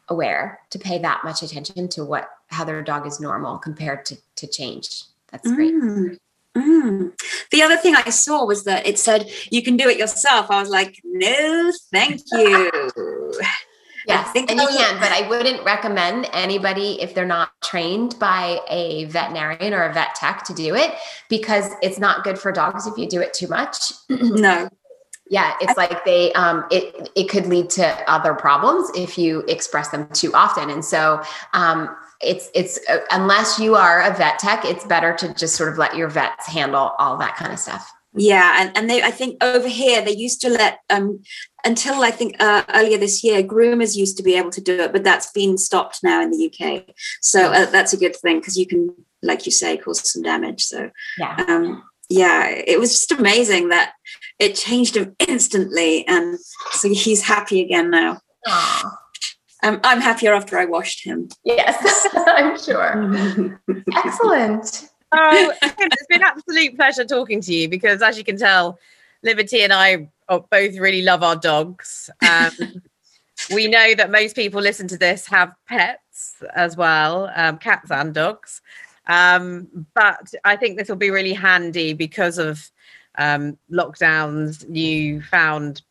aware 0.09 0.61
to 0.71 0.79
pay 0.79 0.99
that 0.99 1.23
much 1.25 1.43
attention 1.43 1.89
to 1.89 2.05
what 2.05 2.29
how 2.49 2.65
their 2.65 2.83
dog 2.83 3.07
is 3.07 3.21
normal 3.21 3.59
compared 3.59 4.05
to 4.07 4.17
to 4.37 4.47
change. 4.47 5.05
That's 5.31 5.51
great. 5.51 5.75
Mm. 6.57 7.13
The 7.51 7.63
other 7.63 7.77
thing 7.77 7.97
I 7.97 8.11
saw 8.11 8.45
was 8.45 8.65
that 8.65 8.87
it 8.87 8.99
said 8.99 9.31
you 9.51 9.63
can 9.63 9.77
do 9.77 9.89
it 9.89 9.99
yourself. 9.99 10.51
I 10.51 10.61
was 10.61 10.71
like, 10.71 11.01
no, 11.05 11.73
thank 11.93 12.21
you. 12.33 12.93
Yes, 14.07 14.31
and 14.37 14.51
you 14.51 14.69
can, 14.69 15.01
but 15.01 15.13
I 15.13 15.27
wouldn't 15.29 15.65
recommend 15.65 16.29
anybody 16.33 17.01
if 17.01 17.15
they're 17.15 17.25
not 17.25 17.51
trained 17.63 18.19
by 18.19 18.61
a 18.69 19.07
veterinarian 19.07 19.73
or 19.73 19.85
a 19.85 19.95
vet 19.95 20.15
tech 20.15 20.45
to 20.45 20.55
do 20.55 20.75
it 20.75 20.93
because 21.31 21.71
it's 21.81 21.99
not 21.99 22.23
good 22.23 22.39
for 22.39 22.53
dogs 22.53 22.87
if 22.87 22.99
you 22.99 23.09
do 23.09 23.21
it 23.21 23.33
too 23.33 23.49
much. 23.49 23.93
no. 24.11 24.69
Yeah, 25.31 25.55
it's 25.63 25.77
like 25.79 26.05
they 26.05 26.35
um 26.35 26.67
it 26.71 27.11
it 27.17 27.31
could 27.31 27.47
lead 27.47 27.71
to 27.71 27.87
other 28.11 28.35
problems 28.35 28.91
if 28.95 29.17
you 29.17 29.41
express 29.49 29.89
them 29.89 30.07
too 30.13 30.31
often. 30.35 30.69
And 30.69 30.85
so 30.85 31.23
um 31.55 31.97
it's 32.25 32.51
it's 32.55 32.79
uh, 32.89 32.99
unless 33.11 33.59
you 33.59 33.75
are 33.75 34.03
a 34.03 34.15
vet 34.15 34.39
tech, 34.39 34.65
it's 34.65 34.85
better 34.85 35.15
to 35.15 35.35
just 35.35 35.57
sort 35.57 35.71
of 35.71 35.79
let 35.79 35.97
your 35.97 36.09
vets 36.09 36.47
handle 36.47 36.93
all 36.99 37.17
that 37.19 37.37
kind 37.37 37.53
of 37.53 37.59
stuff. 37.59 37.91
Yeah, 38.17 38.63
and, 38.63 38.77
and 38.77 38.89
they 38.89 39.03
I 39.03 39.11
think 39.11 39.43
over 39.43 39.69
here 39.69 40.03
they 40.03 40.15
used 40.15 40.41
to 40.43 40.49
let 40.49 40.81
um 40.91 41.21
until 41.65 42.03
I 42.03 42.11
think 42.11 42.37
uh, 42.41 42.63
earlier 42.75 42.99
this 42.99 43.25
year 43.25 43.43
groomers 43.43 43.97
used 43.97 44.17
to 44.19 44.23
be 44.23 44.35
able 44.35 44.51
to 44.51 44.61
do 44.61 44.81
it, 44.81 44.93
but 44.93 45.03
that's 45.03 45.33
been 45.33 45.59
stopped 45.59 46.01
now 46.03 46.23
in 46.23 46.31
the 46.31 46.47
UK. 46.47 46.95
So 47.21 47.53
uh, 47.53 47.67
that's 47.67 47.93
a 47.93 47.97
good 47.97 48.15
thing 48.15 48.39
because 48.39 48.59
you 48.59 48.67
can, 48.67 48.95
like 49.23 49.47
you 49.47 49.53
say, 49.53 49.77
cause 49.77 50.13
some 50.13 50.23
damage. 50.23 50.63
So 50.65 50.91
yeah, 51.19 51.45
um, 51.49 51.83
yeah, 52.09 52.49
it 52.49 52.79
was 52.79 52.91
just 52.91 53.13
amazing 53.13 53.71
that 53.71 53.95
it 54.39 54.55
changed 54.55 54.97
him 54.97 55.17
instantly, 55.27 56.07
and 56.07 56.39
so 56.73 56.89
he's 56.89 57.23
happy 57.23 57.61
again 57.63 57.91
now. 57.91 58.21
Um, 58.51 58.93
I'm 59.65 60.01
happier 60.01 60.35
after 60.35 60.59
I 60.59 60.67
washed 60.67 61.05
him. 61.05 61.29
Yes, 61.43 62.07
I'm 62.15 62.59
sure. 62.59 63.59
Excellent. 63.97 64.91
Oh, 65.13 65.53
it's 65.63 66.07
been 66.09 66.23
an 66.23 66.29
absolute 66.29 66.77
pleasure 66.77 67.05
talking 67.05 67.41
to 67.41 67.55
you 67.55 67.69
because, 67.69 68.03
as 68.03 68.19
you 68.19 68.25
can 68.25 68.37
tell, 68.37 68.79
Liberty 69.23 69.63
and 69.63 69.73
I 69.73 70.11
both 70.29 70.77
really 70.77 71.03
love 71.03 71.23
our 71.23 71.37
dogs. 71.37 72.11
Um, 72.29 72.83
we 73.55 73.69
know 73.69 73.95
that 73.95 74.11
most 74.11 74.37
people 74.37 74.61
listen 74.61 74.87
to 74.89 74.99
this 74.99 75.27
have 75.29 75.55
pets 75.67 76.43
as 76.55 76.77
well, 76.77 77.31
um, 77.35 77.59
cats 77.59 77.91
and 77.91 78.13
dogs. 78.13 78.61
Um, 79.07 79.87
but 79.95 80.35
I 80.45 80.57
think 80.57 80.77
this 80.77 80.89
will 80.89 80.97
be 80.97 81.11
really 81.11 81.33
handy 81.33 81.93
because 81.93 82.39
of 82.39 82.71
um, 83.17 83.59
lockdowns. 83.71 84.65
You 84.75 85.23
found, 85.23 85.83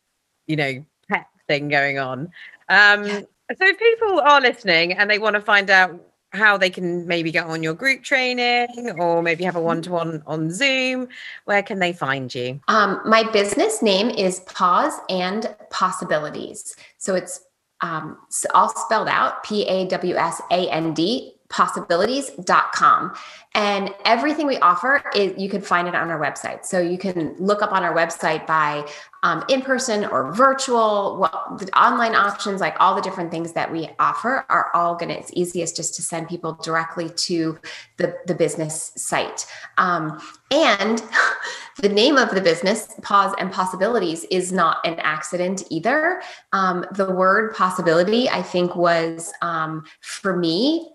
you 0.48 0.56
know, 0.56 0.86
pet 1.10 1.28
thing 1.48 1.70
going 1.70 1.98
on. 1.98 2.32
Um, 2.70 3.06
yeah. 3.06 3.22
So 3.58 3.68
if 3.68 3.78
people 3.80 4.20
are 4.20 4.42
listening 4.42 4.94
and 4.94 5.10
they 5.10 5.20
want 5.20 5.36
to 5.36 5.42
find 5.42 5.70
out 5.70 6.00
how 6.32 6.58
they 6.58 6.70
can 6.70 7.06
maybe 7.08 7.32
get 7.32 7.46
on 7.46 7.62
your 7.62 7.74
group 7.74 8.04
training 8.04 8.92
or 8.98 9.22
maybe 9.22 9.44
have 9.44 9.56
a 9.56 9.62
one-to-one 9.62 10.24
on 10.26 10.52
zoom 10.52 11.08
where 11.46 11.62
can 11.62 11.80
they 11.80 11.94
find 11.94 12.34
you? 12.34 12.60
Um, 12.68 13.02
my 13.06 13.24
business 13.32 13.82
name 13.82 14.10
is 14.10 14.40
Paws 14.42 14.94
and 15.10 15.56
Possibilities. 15.70 16.76
So 16.98 17.14
it's 17.14 17.42
um, 17.82 18.18
all 18.56 18.70
spelled 18.70 19.10
out 19.10 19.44
p-a-w-s-a-n-d 19.44 21.33
possibilities.com 21.54 23.14
and 23.56 23.94
everything 24.06 24.48
we 24.48 24.58
offer 24.58 25.04
is 25.16 25.34
you 25.38 25.48
can 25.48 25.62
find 25.62 25.88
it 25.88 25.94
on 25.94 26.10
our 26.10 26.20
website. 26.20 26.66
So 26.66 26.80
you 26.80 26.98
can 26.98 27.36
look 27.38 27.62
up 27.62 27.72
on 27.72 27.84
our 27.84 27.96
website 27.96 28.48
by 28.48 28.88
um, 29.22 29.44
in 29.48 29.62
person 29.62 30.06
or 30.06 30.34
virtual 30.34 31.18
well, 31.20 31.56
the 31.60 31.70
online 31.80 32.16
options 32.16 32.60
like 32.60 32.76
all 32.80 32.96
the 32.96 33.02
different 33.02 33.30
things 33.30 33.54
that 33.54 33.72
we 33.72 33.88
offer 34.00 34.46
are 34.50 34.72
all 34.74 34.96
going 34.96 35.10
to 35.10 35.18
it's 35.18 35.32
easiest 35.34 35.76
just 35.76 35.94
to 35.96 36.02
send 36.02 36.28
people 36.28 36.54
directly 36.64 37.10
to 37.10 37.60
the, 37.98 38.16
the 38.26 38.34
business 38.34 38.92
site. 38.96 39.46
Um, 39.78 40.20
and 40.50 41.04
the 41.78 41.90
name 41.90 42.18
of 42.18 42.34
the 42.34 42.42
business 42.42 42.88
Paws 43.04 43.36
and 43.38 43.52
Possibilities 43.52 44.26
is 44.32 44.52
not 44.52 44.86
an 44.86 44.96
accident 45.00 45.64
either. 45.70 46.24
Um, 46.52 46.86
the 46.94 47.12
word 47.12 47.54
possibility 47.54 48.28
i 48.30 48.42
think 48.42 48.76
was 48.76 49.32
um, 49.44 49.86
for 50.02 50.36
me 50.36 50.93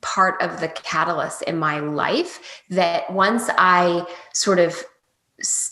part 0.00 0.40
of 0.40 0.60
the 0.60 0.68
catalyst 0.68 1.42
in 1.42 1.58
my 1.58 1.78
life 1.78 2.62
that 2.70 3.12
once 3.12 3.50
I 3.58 4.06
sort 4.32 4.58
of 4.58 4.82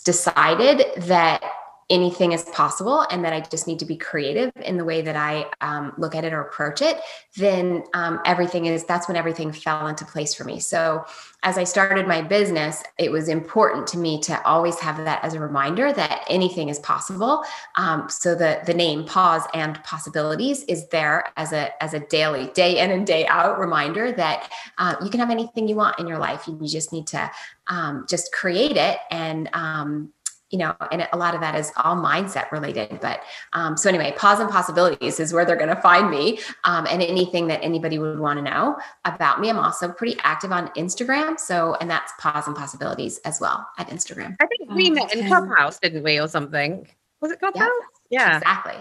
decided 0.05 0.85
that 1.05 1.43
anything 1.91 2.33
is 2.33 2.45
possible 2.45 3.07
and 3.11 3.25
that 3.25 3.33
I 3.33 3.41
just 3.41 3.67
need 3.67 3.79
to 3.81 3.85
be 3.85 3.97
creative 3.97 4.53
in 4.57 4.77
the 4.77 4.85
way 4.85 5.03
that 5.03 5.17
I 5.17 5.47
um, 5.61 5.93
look 5.99 6.15
at 6.15 6.25
it 6.25 6.33
or 6.33 6.41
approach 6.41 6.83
it, 6.83 6.99
then 7.37 7.85
um, 7.95 8.21
everything 8.25 8.67
is 8.67 8.85
that's 8.85 9.09
when 9.09 9.17
everything 9.17 9.53
fell 9.53 9.87
into 9.87 10.05
place 10.05 10.35
for 10.35 10.45
me. 10.45 10.61
So, 10.61 11.05
as 11.45 11.59
I 11.59 11.65
started 11.65 12.07
my 12.07 12.23
business, 12.23 12.85
it 12.99 13.11
was 13.11 13.29
important 13.29 13.89
to 13.89 13.99
me 13.99 14.21
to 14.21 14.41
always 14.47 14.79
have 14.79 14.99
that 14.99 15.25
as 15.25 15.35
a 15.35 15.41
reminder 15.41 15.93
that 15.93 16.25
anything 16.31 16.69
is 16.69 16.79
possible. 16.79 17.43
Um, 17.75 18.09
so 18.09 18.35
the 18.35 18.61
the 18.65 18.75
name 18.75 19.05
Paws 19.05 19.43
and 19.53 19.83
Possibilities 19.83 20.63
is 20.65 20.89
there 20.89 21.33
as 21.37 21.53
a 21.53 21.83
as 21.83 21.95
a 21.95 22.01
daily, 22.01 22.47
day 22.55 22.79
in 22.79 22.93
and 22.93 23.07
day 23.07 23.27
out 23.27 23.59
reminder 23.59 24.13
that 24.13 24.51
uh, 24.79 24.95
you 25.03 25.11
can 25.11 25.19
have 25.19 25.31
anything 25.31 25.67
you 25.67 25.75
want 25.75 25.99
in 25.99 26.07
your 26.07 26.19
life. 26.19 26.47
You 26.47 26.59
just 26.67 26.93
need 26.93 27.09
to 27.09 27.31
um, 27.67 28.07
just 28.09 28.33
create 28.33 28.77
it 28.77 28.99
and 29.11 29.49
um, 29.53 30.13
you 30.53 30.59
know, 30.59 30.75
and 30.93 31.09
a 31.13 31.17
lot 31.17 31.35
of 31.35 31.41
that 31.41 31.55
is 31.55 31.73
all 31.79 31.97
mindset 31.97 32.53
related. 32.53 33.01
But 33.01 33.23
um, 33.55 33.77
so 33.77 33.89
anyway, 33.89 34.15
paws 34.17 34.39
and 34.39 34.51
possibilities 34.51 35.19
is 35.19 35.33
where 35.33 35.45
they're 35.45 35.57
going 35.57 35.75
to 35.75 35.81
find 35.81 36.11
me. 36.11 36.41
Um, 36.65 36.87
and 36.89 37.03
anything 37.03 37.49
that 37.49 37.61
anybody 37.63 37.99
would 37.99 38.21
want 38.21 38.39
to 38.39 38.43
know 38.43 38.77
about 39.07 39.41
me, 39.41 39.49
I'm 39.49 39.59
also 39.59 39.91
pretty 39.91 40.17
active 40.23 40.53
on 40.53 40.69
Instagram. 40.77 41.41
So, 41.41 41.75
and 41.81 41.91
that's 41.91 42.13
paws 42.21 42.47
and 42.47 42.55
possibilities 42.55 43.19
as 43.25 43.41
well 43.41 43.67
at 43.79 43.89
Instagram. 43.89 44.37
I 44.41 44.47
think 44.47 44.71
we 44.71 44.91
met 44.91 45.15
in 45.15 45.27
Clubhouse, 45.27 45.79
didn't 45.81 46.03
we, 46.03 46.21
or 46.21 46.29
something? 46.29 46.87
Was 47.23 47.33
it 47.33 47.39
Clubhouse? 47.39 47.71
Yeah, 48.11 48.29
yeah. 48.29 48.37
exactly. 48.37 48.75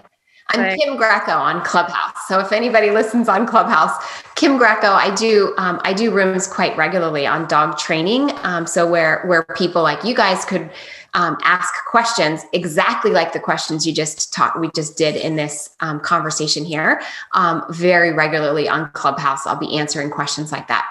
I'm 0.52 0.78
Kim 0.78 0.96
Greco 0.96 1.32
on 1.32 1.64
Clubhouse. 1.64 2.16
So 2.28 2.38
if 2.40 2.52
anybody 2.52 2.90
listens 2.90 3.28
on 3.28 3.46
Clubhouse, 3.46 3.92
Kim 4.34 4.58
Greco, 4.58 4.92
I 4.92 5.14
do 5.14 5.54
um, 5.56 5.80
I 5.84 5.92
do 5.92 6.10
rooms 6.10 6.46
quite 6.46 6.76
regularly 6.76 7.26
on 7.26 7.48
dog 7.48 7.78
training. 7.78 8.30
Um, 8.42 8.66
so 8.66 8.88
where 8.88 9.24
where 9.26 9.44
people 9.56 9.82
like 9.82 10.04
you 10.04 10.14
guys 10.14 10.44
could 10.44 10.70
um, 11.14 11.36
ask 11.42 11.72
questions 11.90 12.44
exactly 12.52 13.10
like 13.10 13.32
the 13.32 13.40
questions 13.40 13.86
you 13.86 13.92
just 13.92 14.32
taught 14.32 14.58
we 14.58 14.70
just 14.74 14.96
did 14.96 15.16
in 15.16 15.36
this 15.36 15.70
um, 15.80 16.00
conversation 16.00 16.64
here 16.64 17.02
um, 17.32 17.64
very 17.70 18.12
regularly 18.12 18.68
on 18.68 18.90
clubhouse 18.92 19.46
i'll 19.46 19.58
be 19.58 19.76
answering 19.76 20.08
questions 20.08 20.50
like 20.50 20.68
that 20.68 20.86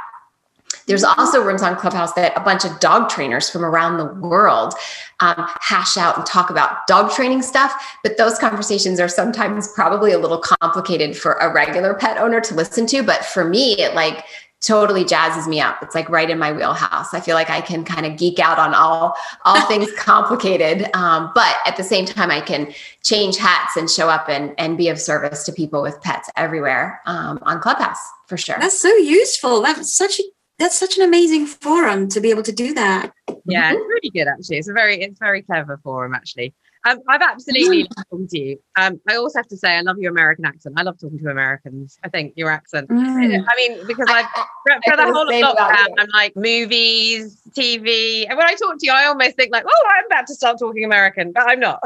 there's 0.88 1.04
also 1.04 1.44
rooms 1.44 1.62
on 1.62 1.76
Clubhouse 1.76 2.14
that 2.14 2.36
a 2.36 2.42
bunch 2.42 2.66
of 2.66 2.80
dog 2.80 3.10
trainers 3.10 3.50
from 3.50 3.64
around 3.64 3.98
the 3.98 4.06
world 4.06 4.74
um, 5.20 5.48
hash 5.60 5.98
out 5.98 6.18
and 6.18 6.26
talk 6.26 6.50
about 6.50 6.88
dog 6.88 7.12
training 7.12 7.42
stuff. 7.42 7.98
But 8.04 8.18
those 8.18 8.40
conversations 8.40 9.00
are 9.00 9.10
sometimes 9.10 9.68
probably 9.70 10.12
a 10.12 10.20
little 10.20 10.40
complicated 10.40 11.16
for 11.16 11.34
a 11.34 11.54
regular 11.54 11.94
pet 11.94 12.18
owner 12.18 12.42
to 12.42 12.56
listen 12.56 12.86
to. 12.88 13.04
But 13.04 13.24
for 13.26 13.46
me, 13.46 13.74
it 13.74 13.94
like 13.94 14.26
totally 14.62 15.04
jazzes 15.04 15.48
me 15.48 15.60
up. 15.60 15.82
It's 15.82 15.96
like 15.96 16.08
right 16.10 16.30
in 16.30 16.38
my 16.38 16.52
wheelhouse. 16.52 17.14
I 17.14 17.20
feel 17.20 17.36
like 17.36 17.50
I 17.50 17.62
can 17.62 17.84
kind 17.84 18.06
of 18.06 18.18
geek 18.18 18.40
out 18.40 18.60
on 18.60 18.74
all 18.74 19.16
all 19.44 19.62
things 19.68 19.92
complicated, 19.94 20.90
um, 20.96 21.32
but 21.34 21.56
at 21.66 21.78
the 21.78 21.84
same 21.84 22.06
time, 22.06 22.32
I 22.32 22.42
can 22.42 22.74
change 23.04 23.38
hats 23.38 23.76
and 23.76 23.90
show 23.90 24.10
up 24.10 24.30
and 24.30 24.54
and 24.58 24.78
be 24.78 24.88
of 24.90 25.00
service 25.00 25.44
to 25.46 25.52
people 25.52 25.82
with 25.82 26.02
pets 26.02 26.30
everywhere 26.36 27.02
um, 27.06 27.40
on 27.42 27.60
Clubhouse 27.60 28.02
for 28.28 28.38
sure. 28.38 28.58
That's 28.60 28.80
so 28.80 28.96
useful. 28.96 29.62
That's 29.62 29.92
such 29.92 30.20
a 30.20 30.24
that's 30.62 30.78
such 30.78 30.98
an 30.98 31.04
amazing 31.04 31.46
forum 31.48 32.08
to 32.10 32.22
be 32.22 32.30
able 32.30 32.44
to 32.44 32.52
do 32.52 32.74
that. 32.76 33.12
Yeah, 33.46 33.74
it's 33.74 33.80
really 33.80 34.12
good 34.14 34.28
actually. 34.28 34.58
It's 34.58 34.70
a 34.70 34.74
very 34.74 35.02
it's 35.02 35.20
very 35.20 35.42
clever 35.42 35.80
forum 35.84 36.14
actually. 36.14 36.54
Um, 36.84 37.00
I've 37.08 37.22
absolutely 37.22 37.84
loved 37.84 38.10
talking 38.10 38.28
to 38.28 38.40
you. 38.40 38.60
Um, 38.76 39.00
I 39.08 39.16
also 39.16 39.38
have 39.38 39.48
to 39.50 39.58
say, 39.58 39.78
I 39.78 39.82
love 39.82 39.98
your 40.00 40.12
American 40.12 40.46
accent. 40.46 40.76
I 40.80 40.82
love 40.82 41.00
talking 41.00 41.20
to 41.20 41.30
Americans. 41.30 42.00
I 42.04 42.10
think 42.10 42.34
your 42.36 42.50
accent. 42.50 42.90
Mm. 42.90 43.46
I 43.48 43.56
mean, 43.56 43.86
because 43.86 44.08
I've 44.10 44.26
for, 44.26 44.80
for 44.86 44.98
the 44.98 45.06
whole 45.06 45.30
of 45.30 45.58
lockdown, 45.58 45.90
I'm 46.00 46.08
like 46.14 46.36
movies, 46.36 47.40
TV, 47.52 48.26
and 48.28 48.36
when 48.36 48.48
I 48.48 48.56
talk 48.56 48.80
to 48.80 48.86
you, 48.86 48.92
I 48.92 49.06
almost 49.06 49.36
think 49.36 49.52
like, 49.52 49.66
oh, 49.68 49.90
I'm 49.96 50.06
about 50.08 50.26
to 50.28 50.34
start 50.34 50.58
talking 50.58 50.84
American, 50.84 51.32
but 51.32 51.44
I'm 51.48 51.60
not. 51.60 51.80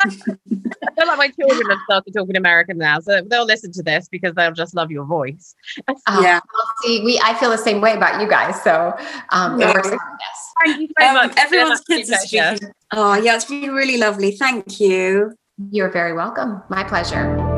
I 0.00 0.10
feel 0.10 1.06
like 1.06 1.18
my 1.18 1.28
children 1.28 1.70
have 1.70 1.78
started 1.84 2.14
talking 2.14 2.36
American 2.36 2.78
now, 2.78 3.00
so 3.00 3.20
they'll 3.22 3.44
listen 3.44 3.72
to 3.72 3.82
this 3.82 4.08
because 4.08 4.34
they'll 4.34 4.52
just 4.52 4.74
love 4.74 4.90
your 4.90 5.04
voice. 5.04 5.54
Oh, 5.88 5.94
yeah. 6.22 6.40
Well, 6.54 6.66
see, 6.82 7.04
we 7.04 7.20
I 7.22 7.34
feel 7.34 7.50
the 7.50 7.58
same 7.58 7.80
way 7.80 7.94
about 7.94 8.20
you 8.20 8.28
guys. 8.28 8.62
So 8.62 8.94
um, 9.30 9.60
yeah. 9.60 9.70
it 9.70 9.74
works. 9.74 9.90
Thank 10.64 10.80
you 10.80 10.88
so 10.98 11.06
um, 11.06 11.14
much. 11.14 11.36
Everyone's 11.36 11.80
kids 11.80 12.10
are 12.10 12.18
speaking. 12.18 12.70
Oh 12.92 13.14
yeah, 13.16 13.36
it's 13.36 13.44
been 13.44 13.72
really 13.72 13.96
lovely. 13.96 14.32
Thank 14.32 14.80
you. 14.80 15.34
You're 15.70 15.90
very 15.90 16.12
welcome. 16.12 16.62
My 16.68 16.84
pleasure. 16.84 17.57